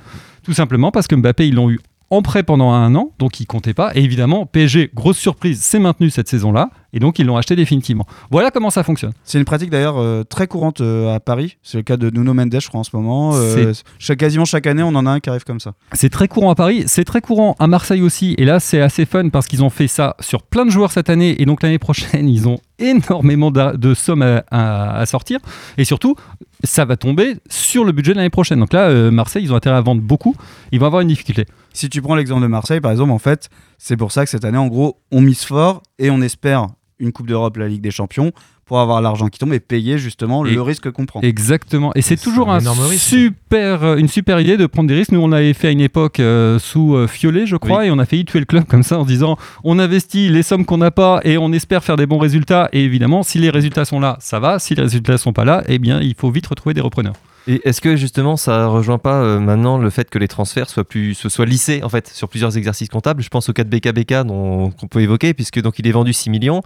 tout 0.44 0.54
simplement 0.54 0.92
parce 0.92 1.08
que 1.08 1.16
Mbappé, 1.16 1.48
ils 1.48 1.56
l'ont 1.56 1.70
eu 1.70 1.80
en 2.12 2.22
prêt 2.22 2.44
pendant 2.44 2.72
un 2.72 2.94
an, 2.94 3.12
donc 3.18 3.40
ils 3.40 3.48
comptaient 3.48 3.74
pas. 3.74 3.92
Et 3.96 4.04
évidemment, 4.04 4.46
PSG, 4.46 4.92
grosse 4.94 5.18
surprise, 5.18 5.62
s'est 5.62 5.80
maintenu 5.80 6.10
cette 6.10 6.28
saison-là, 6.28 6.70
et 6.94 7.00
donc 7.00 7.20
ils 7.20 7.26
l'ont 7.26 7.38
acheté 7.38 7.56
définitivement. 7.56 8.06
Voilà 8.30 8.52
comment 8.52 8.70
ça 8.70 8.84
fonctionne. 8.84 9.14
C'est 9.24 9.40
une 9.40 9.46
pratique 9.46 9.70
d'ailleurs 9.70 9.98
euh, 9.98 10.24
très 10.24 10.46
courante 10.46 10.82
euh, 10.82 11.16
à 11.16 11.22
Paris. 11.22 11.58
C'est 11.64 11.78
le 11.78 11.84
cas 11.84 11.96
de 11.96 12.10
Nuno 12.10 12.34
Mendes, 12.34 12.58
je 12.60 12.68
crois, 12.68 12.82
en 12.82 12.84
ce 12.84 12.96
moment. 12.96 13.32
Euh, 13.36 13.74
chaque, 13.98 14.20
quasiment 14.20 14.44
chaque 14.44 14.68
année, 14.68 14.84
on 14.84 14.90
en 14.90 15.06
a 15.06 15.10
un 15.10 15.20
qui 15.22 15.30
arrive 15.30 15.46
comme 15.46 15.62
ça. 15.62 15.72
C'est 15.94 16.10
très 16.10 16.28
courant 16.28 16.52
à 16.52 16.56
Paris, 16.56 16.84
c'est 16.88 17.06
très 17.06 17.22
courant 17.22 17.56
à 17.60 17.68
Marseille 17.68 18.02
aussi. 18.02 18.36
Et 18.38 18.44
là, 18.44 18.60
c'est 18.60 18.82
assez 18.82 19.06
fun 19.06 19.30
parce 19.30 19.48
qu'ils 19.48 19.64
ont 19.64 19.70
fait 19.70 19.88
ça 19.88 20.18
sur 20.20 20.44
plein 20.44 20.66
de 20.66 20.72
joueurs 20.72 20.92
cette 20.92 21.10
année. 21.10 21.42
Et 21.42 21.46
donc 21.46 21.64
l'année 21.64 21.80
prochaine, 21.80 22.28
ils 22.30 22.48
ont 22.48 22.60
énormément 22.82 23.52
de 23.52 23.94
sommes 23.94 24.42
à 24.52 25.06
sortir. 25.06 25.40
Et 25.78 25.86
surtout, 25.86 26.16
ça 26.64 26.86
va 26.86 26.98
tomber 26.98 27.36
sur 27.50 27.84
le 27.84 27.92
budget 27.92 28.12
de 28.12 28.18
l'année 28.18 28.30
prochaine. 28.30 28.60
Donc 28.60 28.74
là, 28.74 28.90
euh, 28.90 29.12
Marseille, 29.12 29.44
ils 29.44 29.54
ont 29.54 29.56
intérêt 29.56 29.78
à 29.78 29.82
vendre 29.82 30.02
beaucoup. 30.02 30.36
Ils 30.72 30.80
vont 30.80 30.86
avoir 30.86 31.02
une 31.02 31.08
difficulté. 31.08 31.46
Si 31.74 31.90
tu 31.90 32.02
prends 32.02 32.16
l'exemple 32.16 32.42
de 32.42 32.48
Marseille, 32.48 32.82
par 32.82 32.92
exemple, 32.92 33.12
en 33.12 33.20
fait, 33.20 33.50
c'est 33.78 33.98
pour 33.98 34.12
ça 34.12 34.24
que 34.24 34.30
cette 34.30 34.46
année, 34.46 34.58
en 34.58 34.68
gros, 34.68 35.02
on 35.12 35.22
mise 35.22 35.44
fort 35.44 35.82
et 36.00 36.10
on 36.12 36.22
espère 36.22 36.68
une 37.00 37.12
Coupe 37.12 37.28
d'Europe, 37.28 37.58
la 37.58 37.68
Ligue 37.68 37.82
des 37.82 37.92
Champions, 37.92 38.32
pour 38.72 38.80
avoir 38.80 39.02
l'argent 39.02 39.28
qui 39.28 39.38
tombe 39.38 39.52
et 39.54 39.60
payer 39.60 39.98
justement 39.98 40.46
Et- 40.46 40.54
le 40.54 40.62
risque 40.62 40.90
qu'on 40.92 41.06
prend. 41.06 41.20
Exactement. 41.20 41.92
Et 41.94 42.02
c'est 42.02 42.16
toujours 42.16 42.50
un 42.50 42.62
super, 42.96 43.84
euh, 43.84 43.98
une 43.98 44.08
super 44.08 44.40
idée 44.40 44.56
de 44.56 44.66
prendre 44.66 44.88
des 44.88 44.96
risques. 44.96 45.12
Nous, 45.12 45.20
on 45.20 45.28
l'avait 45.28 45.52
fait 45.52 45.68
à 45.68 45.72
une 45.72 45.82
époque 45.82 46.22
euh, 46.22 46.58
sous 46.58 46.96
euh, 46.96 47.06
Fiolet, 47.06 47.46
je 47.46 47.58
crois, 47.58 47.86
et 47.86 47.92
on 47.92 48.00
a 48.00 48.06
failli 48.06 48.24
tuer 48.24 48.40
le 48.40 48.46
club 48.46 48.64
comme 48.64 48.84
ça 48.84 48.98
en 48.98 49.04
se 49.04 49.10
disant 49.10 49.36
on 49.66 49.78
investit 49.78 50.30
les 50.30 50.42
sommes 50.42 50.64
qu'on 50.64 50.78
n'a 50.78 50.90
pas 50.90 51.20
et 51.26 51.38
on 51.38 51.52
espère 51.52 51.84
faire 51.84 51.98
des 51.98 52.06
bons 52.06 52.18
résultats. 52.18 52.70
Et 52.72 52.86
évidemment, 52.86 53.24
si 53.24 53.40
les 53.40 53.50
résultats 53.50 53.84
sont 53.84 54.00
là, 54.00 54.16
ça 54.22 54.40
va. 54.40 54.58
Si 54.58 54.74
les 54.74 54.84
résultats 54.84 55.18
sont 55.18 55.34
pas 55.34 55.44
là, 55.44 55.66
eh 55.68 55.78
bien, 55.78 56.00
il 56.00 56.16
faut 56.16 56.32
vite 56.32 56.48
retrouver 56.48 56.74
des 56.74 56.80
repreneurs. 56.80 57.16
Et 57.48 57.62
est-ce 57.68 57.82
que 57.82 57.96
justement 57.96 58.38
ça 58.38 58.68
rejoint 58.68 58.98
pas 59.00 59.22
euh, 59.22 59.40
maintenant 59.40 59.78
le 59.78 59.90
fait 59.90 60.10
que 60.10 60.20
les 60.20 60.28
transferts 60.28 60.70
soient 60.70 60.84
plus 60.84 61.16
se 61.16 61.28
soient 61.30 61.46
lissés 61.46 61.82
en 61.84 61.90
fait 61.90 62.08
sur 62.08 62.30
plusieurs 62.30 62.56
exercices 62.58 62.90
comptables? 62.90 63.24
Je 63.24 63.30
pense 63.30 63.50
au 63.50 63.54
cas 63.54 63.64
de 63.64 63.70
BKBK 63.70 64.24
dont 64.26 64.70
qu'on 64.72 64.88
peut 64.88 65.02
évoquer 65.02 65.34
puisque 65.34 65.60
donc 65.62 65.80
il 65.80 65.88
est 65.88 65.92
vendu 65.92 66.14
6 66.14 66.30
millions, 66.30 66.62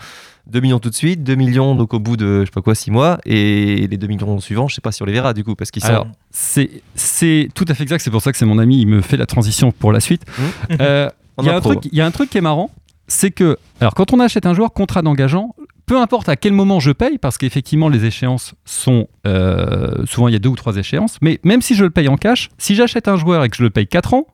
2 0.47 0.59
millions 0.59 0.80
tout 0.80 0.89
de 0.89 0.95
suite, 0.95 1.23
2 1.23 1.36
millions 1.36 1.76
donc 1.76 1.93
au 1.93 1.99
bout 1.99 2.17
de 2.17 2.41
je 2.41 2.45
sais 2.45 2.51
pas 2.51 2.61
quoi 2.61 2.76
6 2.76 2.91
mois 2.91 3.19
et 3.26 3.88
les 3.88 3.97
2 3.97 4.07
millions 4.07 4.39
suivants, 4.39 4.67
je 4.67 4.76
sais 4.76 4.82
pas 4.82 4.91
si 4.91 5.01
on 5.01 5.05
les 5.05 5.13
verra 5.13 5.34
du 5.34 5.43
coup 5.43 5.55
parce 5.55 5.71
qu'ils 5.71 5.84
sont 5.84 6.07
c'est 6.95 7.49
tout 7.55 7.65
à 7.67 7.73
fait 7.73 7.84
exact. 7.84 8.01
C'est 8.01 8.11
pour 8.11 8.21
ça 8.21 8.32
que 8.32 8.38
c'est 8.38 8.45
mon 8.45 8.59
ami. 8.59 8.82
Il 8.82 8.88
me 8.88 9.01
fait 9.01 9.17
la 9.17 9.26
transition 9.26 9.71
pour 9.71 9.91
la 9.91 9.99
suite. 9.99 10.23
Mmh. 10.38 10.43
Euh, 10.82 11.09
En 11.38 11.43
Il 11.43 11.47
y, 11.47 11.49
a 11.49 11.53
un 11.53 11.57
impro. 11.57 11.73
truc- 11.73 11.89
il 11.91 11.97
y 11.97 12.01
a 12.01 12.05
un 12.05 12.11
truc 12.11 12.30
qui 12.30 12.38
est 12.38 12.41
marrant, 12.41 12.69
c'est 13.07 13.32
que, 13.32 13.57
alors 13.82 13.93
quand 13.93 14.13
on 14.13 14.19
achète 14.21 14.45
un 14.45 14.53
joueur 14.53 14.71
contrat 14.71 15.01
d'engageant, 15.01 15.53
peu 15.86 15.99
importe 15.99 16.29
à 16.29 16.36
quel 16.36 16.53
moment 16.53 16.79
je 16.79 16.91
paye, 16.91 17.17
parce 17.17 17.38
qu'effectivement 17.38 17.89
les 17.89 18.05
échéances 18.05 18.55
sont, 18.65 19.07
euh, 19.27 20.05
souvent 20.05 20.27
il 20.27 20.33
y 20.33 20.36
a 20.36 20.39
deux 20.39 20.49
ou 20.49 20.55
trois 20.55 20.77
échéances, 20.77 21.17
mais 21.21 21.39
même 21.43 21.61
si 21.61 21.75
je 21.75 21.83
le 21.83 21.91
paye 21.91 22.07
en 22.07 22.17
cash, 22.17 22.49
si 22.57 22.75
j'achète 22.75 23.07
un 23.07 23.17
joueur 23.17 23.43
et 23.43 23.49
que 23.49 23.55
je 23.55 23.63
le 23.63 23.69
paye 23.69 23.88
4 23.88 24.13
ans, 24.13 24.27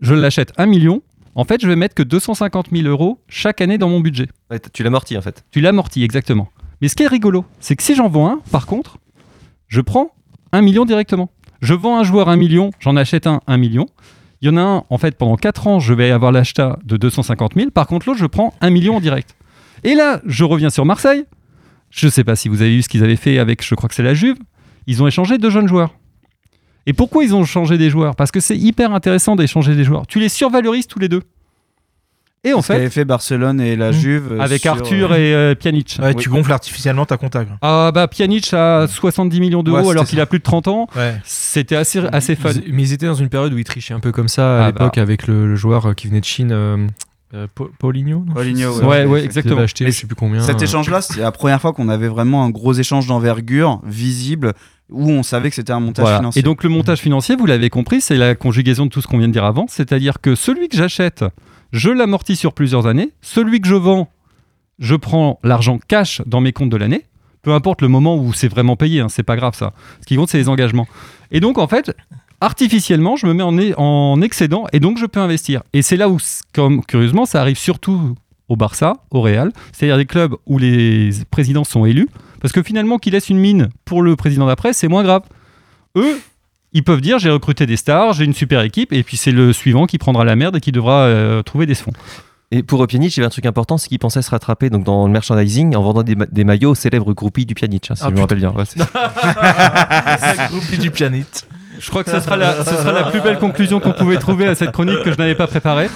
je 0.00 0.14
l'achète 0.14 0.52
1 0.56 0.66
million, 0.66 1.02
en 1.34 1.44
fait 1.44 1.60
je 1.60 1.68
vais 1.68 1.76
mettre 1.76 1.94
que 1.94 2.02
250 2.02 2.68
000 2.72 2.88
euros 2.88 3.20
chaque 3.28 3.60
année 3.60 3.78
dans 3.78 3.88
mon 3.88 4.00
budget. 4.00 4.28
Ouais, 4.50 4.58
tu 4.72 4.82
l'amortis 4.82 5.16
en 5.16 5.22
fait. 5.22 5.44
Tu 5.50 5.60
l'amortis 5.60 6.02
exactement. 6.02 6.48
Mais 6.80 6.88
ce 6.88 6.94
qui 6.94 7.02
est 7.02 7.08
rigolo, 7.08 7.44
c'est 7.60 7.76
que 7.76 7.82
si 7.82 7.94
j'en 7.94 8.08
vends 8.08 8.28
un, 8.28 8.40
par 8.50 8.66
contre, 8.66 8.98
je 9.68 9.80
prends 9.80 10.12
1 10.52 10.62
million 10.62 10.84
directement. 10.84 11.30
Je 11.60 11.74
vends 11.74 11.98
un 11.98 12.04
joueur 12.04 12.28
1 12.28 12.36
million, 12.36 12.70
j'en 12.78 12.96
achète 12.96 13.26
un 13.26 13.40
1 13.46 13.56
million. 13.56 13.86
Il 14.40 14.46
y 14.46 14.50
en 14.50 14.56
a 14.56 14.60
un, 14.60 14.84
en 14.88 14.98
fait, 14.98 15.16
pendant 15.16 15.36
4 15.36 15.66
ans, 15.66 15.80
je 15.80 15.92
vais 15.92 16.12
avoir 16.12 16.30
l'achat 16.30 16.78
de 16.84 16.96
250 16.96 17.54
000. 17.56 17.70
Par 17.72 17.88
contre, 17.88 18.06
l'autre, 18.06 18.20
je 18.20 18.26
prends 18.26 18.54
1 18.60 18.70
million 18.70 18.96
en 18.96 19.00
direct. 19.00 19.34
Et 19.84 19.94
là, 19.94 20.20
je 20.26 20.44
reviens 20.44 20.70
sur 20.70 20.84
Marseille. 20.84 21.24
Je 21.90 22.06
ne 22.06 22.10
sais 22.10 22.24
pas 22.24 22.36
si 22.36 22.48
vous 22.48 22.60
avez 22.62 22.70
vu 22.76 22.82
ce 22.82 22.88
qu'ils 22.88 23.02
avaient 23.04 23.16
fait 23.16 23.38
avec, 23.38 23.64
je 23.64 23.74
crois 23.74 23.88
que 23.88 23.94
c'est 23.94 24.02
la 24.02 24.14
Juve. 24.14 24.36
Ils 24.86 25.02
ont 25.02 25.06
échangé 25.06 25.38
deux 25.38 25.50
jeunes 25.50 25.68
joueurs. 25.68 25.94
Et 26.86 26.92
pourquoi 26.92 27.22
ils 27.24 27.34
ont 27.34 27.44
changé 27.44 27.76
des 27.78 27.90
joueurs? 27.90 28.14
Parce 28.16 28.30
que 28.30 28.40
c'est 28.40 28.56
hyper 28.56 28.92
intéressant 28.94 29.36
d'échanger 29.36 29.74
des 29.74 29.84
joueurs. 29.84 30.06
Tu 30.06 30.20
les 30.20 30.28
survalorises 30.28 30.86
tous 30.86 30.98
les 30.98 31.08
deux. 31.08 31.22
Et 32.44 32.52
en 32.52 32.62
Ce 32.62 32.68
qu'avait 32.68 32.84
fait, 32.84 32.90
fait 33.00 33.04
Barcelone 33.04 33.60
et 33.60 33.74
la 33.74 33.90
Juve. 33.90 34.32
euh, 34.32 34.40
avec 34.40 34.62
sur, 34.62 34.70
Arthur 34.70 35.10
euh, 35.12 35.16
et 35.16 35.34
euh, 35.34 35.54
Pjanic. 35.56 35.98
Ouais, 36.00 36.14
tu 36.14 36.28
gonfles 36.28 36.52
artificiellement 36.52 37.04
ta 37.04 37.16
comptable. 37.16 37.58
Ah 37.62 37.90
bah 37.92 38.06
Pjanic 38.06 38.54
a 38.54 38.86
70 38.86 39.40
millions 39.40 39.62
d'euros 39.64 39.78
Ouais, 39.80 39.90
alors 39.90 40.06
qu'il 40.06 40.20
a 40.20 40.24
plus 40.26 40.38
de 40.38 40.44
30 40.44 40.68
ans. 40.68 40.86
Ouais. 40.96 41.16
C'était 41.24 41.74
assez, 41.74 41.98
assez 42.12 42.36
fun. 42.36 42.50
Mais 42.70 42.82
ils 42.84 42.92
étaient 42.92 43.06
dans 43.06 43.14
une 43.14 43.28
période 43.28 43.52
où 43.52 43.58
ils 43.58 43.64
trichaient 43.64 43.92
un 43.92 44.00
peu 44.00 44.12
comme 44.12 44.28
ça 44.28 44.60
à 44.60 44.62
Ah 44.62 44.66
l'époque 44.68 44.96
bah. 44.96 45.02
avec 45.02 45.26
le, 45.26 45.48
le 45.48 45.56
joueur 45.56 45.86
euh, 45.86 45.92
qui 45.94 46.06
venait 46.06 46.20
de 46.20 46.24
Chine, 46.24 46.50
euh, 46.52 46.86
euh, 47.34 47.46
Pa- 47.54 47.64
Paulinho. 47.78 48.20
Paulinho, 48.32 48.72
C'est 48.72 48.78
ouais. 48.78 48.80
ça 48.80 48.86
Ouais, 48.88 49.04
ouais, 49.06 49.24
exactement. 49.24 49.60
acheté, 49.60 49.84
Mais 49.84 49.90
je 49.92 49.98
sais 50.00 50.06
plus 50.06 50.16
combien. 50.16 50.40
Cet 50.40 50.62
échange-là, 50.62 51.00
c'est 51.02 51.20
la 51.20 51.32
première 51.32 51.60
fois 51.60 51.72
qu'on 51.72 51.88
avait 51.88 52.08
vraiment 52.08 52.44
un 52.44 52.50
gros 52.50 52.72
échange 52.72 53.06
d'envergure 53.06 53.80
visible 53.84 54.54
où 54.90 55.10
on 55.10 55.22
savait 55.22 55.50
que 55.50 55.56
c'était 55.56 55.72
un 55.72 55.80
montage 55.80 56.04
Voilà. 56.04 56.18
financier. 56.18 56.40
Et 56.40 56.42
donc 56.42 56.62
le 56.64 56.70
montage 56.70 57.00
financier, 57.00 57.36
vous 57.36 57.44
l'avez 57.46 57.68
compris, 57.70 58.00
c'est 58.00 58.16
la 58.16 58.34
conjugaison 58.34 58.86
de 58.86 58.90
tout 58.90 59.02
ce 59.02 59.06
qu'on 59.06 59.18
vient 59.18 59.28
de 59.28 59.32
dire 59.34 59.44
avant. 59.44 59.66
C'est-à-dire 59.68 60.20
que 60.22 60.34
celui 60.34 60.68
que 60.68 60.76
j'achète, 60.76 61.24
je 61.72 61.90
l'amortis 61.90 62.36
sur 62.36 62.54
plusieurs 62.54 62.86
années. 62.86 63.10
Celui 63.20 63.60
que 63.60 63.68
je 63.68 63.74
vends, 63.74 64.08
je 64.78 64.94
prends 64.96 65.38
l'argent 65.42 65.78
cash 65.88 66.22
dans 66.24 66.40
mes 66.40 66.52
comptes 66.52 66.70
de 66.70 66.76
l'année. 66.78 67.04
Peu 67.42 67.52
importe 67.52 67.82
le 67.82 67.88
moment 67.88 68.16
où 68.16 68.32
c'est 68.32 68.48
vraiment 68.48 68.76
payé, 68.76 69.00
hein, 69.00 69.08
c'est 69.10 69.22
pas 69.22 69.36
grave 69.36 69.54
ça. 69.54 69.74
Ce 70.00 70.06
qui 70.06 70.16
compte, 70.16 70.30
c'est 70.30 70.38
les 70.38 70.48
engagements. 70.48 70.88
Et 71.30 71.40
donc 71.40 71.58
en 71.58 71.68
fait, 71.68 71.94
artificiellement, 72.40 73.16
je 73.16 73.26
me 73.26 73.32
mets 73.34 73.74
en, 73.76 74.20
excédent 74.22 74.66
et 74.72 74.80
donc 74.80 74.98
je 74.98 75.06
peux 75.06 75.20
investir. 75.20 75.62
Et 75.72 75.82
c'est 75.82 75.96
là 75.96 76.08
où, 76.08 76.18
comme 76.54 76.84
curieusement, 76.84 77.26
ça 77.26 77.40
arrive 77.40 77.58
surtout 77.58 78.14
au 78.48 78.56
Barça, 78.56 78.94
au 79.10 79.20
Real, 79.20 79.52
c'est-à-dire 79.72 79.96
des 79.98 80.06
clubs 80.06 80.34
où 80.46 80.58
les 80.58 81.10
présidents 81.30 81.64
sont 81.64 81.84
élus. 81.84 82.08
Parce 82.40 82.52
que 82.52 82.62
finalement, 82.62 82.98
qu'ils 82.98 83.12
laissent 83.14 83.28
une 83.30 83.38
mine 83.38 83.68
pour 83.84 84.02
le 84.02 84.14
président 84.16 84.46
d'après, 84.46 84.72
c'est 84.72 84.88
moins 84.88 85.02
grave. 85.02 85.22
Eux, 85.96 86.20
ils 86.72 86.84
peuvent 86.84 87.00
dire 87.00 87.18
j'ai 87.18 87.30
recruté 87.30 87.66
des 87.66 87.76
stars, 87.76 88.12
j'ai 88.12 88.24
une 88.24 88.34
super 88.34 88.60
équipe, 88.62 88.92
et 88.92 89.02
puis 89.02 89.16
c'est 89.16 89.32
le 89.32 89.52
suivant 89.52 89.86
qui 89.86 89.98
prendra 89.98 90.24
la 90.24 90.36
merde 90.36 90.56
et 90.56 90.60
qui 90.60 90.70
devra 90.72 91.02
euh, 91.02 91.42
trouver 91.42 91.66
des 91.66 91.74
fonds. 91.74 91.92
Et 92.50 92.62
pour 92.62 92.86
Pjanic, 92.86 93.14
il 93.14 93.18
y 93.18 93.20
avait 93.20 93.26
un 93.26 93.30
truc 93.30 93.44
important, 93.44 93.76
c'est 93.76 93.88
qu'il 93.88 93.98
pensait 93.98 94.22
se 94.22 94.30
rattraper 94.30 94.70
donc 94.70 94.84
dans 94.84 95.06
le 95.06 95.12
merchandising 95.12 95.76
en 95.76 95.82
vendant 95.82 96.02
des, 96.02 96.14
ma- 96.14 96.24
des 96.26 96.44
maillots 96.44 96.70
aux 96.70 96.74
célèbres 96.74 97.12
groupies 97.12 97.44
du 97.44 97.54
Pjanic, 97.54 97.90
hein, 97.90 97.94
si 97.94 98.02
Ah, 98.04 98.08
je 98.08 98.14
me 98.14 98.20
rappelle 98.20 98.38
bien. 98.38 98.52
Ouais, 98.52 98.64
groupie 100.50 100.78
du 100.78 100.90
pianite. 100.90 101.46
Je 101.78 101.88
crois 101.90 102.04
que 102.04 102.10
ce 102.10 102.20
sera 102.20 102.36
la, 102.36 102.64
ce 102.64 102.74
sera 102.74 102.92
la 102.92 103.04
plus 103.04 103.20
belle 103.20 103.38
conclusion 103.38 103.80
qu'on 103.80 103.92
pouvait 103.92 104.18
trouver 104.18 104.46
à 104.46 104.54
cette 104.54 104.72
chronique 104.72 105.02
que 105.02 105.12
je 105.12 105.18
n'avais 105.18 105.34
pas 105.34 105.46
préparée. 105.46 105.88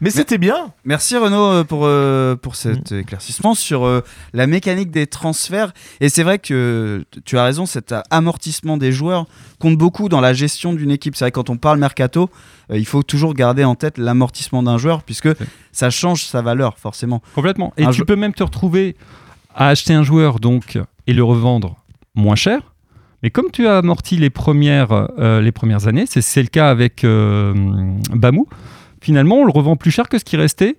Mais 0.00 0.10
c'était 0.10 0.36
bien. 0.38 0.72
Merci 0.84 1.16
Renaud 1.16 1.52
euh, 1.52 1.64
pour, 1.64 1.86
euh, 1.86 2.36
pour 2.36 2.54
cet 2.54 2.92
éclaircissement 2.92 3.54
sur 3.54 3.86
euh, 3.86 4.02
la 4.34 4.46
mécanique 4.46 4.90
des 4.90 5.06
transferts. 5.06 5.72
Et 6.00 6.10
c'est 6.10 6.22
vrai 6.22 6.38
que 6.38 7.04
tu 7.24 7.38
as 7.38 7.44
raison, 7.44 7.64
cet 7.64 7.94
amortissement 8.10 8.76
des 8.76 8.92
joueurs 8.92 9.26
compte 9.58 9.78
beaucoup 9.78 10.10
dans 10.10 10.20
la 10.20 10.34
gestion 10.34 10.74
d'une 10.74 10.90
équipe. 10.90 11.16
C'est 11.16 11.24
vrai 11.24 11.30
que 11.30 11.36
quand 11.36 11.48
on 11.48 11.56
parle 11.56 11.78
mercato, 11.78 12.28
euh, 12.70 12.76
il 12.76 12.84
faut 12.84 13.02
toujours 13.02 13.32
garder 13.32 13.64
en 13.64 13.74
tête 13.74 13.96
l'amortissement 13.96 14.62
d'un 14.62 14.76
joueur 14.76 15.02
puisque 15.02 15.30
ça 15.72 15.88
change 15.88 16.24
sa 16.24 16.42
valeur 16.42 16.78
forcément. 16.78 17.22
Complètement. 17.34 17.72
Et 17.78 17.84
Un 17.84 17.90
tu 17.90 18.04
peux 18.04 18.16
même 18.16 18.34
te 18.34 18.42
retrouver 18.42 18.96
à 19.54 19.68
acheter 19.68 19.94
un 19.94 20.02
joueur 20.02 20.40
donc 20.40 20.78
et 21.06 21.14
le 21.14 21.24
revendre 21.24 21.76
moins 22.14 22.36
cher. 22.36 22.60
Mais 23.22 23.30
comme 23.30 23.50
tu 23.52 23.66
as 23.66 23.78
amorti 23.78 24.16
les 24.16 24.30
premières, 24.30 25.08
euh, 25.18 25.40
les 25.40 25.52
premières 25.52 25.86
années, 25.88 26.04
c'est 26.06 26.42
le 26.42 26.48
cas 26.48 26.70
avec 26.70 27.02
euh, 27.04 27.54
Bamou, 28.12 28.46
finalement 29.00 29.36
on 29.36 29.44
le 29.44 29.52
revend 29.52 29.76
plus 29.76 29.90
cher 29.90 30.08
que 30.08 30.18
ce 30.18 30.24
qui 30.24 30.36
restait 30.36 30.76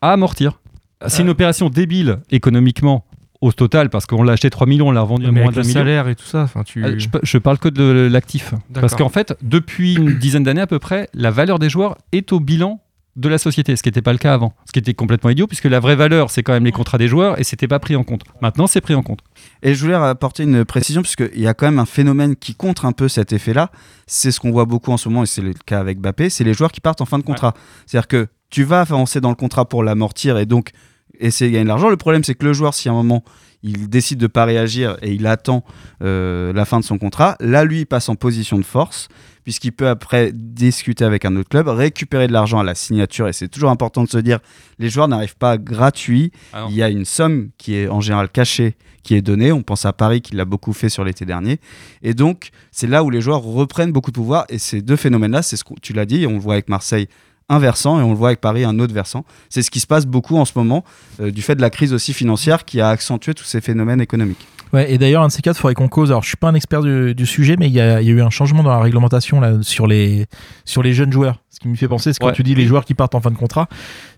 à 0.00 0.12
amortir. 0.12 0.60
C'est 1.06 1.22
une 1.22 1.28
opération 1.28 1.68
débile 1.68 2.18
économiquement 2.30 3.04
au 3.42 3.52
total 3.52 3.90
parce 3.90 4.06
qu'on 4.06 4.22
l'a 4.22 4.32
acheté 4.32 4.48
3 4.48 4.66
millions, 4.66 4.88
on 4.88 4.92
l'a 4.92 5.02
revendu 5.02 5.26
à 5.26 5.30
moins 5.30 5.52
d'un 5.52 5.60
million. 5.60 5.72
salaire 5.74 6.08
et 6.08 6.14
tout 6.14 6.24
ça, 6.24 6.48
tu. 6.64 6.82
Euh, 6.84 6.98
Je, 6.98 7.08
je 7.22 7.38
parle 7.38 7.58
que 7.58 7.68
de 7.68 8.08
l'actif. 8.10 8.54
Parce 8.72 8.94
qu'en 8.94 9.10
fait, 9.10 9.36
depuis 9.42 9.94
une 9.94 10.18
dizaine 10.18 10.42
d'années 10.42 10.62
à 10.62 10.66
peu 10.66 10.78
près, 10.78 11.08
la 11.12 11.30
valeur 11.30 11.58
des 11.58 11.68
joueurs 11.68 11.98
est 12.12 12.32
au 12.32 12.40
bilan 12.40 12.80
de 13.16 13.28
la 13.28 13.38
société, 13.38 13.74
ce 13.76 13.82
qui 13.82 13.88
n'était 13.88 14.02
pas 14.02 14.12
le 14.12 14.18
cas 14.18 14.34
avant. 14.34 14.54
Ce 14.66 14.72
qui 14.72 14.78
était 14.78 14.94
complètement 14.94 15.30
idiot, 15.30 15.46
puisque 15.46 15.64
la 15.64 15.80
vraie 15.80 15.96
valeur, 15.96 16.30
c'est 16.30 16.42
quand 16.42 16.52
même 16.52 16.64
les 16.64 16.72
contrats 16.72 16.98
des 16.98 17.08
joueurs, 17.08 17.40
et 17.40 17.44
c'était 17.44 17.66
pas 17.66 17.78
pris 17.78 17.96
en 17.96 18.04
compte. 18.04 18.22
Maintenant, 18.42 18.66
c'est 18.66 18.80
pris 18.80 18.94
en 18.94 19.02
compte. 19.02 19.20
Et 19.62 19.74
je 19.74 19.82
voulais 19.82 19.94
apporter 19.94 20.42
une 20.42 20.64
précision, 20.64 21.02
puisqu'il 21.02 21.40
y 21.40 21.46
a 21.46 21.54
quand 21.54 21.66
même 21.66 21.78
un 21.78 21.86
phénomène 21.86 22.36
qui 22.36 22.54
contre 22.54 22.84
un 22.84 22.92
peu 22.92 23.08
cet 23.08 23.32
effet-là. 23.32 23.70
C'est 24.06 24.30
ce 24.30 24.38
qu'on 24.38 24.50
voit 24.50 24.66
beaucoup 24.66 24.92
en 24.92 24.98
ce 24.98 25.08
moment, 25.08 25.22
et 25.22 25.26
c'est 25.26 25.42
le 25.42 25.54
cas 25.54 25.80
avec 25.80 25.98
Bappé, 25.98 26.28
c'est 26.28 26.44
les 26.44 26.54
joueurs 26.54 26.72
qui 26.72 26.80
partent 26.80 27.00
en 27.00 27.06
fin 27.06 27.18
de 27.18 27.24
contrat. 27.24 27.54
C'est-à-dire 27.86 28.08
que 28.08 28.28
tu 28.50 28.64
vas 28.64 28.82
avancer 28.82 29.20
dans 29.20 29.30
le 29.30 29.34
contrat 29.34 29.64
pour 29.64 29.82
l'amortir 29.82 30.38
et 30.38 30.46
donc 30.46 30.70
essayer 31.18 31.50
de 31.50 31.54
gagner 31.54 31.64
de 31.64 31.68
l'argent. 31.68 31.88
Le 31.88 31.96
problème, 31.96 32.22
c'est 32.22 32.34
que 32.34 32.44
le 32.44 32.52
joueur, 32.52 32.74
si 32.74 32.88
à 32.88 32.92
un 32.92 32.94
moment, 32.94 33.24
il 33.62 33.88
décide 33.88 34.18
de 34.18 34.26
pas 34.26 34.44
réagir 34.44 34.96
et 35.02 35.12
il 35.12 35.26
attend 35.26 35.64
euh, 36.02 36.52
la 36.52 36.64
fin 36.64 36.80
de 36.80 36.84
son 36.84 36.98
contrat, 36.98 37.36
là, 37.40 37.64
lui, 37.64 37.80
il 37.80 37.86
passe 37.86 38.08
en 38.08 38.14
position 38.14 38.58
de 38.58 38.64
force, 38.64 39.08
puisqu'il 39.44 39.72
peut 39.72 39.88
après 39.88 40.32
discuter 40.34 41.04
avec 41.04 41.24
un 41.24 41.36
autre 41.36 41.48
club, 41.48 41.68
récupérer 41.68 42.26
de 42.26 42.32
l'argent 42.32 42.58
à 42.58 42.64
la 42.64 42.74
signature, 42.74 43.28
et 43.28 43.32
c'est 43.32 43.48
toujours 43.48 43.70
important 43.70 44.02
de 44.02 44.08
se 44.08 44.18
dire, 44.18 44.40
les 44.78 44.90
joueurs 44.90 45.08
n'arrivent 45.08 45.36
pas 45.36 45.56
gratuits, 45.56 46.32
Ah 46.52 46.66
il 46.68 46.74
y 46.74 46.82
a 46.82 46.88
une 46.88 47.04
somme 47.04 47.50
qui 47.56 47.76
est 47.76 47.88
en 47.88 48.00
général 48.00 48.28
cachée, 48.28 48.76
qui 49.04 49.14
est 49.14 49.22
donnée, 49.22 49.52
on 49.52 49.62
pense 49.62 49.84
à 49.84 49.92
Paris 49.92 50.20
qui 50.20 50.34
l'a 50.34 50.44
beaucoup 50.44 50.72
fait 50.72 50.88
sur 50.88 51.04
l'été 51.04 51.24
dernier, 51.24 51.60
et 52.02 52.12
donc 52.12 52.50
c'est 52.72 52.88
là 52.88 53.04
où 53.04 53.10
les 53.10 53.20
joueurs 53.20 53.42
reprennent 53.42 53.92
beaucoup 53.92 54.10
de 54.10 54.16
pouvoir, 54.16 54.46
et 54.48 54.58
ces 54.58 54.82
deux 54.82 54.96
phénomènes-là, 54.96 55.42
c'est 55.42 55.56
ce 55.56 55.62
que 55.62 55.74
tu 55.80 55.92
l'as 55.92 56.06
dit, 56.06 56.26
on 56.26 56.32
le 56.32 56.40
voit 56.40 56.54
avec 56.54 56.68
Marseille, 56.68 57.06
un 57.48 57.58
versant 57.58 58.00
et 58.00 58.02
on 58.02 58.10
le 58.10 58.16
voit 58.16 58.28
avec 58.28 58.40
Paris 58.40 58.64
un 58.64 58.78
autre 58.78 58.94
versant. 58.94 59.24
C'est 59.48 59.62
ce 59.62 59.70
qui 59.70 59.80
se 59.80 59.86
passe 59.86 60.06
beaucoup 60.06 60.36
en 60.36 60.44
ce 60.44 60.52
moment 60.56 60.84
euh, 61.20 61.30
du 61.30 61.42
fait 61.42 61.54
de 61.54 61.60
la 61.60 61.70
crise 61.70 61.92
aussi 61.92 62.12
financière 62.12 62.64
qui 62.64 62.80
a 62.80 62.88
accentué 62.88 63.34
tous 63.34 63.44
ces 63.44 63.60
phénomènes 63.60 64.00
économiques. 64.00 64.46
Ouais, 64.72 64.92
et 64.92 64.98
d'ailleurs, 64.98 65.22
un 65.22 65.28
de 65.28 65.32
ces 65.32 65.42
quatre, 65.42 65.56
il 65.56 65.60
faudrait 65.60 65.74
qu'on 65.74 65.88
cause. 65.88 66.10
Alors, 66.10 66.22
je 66.22 66.28
suis 66.28 66.36
pas 66.36 66.48
un 66.48 66.54
expert 66.54 66.82
du, 66.82 67.26
sujet, 67.26 67.56
mais 67.56 67.68
il 67.68 67.72
y, 67.72 67.80
a, 67.80 68.02
eu 68.02 68.20
un 68.20 68.30
changement 68.30 68.64
dans 68.64 68.70
la 68.70 68.80
réglementation 68.80 69.62
sur 69.62 69.86
les 69.86 70.26
jeunes 70.66 71.12
joueurs. 71.12 71.40
Ce 71.56 71.60
qui 71.60 71.68
me 71.68 71.74
fait 71.74 71.88
penser, 71.88 72.12
c'est 72.12 72.18
quand 72.18 72.26
Ouais. 72.26 72.32
tu 72.34 72.42
dis 72.42 72.54
les 72.54 72.66
joueurs 72.66 72.84
qui 72.84 72.92
partent 72.92 73.14
en 73.14 73.22
fin 73.22 73.30
de 73.30 73.36
contrat, 73.36 73.66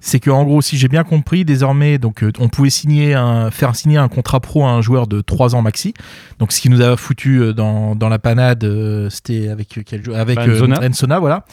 c'est 0.01 0.19
que 0.19 0.29
en 0.29 0.43
gros, 0.43 0.61
si 0.61 0.77
j'ai 0.77 0.89
bien 0.89 1.05
compris, 1.05 1.45
désormais, 1.45 1.99
donc 1.99 2.25
euh, 2.25 2.33
on 2.41 2.49
pouvait 2.49 2.69
signer 2.69 3.15
un, 3.15 3.53
faire 3.53 3.77
signer 3.77 3.97
un 3.97 4.09
contrat 4.09 4.41
pro 4.41 4.65
à 4.67 4.71
un 4.71 4.81
joueur 4.81 5.07
de 5.07 5.21
3 5.21 5.55
ans 5.55 5.63
maxi. 5.63 5.95
Donc, 6.41 6.51
ce 6.51 6.61
qui 6.61 6.69
nous 6.69 6.83
a 6.83 6.97
foutu 6.97 7.39
euh, 7.41 7.53
dans, 7.53 7.95
dans 7.95 8.09
la 8.09 8.19
panade, 8.19 8.65
euh, 8.65 9.09
c'était 9.09 9.51
avec 9.51 9.79
quel 9.87 10.05
joueur 10.05 10.19
Avec 10.19 10.37
Enzona. 10.37 10.81
Enzona, 10.85 11.21
voilà. 11.21 11.45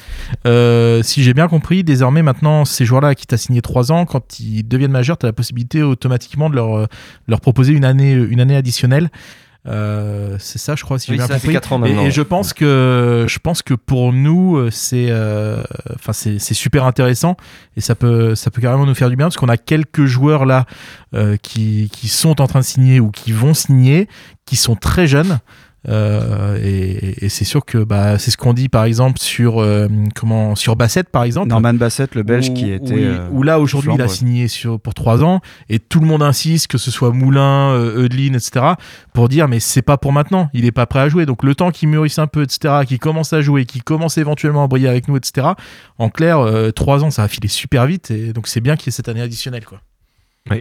Euh, 0.48 1.04
si 1.04 1.22
j'ai 1.22 1.36
bien 1.36 1.48
compris, 1.48 1.84
désormais, 1.84 2.24
maintenant, 2.24 2.66
ces 2.66 2.84
joueurs-là 2.84 3.14
qui 3.14 3.28
t'as 3.28 3.38
signé 3.38 3.62
3 3.62 3.92
ans, 3.92 4.06
quand 4.08 4.40
ils 4.40 4.64
deviennent 4.68 4.90
majeurs, 4.92 5.20
tu 5.20 5.28
as 5.28 5.30
la 5.30 5.34
possibilité 5.34 5.84
automatiquement 5.84 6.50
de 6.50 6.56
leur, 6.56 6.88
leur 7.28 7.42
proposer 7.42 7.74
une 7.74 7.86
année, 7.86 8.14
une 8.14 8.40
année 8.40 8.56
additionnelle. 8.56 9.12
Euh, 9.68 10.36
c'est 10.40 10.60
ça, 10.60 10.76
je 10.76 10.84
crois, 10.84 11.00
si 11.00 11.10
Oui, 11.12 11.18
j'ai 11.18 11.26
bien 11.26 11.28
ça 11.28 11.40
fait 11.40 11.54
compris. 11.54 11.74
ans 11.74 11.78
Et- 11.78 11.80
maintenant, 11.80 12.02
et, 12.04 12.06
ouais. 12.06 12.12
je 12.12 12.22
pense 12.22 12.54
que 12.54 13.26
je 13.28 13.40
pense 13.40 13.62
que 13.64 13.74
pour 13.74 14.14
nous, 14.14 14.58
euh, 14.58 14.70
c'est 14.72 15.08
euh, 15.10 15.64
enfin 15.96 16.14
c'est 16.14 16.38
c'est 16.40 16.54
super 16.54 16.86
intéressant 16.86 17.36
et 17.76 17.82
ça 17.82 17.96
peut 17.96 18.36
ça 18.36 18.52
peut 18.52 18.62
carrément 18.62 18.86
nous 18.86 18.94
faire 18.96 19.10
du 19.10 19.16
bien 19.16 19.26
parce 19.26 19.38
qu'on 19.38 19.50
a 19.50 19.58
quelques 19.58 20.06
joueurs 20.06 20.46
là 20.46 20.66
euh, 21.16 21.36
qui 21.38 21.90
qui 21.92 22.08
sont 22.10 22.42
en 22.42 22.48
train 22.48 22.60
de 22.60 22.66
signer 22.66 23.00
ou 23.00 23.10
qui 23.10 23.32
vont 23.32 23.54
signer, 23.56 24.08
qui 24.46 24.56
sont 24.56 24.76
très 24.76 25.08
jeunes. 25.08 25.40
Euh, 25.88 26.58
et, 26.64 27.26
et 27.26 27.30
c'est 27.30 27.46
sûr 27.46 27.64
que 27.64 27.78
bah, 27.78 28.18
c'est 28.18 28.32
ce 28.32 28.38
qu'on 28.38 28.54
dit 28.54 28.70
par 28.70 28.86
exemple 28.86 29.20
sur 29.20 29.62
euh, 29.62 29.88
comment 30.16 30.56
sur 30.56 30.76
Bassett 30.76 31.10
par 31.10 31.24
exemple 31.24 31.50
Norman 31.50 31.76
Bassett, 31.76 32.16
le 32.16 32.24
Belge, 32.24 32.50
où- 32.50 32.54
qui 32.54 32.72
était. 32.72 32.94
oui, 32.94 33.04
euh, 33.04 33.28
où 33.32 33.44
là 33.44 33.60
aujourd'hui 33.60 33.92
il 33.94 34.02
a 34.02 34.06
ouais. 34.06 34.10
signé 34.10 34.48
sur, 34.48 34.80
pour 34.80 34.94
3 34.96 35.24
ans 35.24 35.42
et 35.70 35.78
tout 35.80 36.00
le 36.00 36.08
monde 36.08 36.24
insiste 36.24 36.68
que 36.68 36.78
ce 36.80 36.90
soit 36.90 37.12
Moulin, 37.12 37.72
euh, 37.74 38.04
Eudeline, 38.04 38.36
etc. 38.36 38.66
pour 39.14 39.30
dire 39.30 39.48
mais 39.48 39.60
c'est 39.60 39.84
pas 39.84 39.98
pour 39.98 40.12
maintenant, 40.12 40.50
il 40.54 40.66
est 40.66 40.72
pas 40.72 40.88
prêt 40.88 41.02
à 41.02 41.10
jouer. 41.10 41.26
Donc 41.28 41.44
le 41.44 41.54
temps 41.54 41.70
qu'il 41.72 41.90
mûrisse 41.90 42.18
un 42.20 42.28
peu, 42.28 42.42
etc., 42.44 42.86
qu'il 42.88 43.00
commence 43.00 43.32
à 43.34 43.42
jouer, 43.42 43.66
qu'il 43.66 43.84
commence 43.84 44.18
éventuellement 44.18 44.64
à 44.64 44.68
briller 44.68 44.88
avec 44.88 45.08
nous, 45.08 45.18
etc. 45.18 45.50
En 46.00 46.10
clair, 46.10 46.40
3 46.74 47.04
ans 47.04 47.12
ça 47.12 47.22
va 47.22 47.28
filer 47.28 47.48
super 47.48 47.86
vite 47.86 48.10
et 48.12 48.34
donc 48.34 48.48
c'est 48.48 48.62
bien 48.62 48.76
qu'il 48.76 48.88
y 48.88 48.90
ait 48.90 48.92
cette 48.92 49.10
année 49.10 49.22
additionnelle 49.22 49.66
quoi. 49.66 49.82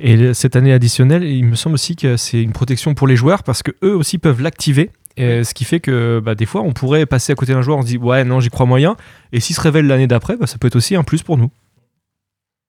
Et 0.02 0.32
cette 0.32 0.56
année 0.56 0.72
additionnelle, 0.72 1.24
il 1.24 1.44
me 1.44 1.56
semble 1.56 1.74
aussi 1.74 1.94
que 1.94 2.16
c'est 2.16 2.42
une 2.42 2.52
protection 2.52 2.94
pour 2.94 3.06
les 3.06 3.16
joueurs 3.16 3.42
parce 3.42 3.62
que 3.62 3.70
eux 3.82 3.94
aussi 3.94 4.16
peuvent 4.16 4.40
l'activer. 4.40 4.90
Et 5.16 5.44
ce 5.44 5.54
qui 5.54 5.64
fait 5.64 5.78
que 5.80 6.20
bah, 6.24 6.34
des 6.34 6.46
fois, 6.46 6.62
on 6.62 6.72
pourrait 6.72 7.06
passer 7.06 7.32
à 7.32 7.36
côté 7.36 7.52
d'un 7.52 7.62
joueur, 7.62 7.78
on 7.78 7.82
se 7.82 7.86
dit 7.86 7.98
ouais, 7.98 8.24
non, 8.24 8.40
j'y 8.40 8.50
crois 8.50 8.66
moyen. 8.66 8.96
Et 9.32 9.40
s'il 9.40 9.54
se 9.54 9.60
révèle 9.60 9.86
l'année 9.86 10.06
d'après, 10.08 10.36
bah, 10.36 10.46
ça 10.46 10.58
peut 10.58 10.66
être 10.66 10.76
aussi 10.76 10.96
un 10.96 11.04
plus 11.04 11.22
pour 11.22 11.38
nous. 11.38 11.50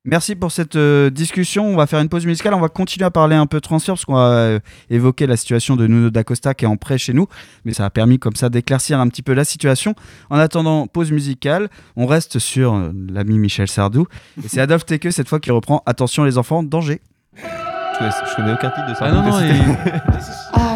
Merci 0.08 0.36
pour 0.36 0.52
cette 0.52 0.76
euh, 0.76 1.10
discussion. 1.10 1.66
On 1.66 1.76
va 1.76 1.88
faire 1.88 2.00
une 2.00 2.10
pause 2.10 2.28
musicale. 2.28 2.54
On 2.54 2.60
va 2.60 2.70
continuer 2.70 3.06
à 3.08 3.10
parler 3.10 3.36
un 3.36 3.48
peu 3.48 3.58
de 3.58 3.62
transfert 3.62 3.96
parce 3.96 4.06
qu'on 4.06 4.14
va 4.14 4.30
euh, 4.34 4.60
évoquer 4.92 5.26
la 5.26 5.36
situation 5.36 5.76
de 5.76 5.88
Nuno 5.88 6.12
D'Acosta 6.12 6.54
qui 6.54 6.66
est 6.66 6.68
en 6.68 6.78
prêt 6.78 7.00
chez 7.00 7.12
nous. 7.14 7.28
Mais 7.66 7.74
ça 7.74 7.86
a 7.86 7.90
permis 7.90 8.20
comme 8.20 8.36
ça 8.36 8.50
d'éclaircir 8.50 9.00
un 9.00 9.08
petit 9.08 9.24
peu 9.24 9.34
la 9.34 9.44
situation. 9.44 9.96
En 10.30 10.38
attendant, 10.38 10.86
pause 10.86 11.12
musicale. 11.12 11.70
On 11.96 12.06
reste 12.06 12.38
sur 12.38 12.76
euh, 12.76 12.92
l'ami 13.10 13.40
Michel 13.40 13.68
Sardou. 13.68 14.06
Et 14.44 14.48
c'est 14.48 14.62
Adolphe 14.62 14.86
Teke 14.86 15.12
cette 15.12 15.28
fois 15.28 15.40
qui 15.40 15.50
reprend 15.50 15.82
Attention 15.88 16.24
les 16.24 16.38
enfants, 16.38 16.62
danger. 16.62 17.02
Je 17.36 17.98
connais, 17.98 18.12
je 18.30 18.36
connais 18.36 18.54
aucun 18.54 18.70
titre 18.70 18.88
de 18.88 18.94
ça. 18.94 19.06
Ah 19.06 19.12
non, 19.12 19.24
non, 19.24 19.40
C'était- 19.40 20.75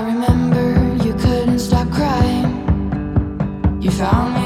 You 3.90 3.96
found 3.96 4.36
me 4.36 4.39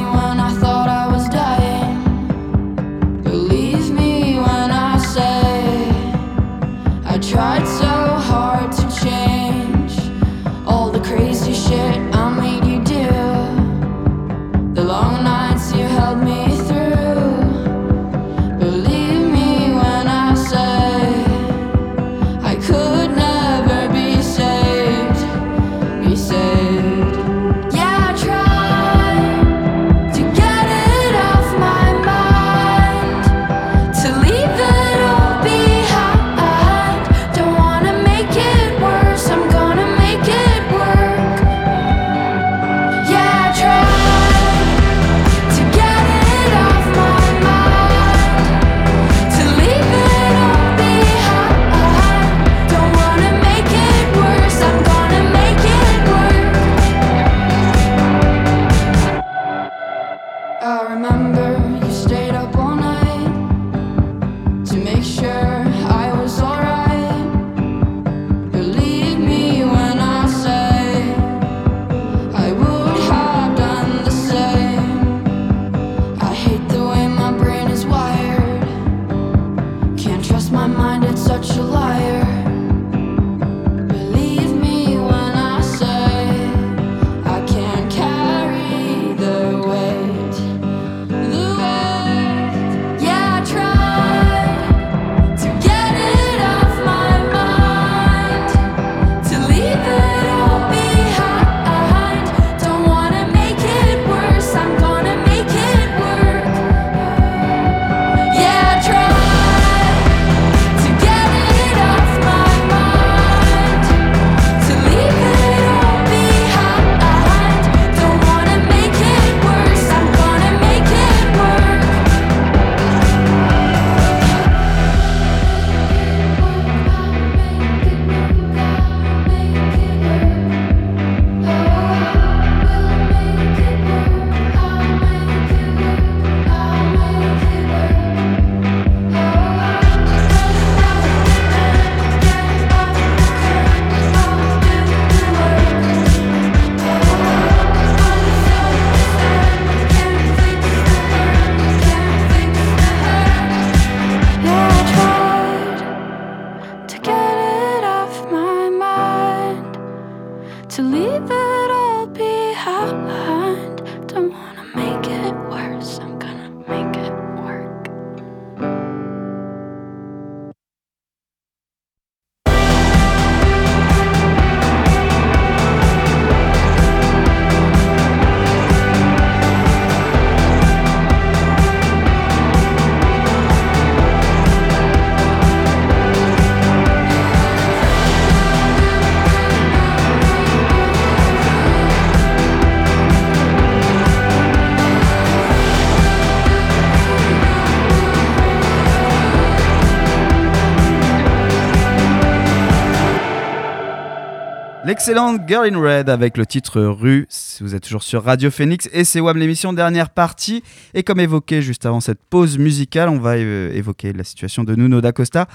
L'excellente 204.93 205.41
Girl 205.47 205.65
in 205.73 205.79
Red 205.81 206.07
avec 206.07 206.37
le 206.37 206.45
titre 206.45 206.79
Rue. 206.79 207.27
Vous 207.61 207.73
êtes 207.73 207.81
toujours 207.81 208.03
sur 208.03 208.23
Radio 208.23 208.51
Phoenix 208.51 208.87
et 208.93 209.03
c'est 209.05 209.19
WAM 209.19 209.35
l'émission 209.39 209.73
dernière 209.73 210.11
partie. 210.11 210.61
Et 210.93 211.01
comme 211.01 211.19
évoqué 211.19 211.63
juste 211.63 211.87
avant 211.87 211.99
cette 211.99 212.19
pause 212.29 212.59
musicale, 212.59 213.09
on 213.09 213.17
va 213.17 213.31
euh, 213.31 213.73
évoquer 213.73 214.13
la 214.13 214.23
situation 214.23 214.63
de 214.63 214.75
Nuno 214.75 215.01
D'Acosta, 215.01 215.47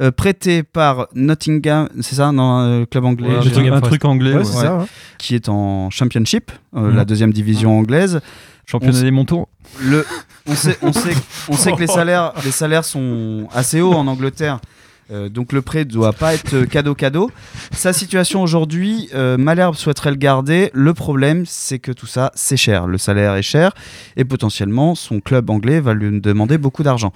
euh, 0.00 0.10
prêté 0.12 0.62
par 0.62 1.08
Nottingham, 1.14 1.90
c'est 2.00 2.14
ça, 2.14 2.32
dans 2.32 2.60
euh, 2.62 2.84
club 2.86 3.04
anglais, 3.04 3.28
Ouais, 3.36 3.68
un 3.68 3.80
truc 3.82 4.02
anglais, 4.06 4.32
Ouais, 4.32 4.44
c'est 4.44 4.52
ça, 4.62 4.78
ouais. 4.78 4.84
qui 5.18 5.34
est 5.34 5.50
en 5.50 5.90
Championship, 5.90 6.50
euh, 6.74 6.90
Mm. 6.92 6.96
la 6.96 7.04
deuxième 7.04 7.34
division 7.34 7.76
anglaise. 7.78 8.20
Championnat 8.64 9.02
des 9.02 9.10
montants. 9.10 9.46
le, 9.84 10.06
on 10.46 10.54
sait, 10.54 10.76
on 10.82 10.92
sait, 10.92 11.12
on 11.48 11.52
sait 11.52 11.70
que 11.72 11.80
les 11.80 11.86
salaires, 11.86 12.32
les 12.46 12.50
salaires 12.50 12.84
sont 12.86 13.46
assez 13.54 13.80
hauts 13.82 13.92
en 13.92 14.06
Angleterre. 14.06 14.58
Euh, 15.10 15.28
donc 15.28 15.52
le 15.52 15.62
prêt 15.62 15.84
ne 15.84 15.90
doit 15.90 16.12
pas 16.12 16.34
être 16.34 16.64
cadeau 16.64 16.94
cadeau. 16.94 17.30
Sa 17.70 17.92
situation 17.92 18.42
aujourd'hui, 18.42 19.08
euh, 19.14 19.36
Malherbe 19.36 19.76
souhaiterait 19.76 20.10
le 20.10 20.16
garder. 20.16 20.70
Le 20.74 20.94
problème, 20.94 21.44
c'est 21.46 21.78
que 21.78 21.92
tout 21.92 22.06
ça, 22.06 22.32
c'est 22.34 22.56
cher. 22.56 22.86
Le 22.86 22.98
salaire 22.98 23.34
est 23.34 23.42
cher 23.42 23.72
et 24.16 24.24
potentiellement 24.24 24.94
son 24.94 25.20
club 25.20 25.50
anglais 25.50 25.80
va 25.80 25.94
lui 25.94 26.20
demander 26.20 26.58
beaucoup 26.58 26.82
d'argent. 26.82 27.12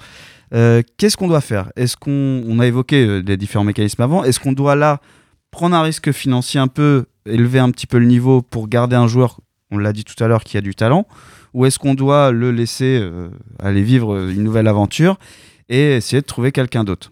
Euh, 0.54 0.82
Qu'est-ce 0.96 1.16
qu'on 1.16 1.28
doit 1.28 1.40
faire? 1.40 1.70
Est-ce 1.76 1.96
qu'on 1.96 2.42
on 2.46 2.58
a 2.60 2.66
évoqué 2.66 3.22
les 3.22 3.36
différents 3.36 3.64
mécanismes 3.64 4.02
avant 4.02 4.24
Est-ce 4.24 4.40
qu'on 4.40 4.52
doit 4.52 4.76
là 4.76 5.00
prendre 5.50 5.74
un 5.74 5.82
risque 5.82 6.12
financier 6.12 6.60
un 6.60 6.68
peu, 6.68 7.06
élever 7.26 7.58
un 7.58 7.70
petit 7.70 7.86
peu 7.86 7.98
le 7.98 8.06
niveau 8.06 8.40
pour 8.40 8.68
garder 8.68 8.94
un 8.94 9.08
joueur, 9.08 9.40
on 9.72 9.78
l'a 9.78 9.92
dit 9.92 10.04
tout 10.04 10.22
à 10.22 10.28
l'heure, 10.28 10.44
qui 10.44 10.56
a 10.56 10.60
du 10.60 10.76
talent? 10.76 11.06
Ou 11.54 11.66
est-ce 11.66 11.80
qu'on 11.80 11.94
doit 11.94 12.30
le 12.30 12.52
laisser 12.52 13.04
aller 13.58 13.82
vivre 13.82 14.28
une 14.28 14.44
nouvelle 14.44 14.68
aventure 14.68 15.18
et 15.68 15.96
essayer 15.96 16.20
de 16.20 16.26
trouver 16.26 16.52
quelqu'un 16.52 16.84
d'autre? 16.84 17.10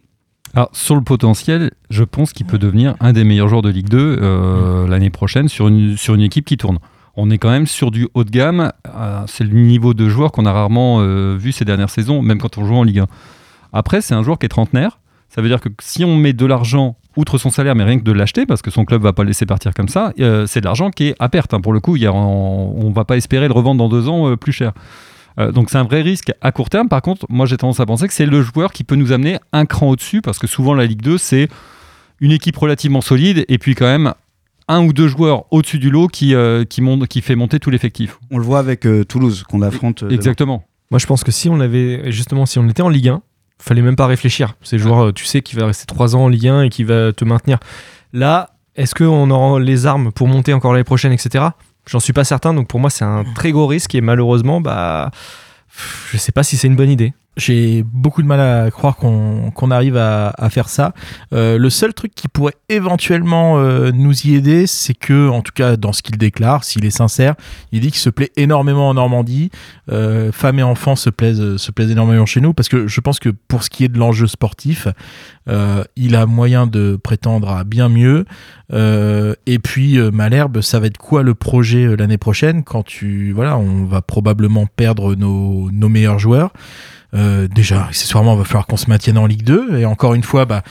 Alors, 0.54 0.70
sur 0.72 0.94
le 0.96 1.02
potentiel, 1.02 1.70
je 1.90 2.04
pense 2.04 2.32
qu'il 2.32 2.46
peut 2.46 2.58
devenir 2.58 2.94
un 3.00 3.12
des 3.12 3.24
meilleurs 3.24 3.48
joueurs 3.48 3.62
de 3.62 3.68
Ligue 3.68 3.88
2 3.88 4.18
euh, 4.20 4.88
l'année 4.88 5.10
prochaine 5.10 5.48
sur 5.48 5.68
une, 5.68 5.96
sur 5.96 6.14
une 6.14 6.22
équipe 6.22 6.44
qui 6.46 6.56
tourne. 6.56 6.78
On 7.16 7.30
est 7.30 7.38
quand 7.38 7.50
même 7.50 7.66
sur 7.66 7.90
du 7.90 8.08
haut 8.14 8.24
de 8.24 8.30
gamme. 8.30 8.72
euh, 8.96 9.22
c'est 9.26 9.44
le 9.44 9.50
niveau 9.50 9.94
de 9.94 10.08
joueur 10.08 10.32
qu'on 10.32 10.46
a 10.46 10.52
rarement 10.52 10.98
euh, 11.00 11.36
vu 11.38 11.52
ces 11.52 11.64
dernières 11.64 11.90
saisons, 11.90 12.22
même 12.22 12.38
quand 12.38 12.58
on 12.58 12.64
joue 12.64 12.74
en 12.76 12.82
Ligue 12.82 13.00
1. 13.00 13.06
Après, 13.72 14.00
c'est 14.00 14.14
un 14.14 14.22
joueur 14.22 14.38
qui 14.38 14.46
est 14.46 14.48
trentenaire. 14.48 14.98
Ça 15.28 15.42
veut 15.42 15.48
dire 15.48 15.60
que 15.60 15.68
si 15.80 16.04
on 16.04 16.16
met 16.16 16.32
de 16.32 16.46
l'argent, 16.46 16.96
outre 17.16 17.36
son 17.36 17.50
salaire, 17.50 17.74
mais 17.74 17.84
rien 17.84 17.98
que 17.98 18.04
de 18.04 18.12
l'acheter, 18.12 18.46
parce 18.46 18.62
que 18.62 18.70
son 18.70 18.84
club 18.86 19.02
va 19.02 19.12
pas 19.12 19.24
le 19.24 19.28
laisser 19.28 19.44
partir 19.44 19.74
comme 19.74 19.88
ça, 19.88 20.12
c'est 20.16 20.60
de 20.60 20.64
l'argent 20.64 20.90
qui 20.90 21.08
est 21.08 21.14
à 21.18 21.28
perte. 21.28 21.52
hein. 21.52 21.60
Pour 21.60 21.72
le 21.74 21.80
coup, 21.80 21.96
il 21.96 22.02
y 22.02 22.06
a- 22.06 22.12
on 22.12 22.88
ne 22.88 22.94
va 22.94 23.04
pas 23.04 23.16
espérer 23.16 23.46
le 23.46 23.52
revendre 23.52 23.78
dans 23.78 23.88
deux 23.90 24.08
ans 24.08 24.34
plus 24.36 24.52
cher. 24.52 24.72
Euh, 25.38 25.52
donc 25.52 25.70
c'est 25.70 25.78
un 25.78 25.84
vrai 25.84 26.02
risque 26.02 26.32
à 26.40 26.52
court 26.52 26.70
terme. 26.70 26.88
Par 26.88 27.02
contre, 27.02 27.26
moi 27.28 27.46
j'ai 27.46 27.56
tendance 27.56 27.80
à 27.80 27.86
penser 27.86 28.08
que 28.08 28.14
c'est 28.14 28.26
le 28.26 28.42
joueur 28.42 28.72
qui 28.72 28.84
peut 28.84 28.96
nous 28.96 29.12
amener 29.12 29.38
un 29.52 29.66
cran 29.66 29.88
au-dessus, 29.90 30.20
parce 30.20 30.38
que 30.38 30.46
souvent 30.46 30.74
la 30.74 30.86
Ligue 30.86 31.02
2, 31.02 31.18
c'est 31.18 31.48
une 32.20 32.32
équipe 32.32 32.56
relativement 32.56 33.00
solide, 33.00 33.44
et 33.48 33.58
puis 33.58 33.74
quand 33.74 33.86
même 33.86 34.14
un 34.68 34.84
ou 34.84 34.92
deux 34.92 35.08
joueurs 35.08 35.44
au-dessus 35.50 35.78
du 35.78 35.90
lot 35.90 36.08
qui, 36.08 36.34
euh, 36.34 36.64
qui, 36.64 36.82
monte, 36.82 37.06
qui 37.08 37.22
fait 37.22 37.34
monter 37.34 37.58
tout 37.58 37.70
l'effectif. 37.70 38.18
On 38.30 38.38
le 38.38 38.44
voit 38.44 38.58
avec 38.58 38.86
euh, 38.86 39.04
Toulouse 39.04 39.44
qu'on 39.48 39.62
affronte. 39.62 40.02
euh, 40.02 40.06
demain. 40.06 40.14
Exactement. 40.16 40.64
Moi, 40.90 40.98
je 40.98 41.06
pense 41.06 41.24
que 41.24 41.32
si 41.32 41.48
on 41.48 41.58
avait, 41.60 42.12
justement, 42.12 42.46
si 42.46 42.58
on 42.58 42.68
était 42.68 42.82
en 42.82 42.88
Ligue 42.88 43.08
1, 43.08 43.22
fallait 43.58 43.82
même 43.82 43.96
pas 43.96 44.06
réfléchir. 44.06 44.54
Ces 44.62 44.78
joueurs, 44.78 45.12
tu 45.12 45.24
sais 45.24 45.42
qu'il 45.42 45.58
va 45.58 45.66
rester 45.66 45.86
3 45.86 46.16
ans 46.16 46.24
en 46.24 46.28
Ligue 46.28 46.48
1 46.48 46.62
et 46.62 46.68
qu'il 46.68 46.86
va 46.86 47.12
te 47.12 47.24
maintenir. 47.24 47.58
Là, 48.12 48.50
est-ce 48.76 48.94
qu'on 48.94 49.30
aura 49.30 49.58
les 49.58 49.86
armes 49.86 50.12
pour 50.12 50.28
monter 50.28 50.54
encore 50.54 50.72
l'année 50.72 50.84
prochaine, 50.84 51.12
etc. 51.12 51.46
J'en 51.88 52.00
suis 52.00 52.12
pas 52.12 52.24
certain. 52.24 52.54
Donc 52.54 52.68
pour 52.68 52.80
moi, 52.80 52.90
c'est 52.90 53.04
un 53.04 53.24
très 53.34 53.50
gros 53.50 53.66
risque 53.66 53.94
et 53.94 54.00
malheureusement, 54.00 54.60
bah, 54.60 55.10
je 56.12 56.18
sais 56.18 56.32
pas 56.32 56.42
si 56.42 56.56
c'est 56.56 56.66
une 56.66 56.76
bonne 56.76 56.90
idée. 56.90 57.14
J'ai 57.38 57.84
beaucoup 57.84 58.20
de 58.20 58.26
mal 58.26 58.40
à 58.40 58.68
croire 58.72 58.96
qu'on 58.96 59.70
arrive 59.70 59.96
à, 59.96 60.48
faire 60.50 60.68
ça. 60.68 60.92
Euh, 61.32 61.56
le 61.56 61.70
seul 61.70 61.94
truc 61.94 62.12
qui 62.12 62.26
pourrait 62.26 62.56
éventuellement 62.68 63.58
euh, 63.58 63.92
nous 63.94 64.26
y 64.26 64.34
aider, 64.34 64.66
c'est 64.66 64.94
que, 64.94 65.28
en 65.28 65.40
tout 65.40 65.52
cas 65.54 65.76
dans 65.76 65.92
ce 65.92 66.02
qu'il 66.02 66.18
déclare, 66.18 66.64
s'il 66.64 66.84
est 66.84 66.90
sincère, 66.90 67.36
il 67.70 67.80
dit 67.80 67.92
qu'il 67.92 68.00
se 68.00 68.10
plaît 68.10 68.32
énormément 68.36 68.88
en 68.88 68.94
Normandie. 68.94 69.50
Euh, 69.88 70.32
femmes 70.32 70.58
et 70.58 70.64
enfants 70.64 70.96
se 70.96 71.10
plaisent, 71.10 71.58
se 71.58 71.70
plaisent 71.70 71.92
énormément 71.92 72.26
chez 72.26 72.40
nous, 72.40 72.54
parce 72.54 72.68
que 72.68 72.88
je 72.88 73.00
pense 73.00 73.20
que 73.20 73.28
pour 73.28 73.62
ce 73.62 73.70
qui 73.70 73.84
est 73.84 73.88
de 73.88 73.98
l'enjeu 73.98 74.26
sportif, 74.26 74.88
il 75.96 76.14
a 76.14 76.26
moyen 76.26 76.66
de 76.66 76.98
prétendre 77.02 77.48
à 77.48 77.64
bien 77.64 77.88
mieux. 77.88 78.26
Et 78.70 79.58
puis 79.58 79.98
Malherbe, 80.12 80.60
ça 80.60 80.78
va 80.78 80.88
être 80.88 80.98
quoi 80.98 81.22
le 81.22 81.34
projet 81.34 81.96
l'année 81.96 82.18
prochaine 82.18 82.64
quand 82.64 82.82
tu 82.82 83.32
voilà, 83.32 83.56
on 83.56 83.84
va 83.84 84.02
probablement 84.02 84.66
perdre 84.66 85.14
nos 85.14 85.88
meilleurs 85.88 86.18
joueurs. 86.18 86.52
Euh, 87.14 87.48
déjà, 87.48 87.86
accessoirement, 87.86 88.34
il 88.34 88.38
va 88.38 88.44
falloir 88.44 88.66
qu'on 88.66 88.76
se 88.76 88.88
maintienne 88.88 89.18
en 89.18 89.26
Ligue 89.26 89.42
2. 89.42 89.78
Et 89.78 89.86
encore 89.86 90.14
une 90.14 90.22
fois, 90.22 90.44
bah, 90.44 90.62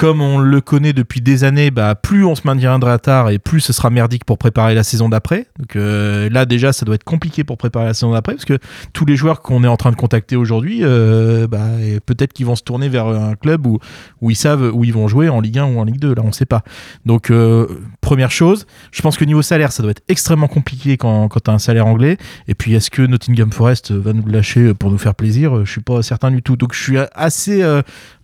comme 0.00 0.22
on 0.22 0.38
le 0.38 0.62
connaît 0.62 0.94
depuis 0.94 1.20
des 1.20 1.44
années, 1.44 1.70
bah, 1.70 1.94
plus 1.94 2.24
on 2.24 2.34
se 2.34 2.42
maintiendra 2.46 2.98
tard 2.98 3.28
et 3.28 3.38
plus 3.38 3.60
ce 3.60 3.74
sera 3.74 3.90
merdique 3.90 4.24
pour 4.24 4.38
préparer 4.38 4.74
la 4.74 4.82
saison 4.82 5.08
d'après. 5.10 5.46
Donc 5.58 5.76
euh, 5.76 6.30
là 6.30 6.46
déjà, 6.46 6.72
ça 6.72 6.86
doit 6.86 6.94
être 6.94 7.04
compliqué 7.04 7.44
pour 7.44 7.58
préparer 7.58 7.84
la 7.84 7.92
saison 7.92 8.12
d'après 8.12 8.32
parce 8.32 8.46
que 8.46 8.58
tous 8.94 9.04
les 9.04 9.16
joueurs 9.16 9.42
qu'on 9.42 9.62
est 9.62 9.68
en 9.68 9.76
train 9.76 9.90
de 9.90 9.96
contacter 9.96 10.36
aujourd'hui, 10.36 10.80
euh, 10.82 11.46
bah, 11.46 11.66
peut-être 12.06 12.32
qu'ils 12.32 12.46
vont 12.46 12.56
se 12.56 12.62
tourner 12.62 12.88
vers 12.88 13.08
un 13.08 13.34
club 13.34 13.66
où, 13.66 13.78
ils 14.22 14.36
savent 14.36 14.70
où 14.72 14.84
ils 14.84 14.92
vont 14.92 15.06
jouer 15.06 15.28
en 15.28 15.40
Ligue 15.40 15.58
1 15.58 15.64
ou 15.66 15.78
en 15.78 15.84
Ligue 15.84 15.98
2. 15.98 16.14
Là, 16.14 16.22
on 16.24 16.32
sait 16.32 16.46
pas. 16.46 16.62
Donc 17.04 17.30
euh, 17.30 17.66
première 18.00 18.30
chose, 18.30 18.66
je 18.92 19.02
pense 19.02 19.18
que 19.18 19.24
niveau 19.26 19.42
salaire, 19.42 19.70
ça 19.72 19.82
doit 19.82 19.90
être 19.90 20.02
extrêmement 20.08 20.48
compliqué 20.48 20.96
quand, 20.96 21.28
quand 21.28 21.40
tu 21.40 21.50
as 21.50 21.54
un 21.54 21.58
salaire 21.58 21.86
anglais. 21.86 22.16
Et 22.48 22.54
puis 22.54 22.74
est-ce 22.74 22.90
que 22.90 23.02
Nottingham 23.02 23.52
Forest 23.52 23.92
va 23.92 24.14
nous 24.14 24.26
lâcher 24.26 24.72
pour 24.72 24.90
nous 24.90 24.98
faire 24.98 25.14
plaisir? 25.14 25.66
Je 25.66 25.70
suis 25.70 25.82
pas 25.82 26.02
certain 26.02 26.30
du 26.30 26.42
tout. 26.42 26.56
Donc 26.56 26.72
je 26.72 26.82
suis 26.82 26.96
assez, 27.14 27.62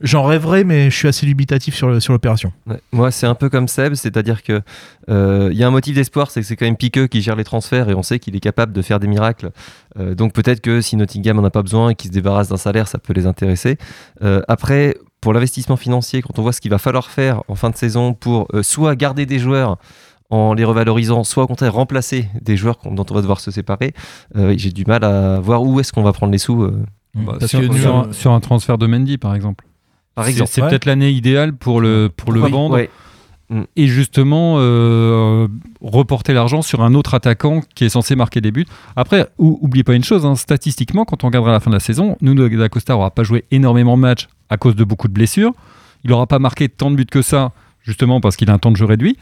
j'en 0.00 0.24
rêverais, 0.24 0.64
mais 0.64 0.90
je 0.90 0.96
suis 0.96 1.08
assez 1.08 1.26
dubitatif 1.26 1.55
sur 1.64 1.88
l'opération. 2.12 2.52
Ouais, 2.66 2.80
Moi, 2.92 3.10
c'est 3.10 3.26
un 3.26 3.34
peu 3.34 3.48
comme 3.48 3.68
Seb, 3.68 3.94
c'est-à-dire 3.94 4.42
que 4.42 4.62
euh, 5.08 5.48
il 5.52 5.56
y 5.58 5.62
a 5.64 5.66
un 5.66 5.70
motif 5.70 5.94
d'espoir, 5.94 6.30
c'est 6.30 6.40
que 6.40 6.46
c'est 6.46 6.56
quand 6.56 6.64
même 6.66 6.76
Piqueux 6.76 7.06
qui 7.06 7.22
gère 7.22 7.36
les 7.36 7.44
transferts 7.44 7.88
et 7.90 7.94
on 7.94 8.02
sait 8.02 8.18
qu'il 8.18 8.34
est 8.36 8.40
capable 8.40 8.72
de 8.72 8.82
faire 8.82 9.00
des 9.00 9.06
miracles. 9.08 9.50
Euh, 9.98 10.14
donc 10.14 10.32
peut-être 10.32 10.60
que 10.60 10.80
si 10.80 10.96
Nottingham 10.96 11.38
en 11.38 11.44
a 11.44 11.50
pas 11.50 11.62
besoin 11.62 11.90
et 11.90 11.94
qu'il 11.94 12.08
se 12.08 12.14
débarrasse 12.14 12.48
d'un 12.48 12.56
salaire, 12.56 12.88
ça 12.88 12.98
peut 12.98 13.12
les 13.12 13.26
intéresser. 13.26 13.78
Euh, 14.22 14.40
après, 14.48 14.96
pour 15.20 15.32
l'investissement 15.32 15.76
financier, 15.76 16.22
quand 16.22 16.38
on 16.38 16.42
voit 16.42 16.52
ce 16.52 16.60
qu'il 16.60 16.70
va 16.70 16.78
falloir 16.78 17.10
faire 17.10 17.42
en 17.48 17.54
fin 17.54 17.70
de 17.70 17.76
saison 17.76 18.12
pour 18.14 18.46
euh, 18.54 18.62
soit 18.62 18.94
garder 18.96 19.26
des 19.26 19.38
joueurs 19.38 19.78
en 20.30 20.54
les 20.54 20.64
revalorisant, 20.64 21.22
soit 21.24 21.44
au 21.44 21.46
contraire 21.46 21.72
remplacer 21.72 22.28
des 22.42 22.56
joueurs 22.56 22.78
qu'on- 22.78 22.92
dont 22.92 23.06
on 23.10 23.14
va 23.14 23.20
devoir 23.20 23.38
se 23.40 23.50
séparer, 23.52 23.94
euh, 24.36 24.54
j'ai 24.56 24.70
du 24.72 24.84
mal 24.84 25.04
à 25.04 25.38
voir 25.40 25.62
où 25.62 25.78
est-ce 25.80 25.92
qu'on 25.92 26.02
va 26.02 26.12
prendre 26.12 26.32
les 26.32 26.38
sous. 26.38 26.62
euh, 26.62 26.84
Bah, 27.14 27.36
Parce 27.38 27.50
sur, 27.52 27.60
que 27.60 27.66
nous, 27.66 27.78
sur 27.78 27.94
un, 27.96 28.12
sur 28.12 28.32
un 28.32 28.40
transfert 28.40 28.76
de 28.76 28.86
Mendy, 28.86 29.18
par 29.18 29.34
exemple. 29.34 29.64
Par 30.16 30.24
C'est- 30.24 30.32
exemple. 30.32 30.50
C'est 30.52 30.62
Ouais. 30.62 30.68
peut-être 30.70 30.84
l'année 30.86 31.10
idéale 31.12 31.52
pour 31.54 31.80
le, 31.80 32.10
pour 32.14 32.32
le 32.32 32.42
Oui, 32.42 32.50
vendre. 32.50 32.74
ouais. 32.74 32.90
Et 33.76 33.86
justement, 33.86 34.56
euh, 34.58 35.46
reporter 35.80 36.32
l'argent 36.34 36.62
sur 36.62 36.82
un 36.82 36.94
autre 36.94 37.14
attaquant 37.14 37.60
qui 37.76 37.84
est 37.84 37.88
censé 37.88 38.16
marquer 38.16 38.40
des 38.40 38.50
buts. 38.50 38.66
Après, 38.96 39.28
ou, 39.38 39.56
oubliez 39.62 39.84
pas 39.84 39.94
une 39.94 40.02
chose, 40.02 40.26
hein, 40.26 40.34
statistiquement, 40.34 41.04
quand 41.04 41.22
on 41.22 41.28
regardera 41.28 41.52
la 41.52 41.60
fin 41.60 41.70
de 41.70 41.76
la 41.76 41.80
saison, 41.80 42.16
Nuno 42.20 42.48
da 42.48 42.68
Costa 42.68 42.94
n'aura 42.94 43.12
pas 43.12 43.22
joué 43.22 43.44
énormément 43.52 43.96
de 43.96 44.02
matchs 44.02 44.26
à 44.50 44.56
cause 44.56 44.74
de 44.74 44.82
beaucoup 44.82 45.06
de 45.06 45.12
blessures. 45.12 45.52
Il 46.02 46.10
n'aura 46.10 46.26
pas 46.26 46.40
marqué 46.40 46.68
tant 46.68 46.90
de 46.90 46.96
buts 46.96 47.06
que 47.06 47.22
ça, 47.22 47.52
justement 47.84 48.20
parce 48.20 48.34
qu'il 48.34 48.50
a 48.50 48.52
un 48.52 48.58
temps 48.58 48.72
de 48.72 48.76
jeu 48.76 48.84
réduit. 48.84 49.16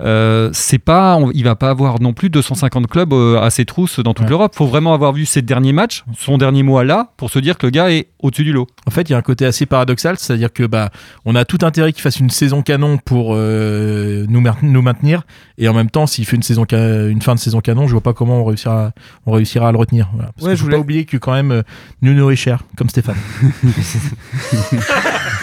Euh, 0.00 0.50
c'est 0.52 0.78
pas, 0.78 1.16
on- 1.16 1.30
il 1.32 1.42
va 1.44 1.54
pas 1.56 1.70
avoir 1.70 2.00
non 2.00 2.12
plus 2.12 2.28
250 2.30 2.86
clubs 2.86 3.12
euh, 3.12 3.40
à 3.40 3.50
ses 3.50 3.64
trousses 3.64 3.98
dans 4.00 4.12
toute 4.14 4.24
Ouais. 4.24 4.30
l'Europe. 4.30 4.54
faut 4.54 4.66
vraiment 4.66 4.92
avoir 4.94 5.12
vu 5.12 5.24
ses 5.26 5.42
derniers 5.42 5.72
matchs, 5.72 6.04
son 6.18 6.38
dernier 6.38 6.62
mois 6.62 6.84
là, 6.84 7.12
pour 7.16 7.30
se 7.30 7.38
dire 7.38 7.56
que 7.58 7.66
le 7.66 7.70
gars 7.70 7.90
est 7.90 8.08
au-dessus 8.20 8.44
du 8.44 8.52
lot. 8.52 8.66
En 8.86 8.90
fait, 8.90 9.02
il 9.08 9.12
y 9.12 9.14
a 9.14 9.18
un 9.18 9.22
côté 9.22 9.46
assez 9.46 9.64
paradoxal, 9.66 10.16
c'est-à-dire 10.18 10.52
que 10.52 10.64
bah, 10.64 10.90
on 11.24 11.34
a 11.34 11.44
tout 11.44 11.58
intérêt 11.62 11.92
qu'il 11.92 12.02
fasse 12.02 12.18
une 12.20 12.30
saison 12.30 12.62
canon 12.62 12.98
pour 12.98 13.30
euh, 13.34 14.26
nous, 14.28 14.82
maintenir, 14.82 15.22
et 15.58 15.68
en 15.68 15.74
même 15.74 15.90
temps, 15.90 16.06
s'il 16.06 16.24
fait 16.26 16.36
une 16.36 16.42
saison 16.42 16.64
une 16.70 17.22
fin 17.22 17.34
de 17.34 17.40
saison 17.40 17.60
canon, 17.60 17.86
je 17.86 17.92
vois 17.92 18.00
pas 18.02 18.12
comment 18.12 18.40
on 18.40 18.44
réussira, 18.44 18.90
on 19.26 19.32
réussira 19.32 19.68
à 19.68 19.72
le 19.72 19.78
retenir. 19.78 20.08
Voilà. 20.14 20.32
Parce 20.32 20.44
Ouais, 20.46 20.50
que 20.52 20.56
je 20.56 20.60
faut 20.60 20.64
voulais- 20.66 20.76
pas 20.76 20.80
oublier 20.80 21.04
que 21.04 21.16
quand 21.16 21.32
même 21.32 21.50
euh, 21.52 21.62
Nuno 22.02 22.30
est 22.30 22.36
cher, 22.36 22.62
comme 22.76 22.88
Stéphane. 22.88 23.16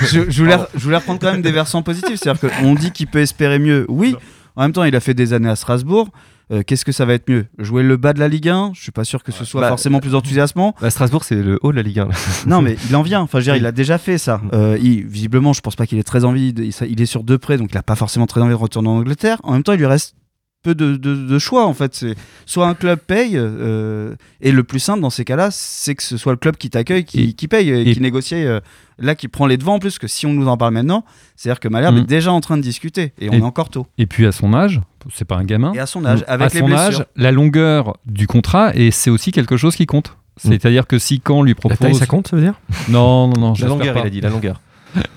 je, 0.01 0.29
je 0.29 0.41
voulais, 0.43 0.57
je 0.75 0.83
voulais 0.83 0.97
reprendre 0.97 1.19
quand 1.19 1.31
même 1.31 1.41
des 1.41 1.51
versants 1.51 1.81
positifs. 1.83 2.19
C'est-à-dire 2.21 2.49
qu'on 2.59 2.75
dit 2.75 2.91
qu'il 2.91 3.07
peut 3.07 3.19
espérer 3.19 3.59
mieux. 3.59 3.85
Oui, 3.89 4.15
en 4.55 4.61
même 4.63 4.71
temps, 4.73 4.83
il 4.83 4.95
a 4.95 4.99
fait 4.99 5.13
des 5.13 5.33
années 5.33 5.49
à 5.49 5.55
Strasbourg. 5.55 6.09
Euh, 6.51 6.61
Qu'est-ce 6.65 6.83
que 6.83 6.91
ça 6.91 7.05
va 7.05 7.13
être 7.13 7.29
mieux? 7.29 7.45
Jouer 7.57 7.83
le 7.83 7.95
bas 7.95 8.11
de 8.13 8.19
la 8.19 8.27
Ligue 8.27 8.49
1 8.49 8.71
Je 8.75 8.81
suis 8.81 8.91
pas 8.91 9.05
sûr 9.05 9.23
que 9.23 9.31
ce 9.31 9.45
soit 9.45 9.61
Bah, 9.61 9.69
forcément 9.69 9.99
plus 10.01 10.13
enthousiasmant. 10.13 10.75
Bah, 10.81 10.89
Strasbourg, 10.89 11.23
c'est 11.23 11.41
le 11.41 11.57
haut 11.63 11.71
de 11.71 11.77
la 11.77 11.83
Ligue 11.83 11.99
1. 11.99 12.05
là. 12.09 12.13
Non, 12.47 12.61
mais 12.61 12.75
il 12.89 12.95
en 12.97 13.01
vient. 13.01 13.21
Enfin, 13.21 13.39
je 13.39 13.45
veux 13.45 13.51
dire, 13.53 13.55
il 13.55 13.65
a 13.65 13.71
déjà 13.71 13.97
fait 13.97 14.17
ça. 14.17 14.41
Euh, 14.53 14.77
il- 14.81 15.05
visiblement, 15.07 15.53
je 15.53 15.61
pense 15.61 15.75
pas 15.77 15.87
qu'il 15.87 15.97
ait 15.99 16.03
très 16.03 16.25
envie. 16.25 16.51
de- 16.53 16.63
il, 16.63 16.73
il 16.89 17.01
est 17.01 17.05
sur 17.05 17.23
deux 17.23 17.37
prêts, 17.37 17.57
donc 17.57 17.69
il 17.71 17.77
a 17.77 17.83
pas 17.83 17.95
forcément 17.95 18.27
très 18.27 18.41
envie 18.41 18.51
de 18.51 18.55
retourner 18.57 18.89
en 18.89 18.97
Angleterre. 18.97 19.39
En 19.43 19.53
même 19.53 19.63
temps, 19.63 19.71
il 19.73 19.79
lui 19.79 19.85
reste 19.85 20.15
peu 20.63 20.73
de, 20.75 20.95
de- 20.95 21.15
de 21.15 21.39
choix 21.39 21.65
en 21.67 21.73
fait. 21.73 21.93
C'est 21.93 22.15
soit 22.45 22.67
un 22.67 22.73
club 22.73 22.99
paye, 22.99 23.33
euh, 23.35 24.15
et 24.41 24.51
le 24.51 24.63
plus 24.63 24.79
simple 24.79 25.01
dans 25.01 25.09
ces 25.09 25.25
cas-là, 25.25 25.49
c'est 25.51 25.93
que 25.95 26.03
ce 26.03 26.17
soit 26.17 26.31
le 26.31 26.37
club 26.37 26.57
qui 26.57 26.69
t'accueille, 26.69 27.03
qui, 27.05 27.21
Et- 27.29 27.33
qui 27.33 27.47
paye 27.47 27.69
et, 27.69 27.89
et- 27.89 27.93
qui 27.93 28.01
négocie. 28.01 28.35
euh, 28.35 28.59
là, 28.99 29.15
qui 29.15 29.27
prend 29.27 29.45
les 29.47 29.57
devants 29.57 29.75
en 29.75 29.79
plus. 29.79 29.99
Que 29.99 30.07
si 30.07 30.25
on 30.25 30.33
nous 30.33 30.47
en 30.47 30.55
parle 30.57 30.73
maintenant, 30.73 31.03
c'est-à-dire 31.35 31.59
que 31.59 31.67
Malherbe 31.67 31.95
Mm. 31.95 31.99
est 31.99 32.05
déjà 32.07 32.31
en 32.31 32.41
train 32.41 32.57
de 32.57 32.61
discuter 32.61 33.13
et 33.19 33.29
on 33.29 33.33
Et- 33.33 33.37
est 33.37 33.41
encore 33.41 33.69
tôt. 33.69 33.85
Et 33.97 34.05
puis 34.05 34.25
à 34.25 34.31
son 34.31 34.53
âge, 34.53 34.81
c'est 35.13 35.25
pas 35.25 35.35
un 35.35 35.43
gamin. 35.43 35.73
Et 35.73 35.79
à 35.79 35.85
son 35.85 36.05
âge, 36.05 36.23
à 36.27 36.33
avec 36.33 36.53
les 36.53 36.59
son 36.61 36.65
blessures. 36.67 36.99
âge, 37.01 37.05
la 37.15 37.31
longueur 37.31 37.97
du 38.05 38.27
contrat, 38.27 38.71
et 38.75 38.91
c'est 38.91 39.09
aussi 39.09 39.31
quelque 39.31 39.57
chose 39.57 39.75
qui 39.75 39.85
compte. 39.85 40.15
C'est-à-dire 40.37 40.87
que 40.87 40.97
si 40.97 41.19
quand 41.19 41.43
lui 41.43 41.51
La 41.51 41.55
propose. 41.55 41.77
taille, 41.77 41.93
ça 41.95 42.05
compte, 42.07 42.27
ça 42.27 42.35
veut 42.35 42.41
dire? 42.41 42.55
Non, 42.89 43.27
non, 43.27 43.39
non. 43.39 43.53
La 43.59 43.67
longueur, 43.67 43.93
pas. 43.93 43.99
il 44.01 44.07
a 44.07 44.09
dit, 44.09 44.21
la 44.21 44.29
longueur. 44.29 44.59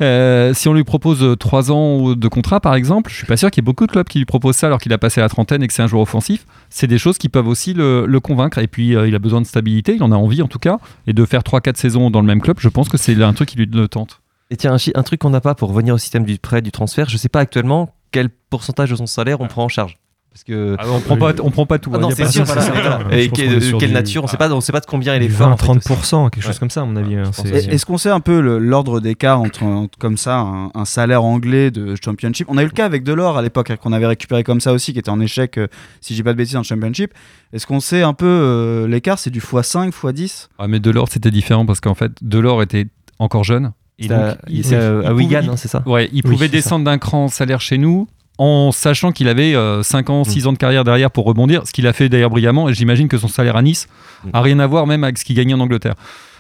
Euh, 0.01 0.55
si 0.55 0.69
on 0.69 0.75
lui 0.75 0.85
propose 0.85 1.37
3 1.39 1.71
ans 1.71 2.15
de 2.15 2.29
contrat, 2.29 2.61
par 2.61 2.75
exemple, 2.75 3.11
je 3.11 3.17
suis 3.17 3.27
pas 3.27 3.37
sûr 3.37 3.51
qu'il 3.51 3.63
y 3.63 3.65
ait 3.65 3.67
beaucoup 3.67 3.87
de 3.87 3.93
clubs 3.93 4.07
qui 4.07 4.19
lui 4.19 4.25
proposent 4.25 4.57
ça 4.57 4.67
alors 4.67 4.79
qu'il 4.79 4.93
a 4.93 4.99
passé 4.99 5.21
la 5.21 5.29
trentaine 5.29 5.63
et 5.63 5.67
que 5.67 5.73
c'est 5.73 5.83
un 5.83 5.87
joueur 5.87 6.03
offensif. 6.03 6.47
C'est 6.71 6.87
des 6.87 6.99
choses 6.99 7.19
qui 7.19 7.29
peuvent 7.29 7.49
aussi 7.49 7.75
le, 7.75 8.19
convaincre. 8.23 8.59
Et 8.59 8.67
puis, 8.67 8.97
euh, 8.97 9.09
il 9.09 9.15
a 9.15 9.19
besoin 9.19 9.41
de 9.41 9.47
stabilité, 9.47 9.95
il 9.95 10.03
en 10.03 10.13
a 10.13 10.17
envie 10.17 10.43
en 10.43 10.49
tout 10.49 10.59
cas. 10.59 10.79
Et 11.07 11.13
de 11.13 11.25
faire 11.25 11.43
3-4 11.43 11.77
saisons 11.77 12.11
dans 12.11 12.21
le 12.21 12.27
même 12.27 12.41
club, 12.41 12.57
je 12.61 12.69
pense 12.69 12.89
que 12.89 12.97
c'est 12.97 13.21
un 13.23 13.33
truc 13.33 13.49
qui 13.49 13.57
lui 13.57 13.67
le 13.67 13.89
tente. 13.89 14.21
Et 14.51 14.57
tiens, 14.57 14.77
un 14.95 15.03
truc 15.03 15.21
qu'on 15.21 15.31
n'a 15.31 15.41
pas 15.41 15.55
pour 15.55 15.71
revenir 15.71 15.95
au 15.95 15.99
système 15.99 16.25
du 16.25 16.39
prêt, 16.39 16.63
du 16.63 16.71
transfert, 16.71 17.09
je 17.09 17.17
sais 17.17 17.29
pas 17.29 17.41
actuellement 17.41 17.95
quel 18.13 18.29
pourcentage 18.31 18.91
de 18.91 18.97
son 18.97 19.07
salaire 19.07 19.41
on 19.41 19.49
prend 19.49 19.65
en 19.65 19.69
charge. 19.69 19.99
Parce 20.37 20.45
que. 20.45 20.77
Ah, 20.79 20.85
on, 20.91 21.01
prend 21.01 21.17
pas, 21.17 21.33
on 21.43 21.51
prend 21.51 21.65
pas 21.65 21.79
tout. 21.79 21.91
Ah 21.95 21.97
hein, 21.97 22.01
non, 22.01 22.11
c'est 22.11 22.27
sûr, 22.31 22.45
voilà, 22.45 22.99
Et 23.11 23.31
quelle, 23.31 23.59
quelle 23.79 23.89
du- 23.89 23.95
nature, 23.95 24.23
on 24.23 24.27
sait 24.27 24.37
pas, 24.37 24.53
on 24.53 24.61
sait 24.61 24.71
pas 24.71 24.81
de 24.81 24.85
combien 24.85 25.17
il 25.17 25.23
est 25.23 25.29
20, 25.29 25.57
fort. 25.57 25.71
en 25.71 25.75
fait, 25.81 25.89
30%, 25.89 26.29
quelque 26.29 26.43
chose 26.43 26.53
Ouais. 26.53 26.59
comme 26.59 26.69
ça, 26.69 26.83
à 26.83 26.85
mon 26.85 26.95
avis. 26.97 27.15
hein, 27.17 27.23
Est-ce 27.55 27.87
qu'on 27.87 27.97
sait 27.97 28.11
un 28.11 28.21
peu 28.21 28.39
l'ordre 28.59 29.01
d'écart 29.01 29.41
entre, 29.41 29.63
entre, 29.63 29.97
comme 29.99 30.19
ça 30.19 30.41
un, 30.41 30.71
un 30.75 30.85
salaire 30.85 31.25
anglais 31.25 31.71
de 31.71 31.95
championship? 32.05 32.49
On 32.51 32.59
a 32.59 32.63
eu 32.63 32.67
le 32.67 32.71
cas 32.71 32.85
avec 32.85 33.03
Delors 33.03 33.39
à 33.39 33.43
l'époque 33.43 33.71
hein, 33.71 33.77
qu'on 33.77 33.95
avait 33.95 34.07
récupéré 34.07 34.45
comme 34.45 34.61
ça 34.61 34.75
aussi, 34.75 34.93
qui 34.93 34.99
était 34.99 35.09
en 35.09 35.21
échec, 35.21 35.57
euh, 35.57 35.69
si 36.03 36.15
j'ai 36.15 36.23
pas 36.23 36.35
de 36.35 36.37
bêtises, 36.37 36.57
en 36.57 36.63
championship. 36.63 37.15
Est-ce 37.55 37.67
qu'on 37.67 37.81
sait 37.81 38.03
un 38.03 38.13
peu 38.13 38.27
euh, 38.27 38.87
l'écart? 38.87 39.19
C'est 39.19 39.31
du 39.31 39.41
x5, 39.41 39.89
x10 39.91 40.49
Ah, 40.59 40.69
mais 40.69 40.81
Delors, 40.81 41.09
c'était 41.09 41.31
différent 41.31 41.65
parce 41.65 41.81
qu'en 41.81 41.95
fait, 41.95 42.13
Delors 42.21 42.63
était 42.63 42.89
encore 43.19 43.43
jeune. 43.45 43.73
Et 43.99 44.13
à- 44.13 44.37
il 44.49 44.75
à 44.75 45.15
Wigan, 45.15 45.57
c'est 45.57 45.69
ça? 45.69 45.83
Ouais, 45.87 46.11
il 46.13 46.21
Oui, 46.27 46.33
pouvait 46.33 46.49
descendre 46.49 46.85
d'un 46.85 46.99
cran 46.99 47.25
en 47.25 47.29
salaire 47.29 47.63
chez 47.63 47.79
nous 47.79 48.07
en 48.39 48.71
sachant 48.73 49.13
qu'il 49.13 49.29
avait 49.29 49.55
5 49.83 50.11
ans, 50.11 50.25
6 50.25 50.47
ans 50.47 50.53
de 50.53 50.59
carrière 50.59 50.85
derrière 50.85 51.11
pour 51.11 51.25
rebondir, 51.25 51.67
ce 51.67 51.73
qu'il 51.73 51.87
a 51.87 51.93
fait 51.93 52.09
d'ailleurs 52.09 52.31
brillamment. 52.31 52.69
Et 52.69 52.75
j'imagine 52.75 53.09
que 53.09 53.19
son 53.19 53.29
salaire 53.29 53.57
à 53.57 53.63
Nice 53.63 53.89
Mm. 54.25 54.31
a 54.33 54.41
rien 54.41 54.59
à 54.61 54.67
voir 54.67 54.87
même 54.87 55.05
avec 55.05 55.19
ce 55.19 55.25
qu'il 55.25 55.37
gagnait 55.37 55.55
en 55.55 55.61
Angleterre. 55.61 55.95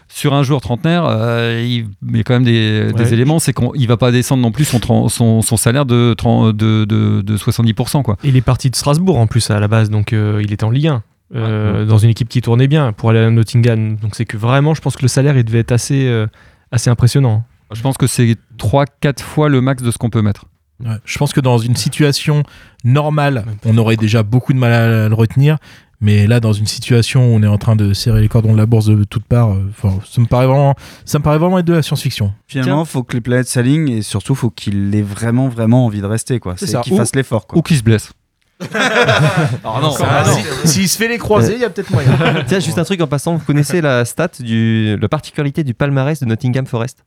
Sur 0.08 0.34
un 0.34 0.42
joueur 0.42 0.60
trentenaire, 0.60 1.04
euh, 1.06 1.62
il 1.66 2.16
y 2.16 2.20
a 2.20 2.22
quand 2.22 2.34
même 2.34 2.44
des, 2.44 2.92
des 2.92 3.02
Ouais. 3.04 3.12
éléments, 3.12 3.38
c'est 3.38 3.52
qu'il 3.52 3.88
va 3.88 3.96
pas 3.96 4.12
descendre 4.12 4.40
non 4.42 4.52
plus 4.52 4.64
son, 4.64 4.78
tren- 4.78 5.08
son, 5.08 5.42
son 5.42 5.56
salaire 5.56 5.84
de, 5.84 6.14
30 6.16 6.56
de, 6.56 6.84
de, 6.84 7.22
de 7.22 7.36
70%. 7.36 8.02
Quoi. 8.02 8.16
Il 8.24 8.36
est 8.36 8.40
parti 8.40 8.70
de 8.70 8.76
Strasbourg 8.76 9.18
en 9.18 9.26
plus 9.26 9.50
à 9.50 9.58
la 9.60 9.66
base, 9.68 9.90
donc 9.90 10.12
euh, 10.12 10.40
il 10.44 10.52
était 10.52 10.64
en 10.64 10.70
Ligue 10.70 10.86
1. 10.88 11.02
euh, 11.34 11.84
dans 11.86 11.98
une 11.98 12.10
équipe 12.10 12.28
qui 12.28 12.40
tournait 12.40 12.68
bien 12.68 12.92
pour 12.92 13.10
aller 13.10 13.18
à 13.18 13.30
Nottingham. 13.30 13.96
Donc 13.96 14.14
c'est 14.14 14.24
que 14.24 14.36
vraiment, 14.36 14.74
je 14.74 14.80
pense 14.80 14.96
que 14.96 15.02
le 15.02 15.08
salaire 15.08 15.36
il 15.36 15.44
devait 15.44 15.58
être 15.58 15.72
assez, 15.72 16.06
euh, 16.06 16.26
assez 16.70 16.88
impressionnant. 16.88 17.42
Je 17.74 17.82
pense 17.82 17.96
que 17.98 18.06
c'est 18.06 18.36
3-4 18.58 19.20
fois 19.22 19.48
le 19.48 19.60
max 19.60 19.82
de 19.82 19.90
ce 19.90 19.98
qu'on 19.98 20.08
peut 20.10 20.22
mettre. 20.22 20.44
Ouais, 20.84 20.96
je 21.04 21.18
pense 21.18 21.32
que 21.32 21.40
dans 21.40 21.58
une 21.58 21.76
situation 21.76 22.42
normale, 22.84 23.44
on 23.64 23.76
aurait 23.78 23.96
déjà 23.96 24.22
beaucoup 24.22 24.52
de 24.52 24.58
mal 24.58 24.72
à 24.72 25.08
le 25.08 25.14
retenir. 25.14 25.56
Mais 26.02 26.26
là, 26.26 26.40
dans 26.40 26.52
une 26.52 26.66
situation 26.66 27.22
où 27.32 27.36
on 27.36 27.42
est 27.42 27.46
en 27.46 27.56
train 27.56 27.74
de 27.74 27.94
serrer 27.94 28.20
les 28.20 28.28
cordons 28.28 28.52
de 28.52 28.58
la 28.58 28.66
bourse 28.66 28.84
de 28.84 29.02
toutes 29.04 29.24
parts, 29.24 29.52
euh, 29.52 29.70
enfin, 29.70 29.98
ça 30.06 30.20
me 30.20 30.26
paraît 30.26 30.46
vraiment, 30.46 30.74
ça 31.06 31.18
me 31.18 31.24
paraît 31.24 31.38
vraiment 31.38 31.58
être 31.58 31.64
de 31.64 31.72
la 31.72 31.80
science-fiction. 31.82 32.34
Finalement, 32.46 32.82
il 32.82 32.86
faut 32.86 33.02
que 33.02 33.14
les 33.14 33.22
planètes 33.22 33.48
s'alignent 33.48 33.88
et 33.88 34.02
surtout, 34.02 34.34
faut 34.34 34.50
qu'il 34.50 34.94
ait 34.94 35.00
vraiment, 35.00 35.48
vraiment 35.48 35.86
envie 35.86 36.02
de 36.02 36.06
rester. 36.06 36.38
quoi. 36.38 36.54
C'est 36.58 36.66
qu'il 36.82 36.92
fasse 36.98 37.16
l'effort. 37.16 37.46
quoi. 37.46 37.58
Ou 37.58 37.62
qui 37.62 37.76
se 37.78 37.82
blesse. 37.82 38.12
Ah 38.60 39.80
non, 39.82 39.94
Ah, 40.02 40.24
non. 40.26 40.32
si- 40.64 40.68
S'il 40.68 40.88
se 40.88 40.96
fait 40.98 41.08
les 41.08 41.18
croisés, 41.18 41.54
il 41.54 41.60
y 41.60 41.64
a 41.64 41.70
peut-être 41.70 41.90
moyen. 41.90 42.10
Tiens, 42.46 42.60
juste 42.60 42.78
un 42.78 42.84
truc 42.84 43.00
en 43.00 43.06
passant, 43.06 43.34
vous 43.36 43.44
connaissez 43.44 43.80
la 43.80 44.04
stat 44.04 44.30
du, 44.40 44.96
la 45.00 45.08
particularité 45.08 45.64
du 45.64 45.74
palmarès 45.74 46.20
de 46.20 46.26
Nottingham 46.26 46.66
Forest? 46.66 47.04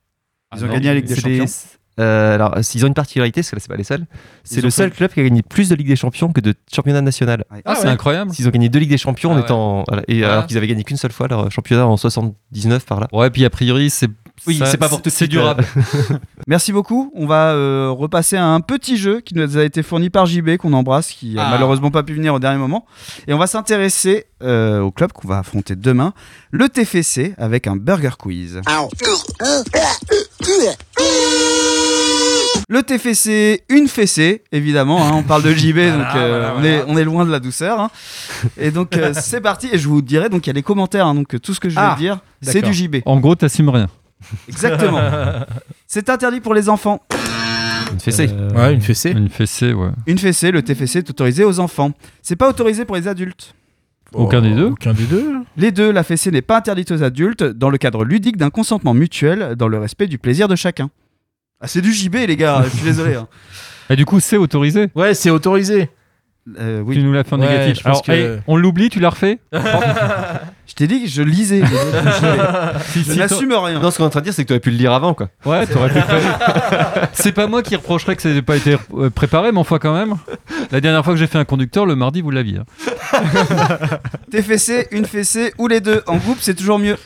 Ils 0.56 0.66
ont 0.66 0.68
gagné 0.68 0.88
la 0.88 0.94
Ligue 0.96 1.06
des 1.06 1.16
Champions. 1.16 1.46
Euh, 2.00 2.36
alors, 2.36 2.56
s'ils 2.62 2.84
ont 2.86 2.88
une 2.88 2.94
particularité, 2.94 3.42
parce 3.42 3.50
que 3.52 3.56
là, 3.58 3.60
c'est 3.62 3.68
pas 3.70 3.76
les 3.78 3.84
seuls, 3.84 4.06
c'est 4.44 4.58
Ils 4.58 4.64
le 4.64 4.70
seul 4.70 4.90
fait- 4.90 4.96
club 4.98 5.14
qui 5.14 5.20
a 5.20 5.24
gagné 5.24 5.42
plus 5.42 5.70
de 5.70 5.76
Ligue 5.76 5.88
des 5.88 5.96
Champions 5.96 6.32
que 6.32 6.42
de 6.42 6.54
championnat 6.74 7.02
national. 7.02 7.44
Ah, 7.66 7.76
c'est 7.76 7.88
incroyable. 7.88 8.32
Ils 8.40 8.48
ont 8.48 8.52
gagné 8.52 8.70
deux 8.70 8.80
Ligues 8.80 8.90
des 8.90 8.98
Champions 8.98 9.32
en 9.32 9.34
Ah 9.34 9.38
ouais. 9.38 9.44
étant. 9.44 9.84
voilà, 9.88 10.04
et 10.08 10.20
Ouais. 10.22 10.24
alors 10.26 10.46
qu'ils 10.48 10.58
avaient 10.58 10.68
gagné 10.68 10.84
qu'une 10.84 10.98
seule 10.98 11.12
fois 11.12 11.28
leur 11.28 11.52
championnat 11.52 11.86
en 11.88 11.98
79 11.98 12.86
par 12.86 13.00
là. 13.00 13.08
Ouais, 13.12 13.30
puis 13.30 13.44
a 13.46 13.50
priori, 13.50 13.90
c'est 13.90 14.08
Oui, 14.48 14.58
c'est 14.66 14.78
pas 14.78 14.88
pour 14.88 15.02
tout 15.02 15.10
C'est 15.10 15.18
suite, 15.18 15.32
durable. 15.32 15.66
Merci 16.48 16.72
beaucoup. 16.72 17.12
On 17.14 17.26
va 17.26 17.52
euh, 17.52 17.90
repasser 17.92 18.38
à 18.38 18.46
un 18.46 18.62
petit 18.62 18.96
jeu 18.96 19.20
qui 19.20 19.36
nous 19.36 19.58
a 19.58 19.64
été 19.66 19.84
fourni 19.84 20.10
par 20.10 20.26
JB, 20.28 20.56
qu'on 20.56 20.72
embrasse, 20.72 21.12
qui 21.12 21.38
a 21.38 21.44
Ah. 21.46 21.50
malheureusement 21.52 21.92
pas 21.92 22.04
pu 22.04 22.14
venir 22.14 22.34
au 22.34 22.40
dernier 22.40 22.58
moment. 22.58 22.86
Et 23.28 23.34
on 23.34 23.38
va 23.38 23.48
s'intéresser 23.48 24.28
euh, 24.42 24.80
au 24.80 24.92
club 24.92 25.12
qu'on 25.12 25.28
va 25.28 25.40
affronter 25.40 25.76
demain, 25.76 26.14
le 26.52 26.70
TFC, 26.70 27.34
avec 27.38 27.68
un 27.68 27.76
burger 27.76 28.12
quiz. 28.18 28.62
Le 32.72 32.84
TFC, 32.84 33.64
une 33.70 33.88
fessée, 33.88 34.44
évidemment. 34.52 35.04
hein, 35.04 35.12
on 35.16 35.24
parle 35.24 35.42
de 35.44 35.52
JB, 35.52 35.76
donc 35.98 36.16
euh, 36.16 36.52
on, 36.56 36.64
est, 36.64 36.84
on 36.88 36.96
est 36.98 37.04
loin 37.04 37.26
de 37.26 37.32
la 37.32 37.40
douceur. 37.40 37.80
hein. 37.80 37.90
Et 38.58 38.70
donc 38.72 38.96
euh, 38.96 39.12
c'est 39.20 39.42
parti. 39.42 39.68
Et 39.74 39.80
je 39.80 39.88
vous 39.88 40.02
dirai, 40.04 40.30
donc 40.30 40.46
il 40.46 40.50
y 40.50 40.52
a 40.52 40.54
les 40.54 40.62
commentaires. 40.64 41.08
hein, 41.08 41.16
donc 41.16 41.36
tout 41.42 41.54
ce 41.54 41.60
que 41.60 41.68
je 41.70 41.76
vais 41.76 41.82
Ah, 41.84 41.96
dire, 41.98 42.20
c'est 42.42 42.62
du 42.62 42.72
JB. 42.74 42.98
En 43.06 43.20
gros, 43.20 43.34
t'assumes 43.36 43.70
rien. 43.70 43.88
Exactement. 44.48 45.02
c'est 45.88 46.10
interdit 46.10 46.42
pour 46.42 46.54
les 46.54 46.70
enfants. 46.70 47.02
Une 47.92 48.00
fessée. 48.00 48.30
Euh, 48.32 48.50
Ouais, 48.52 48.74
une 48.76 48.82
fessée. 48.82 49.12
Une 49.12 49.30
fessée, 49.30 49.74
ouais. 49.74 49.90
Une 50.06 50.20
fessée, 50.20 50.52
le 50.52 50.62
TFC 50.62 51.00
est 51.00 51.10
autorisé 51.10 51.44
aux 51.44 51.60
enfants. 51.60 51.92
C'est 52.22 52.36
pas 52.36 52.48
autorisé 52.50 52.86
pour 52.86 52.96
les 52.98 53.08
adultes. 53.08 53.56
Aucun 54.14 54.42
des 54.42 54.54
deux 54.54 54.66
Aucun 54.68 54.94
des 54.94 55.06
deux. 55.06 55.34
Les 55.58 55.72
deux, 55.72 55.92
la 55.92 56.04
fessée 56.04 56.30
n'est 56.32 56.42
pas 56.44 56.58
interdite 56.58 56.92
aux 56.92 57.02
adultes 57.04 57.44
dans 57.44 57.70
le 57.72 57.78
cadre 57.80 58.04
ludique 58.06 58.38
d'un 58.38 58.50
consentement 58.52 58.94
mutuel 58.94 59.56
dans 59.56 59.68
le 59.68 59.80
respect 59.80 60.06
du 60.08 60.18
plaisir 60.20 60.48
de 60.48 60.56
chacun. 60.56 60.90
Ah, 61.62 61.68
c'est 61.68 61.82
du 61.82 61.94
JB, 61.94 62.16
les 62.28 62.38
gars, 62.38 62.64
je 62.66 62.70
suis 62.70 62.84
désolé. 62.86 63.16
hein. 63.16 63.28
Et 63.90 63.96
du 63.96 64.06
coup, 64.06 64.20
c'est 64.20 64.38
autorisé. 64.38 64.88
Ouais, 64.96 65.14
c'est 65.14 65.30
autorisé. 65.30 65.90
Euh, 66.58 66.80
Tu 66.80 66.84
oui, 66.86 67.04
nous 67.04 67.12
l'as 67.14 67.24
fait 67.24 67.34
en 67.36 67.40
Ouais, 67.42 67.48
négatif. 67.50 67.78
je 67.80 67.84
pense 67.84 67.86
Alors, 67.86 68.02
que- 68.04 68.12
hey, 68.12 68.40
on 68.48 68.56
l'oublie, 68.56 68.90
tu 68.90 69.00
l'as 69.00 69.10
refait 69.10 69.40
je 69.52 70.74
t'ai 70.74 70.88
dit 70.88 71.04
que 71.04 71.10
je 71.10 71.22
lisais. 71.22 71.62
Si, 72.88 73.04
je 73.04 73.12
si, 73.12 73.18
n'assume 73.20 73.54
rien. 73.54 73.80
Non, 73.80 73.92
ce 73.92 73.98
qu'on 73.98 74.04
est 74.06 74.08
en 74.08 74.10
train 74.10 74.22
de 74.22 74.26
dire, 74.26 74.34
c'est 74.34 74.44
que 74.44 74.48
tu 74.48 74.54
aurais 74.54 74.60
pu 74.60 74.72
le 74.72 74.78
lire 74.78 74.94
avant, 74.94 75.14
quoi. 75.14 75.30
Ouais, 75.46 75.68
t'aurais 75.68 75.90
pu 75.90 75.96
le 75.96 76.02
faire. 76.02 77.10
C'est 77.14 77.34
pas 77.34 77.46
moi 77.48 77.62
qui 77.62 77.76
reprocherais 77.76 78.16
que 78.16 78.22
ça 78.22 78.30
n'ait 78.30 78.42
pas 78.42 78.56
été 78.56 78.78
euh, 78.96 79.10
préparé, 79.10 79.52
mais 79.52 79.60
enfin 79.60 79.78
quand 79.80 79.94
même. 79.94 80.16
La 80.72 80.80
dernière 80.82 81.04
fois 81.04 81.14
que 81.14 81.20
j'ai 81.20 81.28
fait 81.28 81.38
un 81.38 81.46
conducteur, 81.46 81.86
le 81.86 81.96
mardi, 81.96 82.22
vous 82.22 82.32
l'aviez. 82.32 82.60
hein. 82.60 83.20
T'es 84.32 84.42
fessé, 84.42 84.88
une 84.92 85.06
fessée 85.06 85.54
ou 85.58 85.68
les 85.68 85.82
deux. 85.82 86.02
En 86.08 86.18
groupe, 86.18 86.38
c'est 86.40 86.56
toujours 86.56 86.80
mieux. 86.80 86.98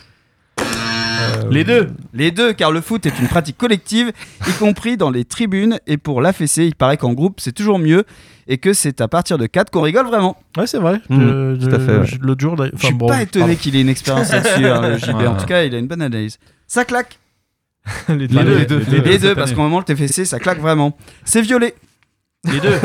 Les 1.52 1.64
deux. 1.64 1.88
Les 2.14 2.32
deux, 2.32 2.54
car 2.54 2.72
le 2.72 2.82
foot 2.82 3.06
est 3.06 3.20
une 3.20 3.28
pratique 3.28 3.58
collective, 3.58 4.12
y 4.48 4.52
compris 4.54 4.98
dans 4.98 5.10
les 5.10 5.26
tribunes. 5.26 5.80
Et 5.88 5.98
pour 5.98 6.22
la 6.22 6.34
fessée, 6.34 6.66
il 6.66 6.76
paraît 6.76 6.98
qu'en 6.98 7.14
groupe, 7.14 7.40
c'est 7.40 7.52
toujours 7.54 7.80
mieux. 7.80 8.04
Et 8.48 8.58
que 8.58 8.74
c'est 8.74 9.00
à 9.00 9.08
partir 9.08 9.38
de 9.38 9.46
4 9.46 9.70
qu'on 9.72 9.82
rigole 9.82 10.06
vraiment. 10.08 10.36
Ouais, 10.58 10.68
c'est 10.68 10.78
vrai. 10.80 11.00
Mmh, 11.10 11.20
Je- 11.20 11.66
tout 11.66 11.76
à 11.76 11.80
je- 11.80 11.86
fait, 11.86 11.98
ouais. 12.00 12.06
je- 12.06 12.18
L'autre 12.20 12.42
jour, 12.42 12.56
Je 12.58 12.86
suis 12.86 12.94
bon, 12.94 13.08
pas 13.08 13.22
étonné 13.22 13.56
qu'il 13.56 13.76
ait 13.78 13.82
une 13.82 13.90
expérience 13.90 14.32
là-dessus, 14.34 14.66
hein, 14.68 14.82
le 14.90 14.98
JB. 14.98 15.16
Ouais. 15.16 15.28
En 15.28 15.36
tout 15.38 15.46
cas, 15.46 15.64
il 15.64 15.74
a 15.74 15.78
une 15.78 15.88
bonne 15.88 16.02
analyse. 16.02 16.38
Ça 16.68 16.84
claque. 16.84 17.20
les 18.10 18.16
Les 18.28 18.28
deux, 18.28 18.58
les 18.58 18.66
deux, 18.66 18.80
Les, 18.90 19.00
deux, 19.18 19.28
cette 19.30 19.36
parce 19.36 19.52
qu'au 19.54 19.62
moment, 19.62 19.80
le 19.80 19.86
TFC, 19.86 20.26
ça 20.26 20.40
claque 20.40 20.60
vraiment. 20.60 20.98
C'est 21.24 21.42
violet. 21.42 21.74
Les 22.52 22.60
deux. 22.60 22.74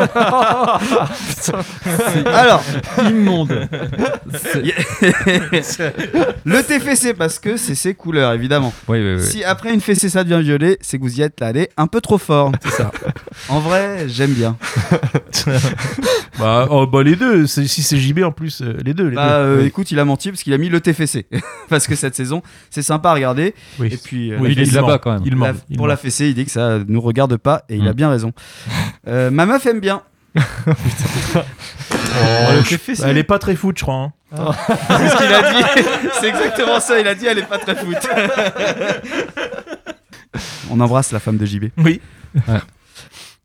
Alors, 2.26 2.62
Immonde. 3.04 3.50
le 6.44 6.62
TFC, 6.62 7.12
parce 7.14 7.40
que 7.40 7.56
c'est 7.56 7.74
ses 7.74 7.94
couleurs, 7.94 8.32
évidemment. 8.34 8.72
Oui, 8.86 8.98
oui, 9.02 9.14
oui. 9.16 9.22
Si 9.22 9.42
après 9.42 9.74
une 9.74 9.80
fessée, 9.80 10.08
ça 10.08 10.22
devient 10.22 10.40
violet, 10.44 10.78
c'est 10.80 10.98
que 10.98 11.02
vous 11.02 11.18
y 11.18 11.22
êtes 11.22 11.42
allé 11.42 11.70
un 11.76 11.88
peu 11.88 12.00
trop 12.00 12.18
fort. 12.18 12.52
C'est 12.62 12.70
ça. 12.70 12.92
En 13.48 13.58
vrai, 13.58 14.04
j'aime 14.08 14.32
bien. 14.32 14.56
bah, 16.38 16.68
oh, 16.70 16.86
bah, 16.86 17.02
les 17.02 17.16
deux. 17.16 17.46
Si 17.48 17.66
c'est 17.82 17.96
JB 17.98 18.20
en 18.22 18.30
plus, 18.32 18.62
euh, 18.62 18.76
les 18.84 18.94
deux. 18.94 19.08
Les 19.08 19.16
Bah, 19.16 19.26
deux. 19.26 19.32
euh, 19.44 19.58
Oui. 19.60 19.66
écoute, 19.66 19.90
il 19.90 19.98
a 19.98 20.04
menti 20.04 20.30
parce 20.30 20.44
qu'il 20.44 20.52
a 20.52 20.58
mis 20.58 20.68
le 20.68 20.80
TFC. 20.80 21.26
parce 21.68 21.88
que 21.88 21.96
cette 21.96 22.14
saison, 22.14 22.42
c'est 22.70 22.82
sympa 22.82 23.10
à 23.10 23.14
regarder. 23.14 23.54
Oui. 23.80 23.88
Et 23.92 23.96
puis, 23.96 24.32
euh, 24.32 24.36
Oui, 24.38 24.52
il 24.52 24.60
est 24.60 24.72
là-bas, 24.72 24.98
quand 24.98 25.12
même. 25.14 25.22
Il 25.24 25.34
ment. 25.34 25.46
la- 25.46 25.54
il 25.68 25.76
pour 25.76 25.86
ment. 25.86 25.90
la 25.90 25.96
fessée, 25.96 26.28
il 26.28 26.34
dit 26.34 26.44
que 26.44 26.50
ça 26.52 26.78
nous 26.86 27.00
regarde 27.00 27.36
pas 27.36 27.64
et 27.68 27.76
il 27.76 27.88
a 27.88 27.92
Mm. 27.92 27.96
bien 27.96 28.10
raison. 28.10 28.32
Euh, 29.08 29.30
ma 29.30 29.46
meuf 29.48 29.66
aime 29.66 29.80
bien. 29.80 30.02
Oh, 32.20 32.52
le. 32.52 33.04
Elle 33.08 33.18
est 33.18 33.22
pas 33.24 33.38
très 33.38 33.54
foot, 33.54 33.76
je 33.78 33.82
crois. 33.82 33.94
hein. 33.94 34.12
C'est 34.88 35.08
ce 35.08 35.16
qu'il 35.16 35.32
a 35.32 35.52
dit. 35.52 36.08
C'est 36.20 36.28
exactement 36.28 36.80
ça. 36.80 36.98
Il 36.98 37.06
a 37.06 37.14
dit 37.14 37.26
elle 37.26 37.38
est 37.38 37.46
pas 37.48 37.58
très 37.58 37.76
foot. 37.76 37.96
On 40.70 40.80
embrasse 40.80 41.12
la 41.12 41.20
femme 41.20 41.36
de 41.38 41.46
JB. 41.46 41.66
Oui. 41.78 42.00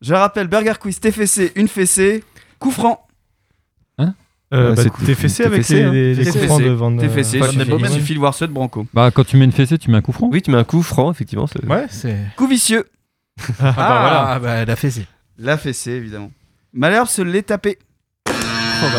Je 0.02 0.14
rappelle 0.14 0.48
Burger 0.48 0.74
Quiz 0.80 1.00
TFC, 1.00 1.52
une 1.56 1.68
fessée, 1.68 2.24
coup 2.60 2.72
franc. 2.72 3.06
Euh, 4.00 4.70
Ouais, 4.70 4.76
bah, 4.76 4.84
c'est 4.84 5.06
t'es 5.06 5.16
fessé 5.16 5.44
avec 5.46 5.62
fessé, 5.62 5.76
les, 5.76 5.84
hein. 5.84 5.92
les, 5.92 6.14
les 6.14 6.24
TFC. 6.26 6.32
coups 6.40 6.46
francs 6.46 6.62
de 6.62 6.70
Van. 6.70 6.96
TFC, 6.96 7.18
euh, 7.18 7.22
il 7.34 7.40
Van 7.40 7.46
suffit, 7.48 7.58
den 7.58 7.68
Bomen. 7.70 7.92
il 7.92 7.94
suffit 7.96 8.14
de 8.14 8.20
voir 8.20 8.36
ceux 8.36 8.46
de 8.48 8.52
Branco. 8.54 8.86
Bah, 8.94 9.10
quand 9.12 9.24
tu 9.26 9.36
mets 9.38 9.46
une 9.46 9.52
fessée, 9.52 9.80
tu 9.80 9.90
mets 9.90 9.98
un 9.98 10.02
coup 10.04 10.12
franc. 10.12 10.30
Oui, 10.32 10.44
tu 10.44 10.52
mets 10.52 10.58
un 10.60 10.64
coup 10.64 10.84
franc, 10.84 11.10
effectivement. 11.12 11.48
c'est- 11.48 11.66
Ouais, 11.66 11.88
c'est. 11.90 12.16
Coup 12.38 12.46
vicieux, 12.48 12.88
Ah, 13.40 13.52
bah 13.60 13.74
voilà. 13.74 14.26
Ah, 14.30 14.40
bah, 14.40 14.52
elle 14.58 14.70
a 14.70 14.76
fait 14.76 14.92
c'est. 14.92 15.08
La 15.38 15.58
fessée 15.58 15.92
évidemment. 15.92 16.32
Malherbe 16.74 17.08
se 17.08 17.22
l'est 17.22 17.44
tapé. 17.44 17.78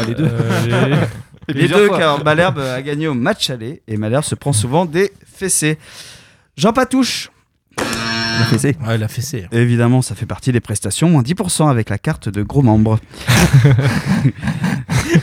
les 0.07 0.15
deux. 0.15 0.25
euh, 0.31 1.05
les- 1.49 1.69
deux, 1.69 1.87
fois. 1.89 1.99
car 1.99 2.25
Malherbe 2.25 2.59
a 2.59 2.81
gagné 2.83 3.07
au 3.09 3.15
match 3.15 3.51
aller 3.51 3.83
et 3.89 3.97
Malherbe 3.97 4.25
se 4.25 4.35
prend 4.35 4.53
souvent 4.53 4.85
des 4.87 5.13
fessées. 5.27 5.79
Jean 6.57 6.73
Patouche, 6.73 7.31
La 7.79 8.45
fessée. 8.49 8.77
Ouais, 8.87 8.95
elle 8.95 9.03
a 9.03 9.09
fait 9.09 9.23
c'est. 9.23 9.49
évidemment, 9.53 10.03
ça 10.03 10.15
fait 10.15 10.27
partie 10.27 10.53
des 10.53 10.61
prestations, 10.61 11.09
moins 11.11 11.23
10% 11.23 11.69
avec 11.69 11.91
la 11.91 11.99
carte 11.99 12.29
de 12.29 12.43
gros 12.43 12.63
membres. 12.63 12.99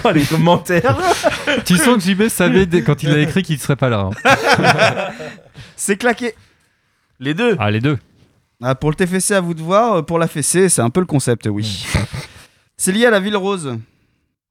Oh, 0.04 0.12
les 0.12 0.24
commentaires. 0.26 0.98
tu 1.66 1.76
sens 1.78 1.96
que 1.98 2.02
JB 2.10 2.28
savait 2.30 2.66
dès- 2.66 2.82
quand 2.84 3.04
il 3.04 3.10
a 3.10 3.20
écrit 3.20 3.44
qu'il 3.44 3.60
serait 3.60 3.76
pas 3.76 3.90
là. 3.90 4.10
hein. 4.26 5.12
C'est 5.76 5.98
claqué. 5.98 6.34
Les 7.20 7.34
deux. 7.34 7.56
Ah, 7.60 7.70
les 7.72 7.82
deux. 7.82 7.98
Ah, 8.62 8.76
pour 8.76 8.92
le 8.92 8.96
TFC, 8.96 9.34
à 9.34 9.42
vous 9.42 9.54
de 9.54 9.62
voir. 9.62 9.96
Euh, 9.96 10.02
Pour 10.02 10.20
la 10.20 10.28
fessée, 10.28 10.70
c'est 10.70 10.82
un 10.82 10.90
peu 10.90 11.00
le 11.00 11.06
concept, 11.06 11.48
oui. 11.48 11.86
C'est 12.78 12.92
lié 12.92 13.06
à 13.06 13.12
la 13.12 13.20
ville 13.20 13.38
rose. 13.38 13.78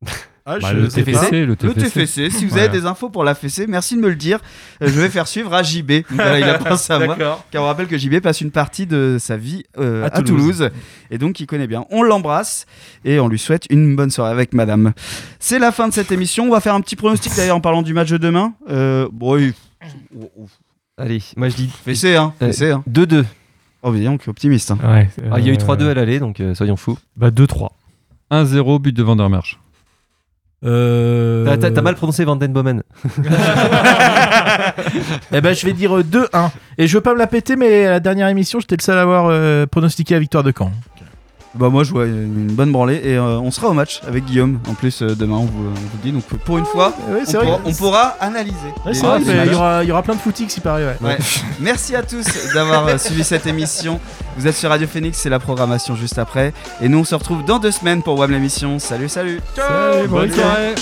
Ah, 0.47 0.59
Bah, 0.59 0.71
je 0.73 0.77
le. 0.79 0.89
TFC, 0.89 1.45
le 2.25 2.31
si 2.31 2.47
vous 2.47 2.57
avez 2.57 2.71
des 2.71 2.87
infos 2.87 3.11
pour 3.11 3.25
la 3.25 3.35
fessée, 3.35 3.67
merci 3.69 3.95
de 3.95 4.01
me 4.01 4.09
le 4.09 4.15
dire. 4.17 4.41
Euh, 4.83 4.89
je 4.89 4.99
vais 4.99 5.11
faire 5.11 5.29
suivre 5.29 5.53
à 5.53 5.63
JB. 5.63 5.93
Voilà, 6.11 6.41
il 6.41 6.45
a 6.45 6.59
pensé 6.59 6.93
à 6.95 6.99
moi. 6.99 7.17
Car 7.51 7.63
on 7.63 7.67
rappelle 7.67 7.87
que 7.87 7.99
JB 7.99 8.21
passe 8.21 8.41
une 8.41 8.51
partie 8.51 8.87
de 8.87 9.19
sa 9.21 9.37
vie 9.37 9.65
euh, 9.79 10.05
À 10.05 10.07
à, 10.07 10.23
Toulouse. 10.23 10.57
Toulouse. 10.57 10.71
Et 11.11 11.19
donc 11.19 11.41
il 11.41 11.47
connaît 11.47 11.67
bien. 11.67 11.85
On 11.91 12.03
l'embrasse 12.03 12.65
et 13.05 13.21
on 13.21 13.29
lui 13.29 13.39
souhaite 13.39 13.67
une 13.69 13.95
bonne 13.95 14.11
soirée 14.11 14.33
avec 14.33 14.55
madame. 14.55 14.93
C'est 15.39 15.59
la 15.59 15.73
fin 15.73 15.89
de 15.89 15.93
cette 15.93 16.11
émission. 16.11 16.47
On 16.47 16.51
va 16.51 16.61
faire 16.61 16.75
un 16.75 16.81
petit 16.81 16.97
pronostic 16.97 17.37
d'ailleurs 17.37 17.57
en 17.57 17.61
parlant 17.61 17.83
du 17.83 17.93
match 17.93 18.09
de 18.09 18.17
demain. 18.17 18.55
Euh, 18.71 19.09
bon, 19.13 19.37
oui. 19.37 19.53
Allez, 20.97 21.23
moi 21.37 21.51
je 21.51 21.57
dis 21.57 21.71
Fessée, 21.85 22.17
hein. 22.17 22.33
Euh, 22.43 22.47
Fessée, 22.47 22.71
hein. 22.71 22.83
2-2. 23.83 23.89
Oh, 23.89 23.93
bien, 23.93 24.11
donc 24.13 24.25
optimiste. 24.29 24.71
hein. 24.71 24.79
ouais, 24.83 25.09
Ah, 25.31 25.39
il 25.39 25.47
y 25.47 25.51
a 25.51 25.53
eu 25.53 25.57
euh, 25.57 25.59
3-2 25.59 25.89
à 25.91 25.95
l'aller, 25.95 26.19
donc 26.21 26.41
euh, 26.41 26.55
soyons 26.55 26.77
fous. 26.77 26.99
Bah 27.17 27.31
2-3. 27.31 27.69
1-0, 28.31 28.79
but 28.81 28.95
de 28.97 29.03
Vandermerch. 29.03 29.59
Euh... 30.63 31.57
T'as- 31.57 31.81
mal 31.81 31.95
prononcé 31.95 32.25
Van 32.27 32.37
Den 32.37 32.53
Bomen. 32.53 32.83
Eh 35.33 35.41
ben, 35.41 35.55
je 35.55 35.65
vais 35.67 35.73
dire 35.73 35.97
euh, 35.99 36.03
2-1. 36.03 36.51
Et 36.79 36.87
je 36.87 36.97
veux 36.97 37.01
pas 37.01 37.15
me 37.15 37.19
la 37.19 37.27
péter, 37.27 37.57
mais 37.57 37.87
à 37.87 37.91
la 37.93 38.01
dernière 38.01 38.29
émission, 38.29 38.61
j'étais 38.61 38.77
le 38.77 38.83
seul 38.83 38.99
à 38.99 39.03
avoir 39.03 39.27
euh, 39.29 39.67
pronostiqué 39.67 40.15
la 40.15 40.21
victoire 40.21 40.43
de 40.45 40.53
Caen. 40.57 40.73
Bah 41.55 41.69
moi 41.69 41.83
je 41.83 41.91
vois 41.91 42.07
une 42.07 42.53
bonne 42.53 42.71
branlée 42.71 43.01
et 43.03 43.17
euh, 43.17 43.41
on 43.41 43.51
sera 43.51 43.69
au 43.69 43.73
match 43.73 44.01
avec 44.07 44.25
Guillaume 44.25 44.61
en 44.69 44.75
plus 44.75 45.03
euh, 45.03 45.17
demain 45.17 45.35
on 45.35 45.47
vous, 45.47 45.67
on 45.67 45.75
vous 45.75 45.97
le 45.97 46.03
dit 46.03 46.13
donc 46.13 46.23
pour 46.45 46.59
une 46.59 46.65
fois 46.65 46.95
Ouais, 47.09 47.23
on, 47.27 47.33
pourra, 47.33 47.61
on 47.65 47.73
pourra 47.73 48.03
analyser. 48.21 48.57
Ouais, 48.87 48.95
c'est 48.95 49.05
vrai, 49.05 49.19
mais 49.27 49.47
il 49.47 49.53
y 49.53 49.55
aura, 49.57 49.83
il 49.83 49.89
y 49.89 49.93
aura 49.93 50.03
plein 50.05 50.15
de 50.15 50.21
footix, 50.21 50.57
il 50.57 50.61
paraît. 50.61 50.85
Ouais. 50.85 50.97
Ouais. 51.01 51.19
Merci 51.61 51.97
à 51.97 52.05
tous 52.05 52.25
d'avoir 52.55 52.87
euh, 52.87 52.99
suivi 52.99 53.25
cette 53.25 53.47
émission. 53.49 53.99
Vous 54.37 54.47
êtes 54.47 54.55
sur 54.55 54.71
Radio 54.71 54.87
Phoenix, 54.87 55.19
c'est 55.19 55.29
la 55.29 55.41
programmation 55.41 55.97
juste 55.97 56.19
après. 56.19 56.53
Et 56.81 56.89
nous 56.89 56.99
on 56.99 57.05
se 57.05 57.17
retrouve 57.17 57.45
dans 57.45 57.59
deux 57.59 57.73
semaines 57.73 58.05
pour 58.05 58.17
WAM 58.17 58.31
l'émission. 58.31 58.79
Salut 58.79 59.09
salut 59.09 59.41
Ciao, 59.57 60.07
Bonne 60.07 60.31
soirée 60.31 60.75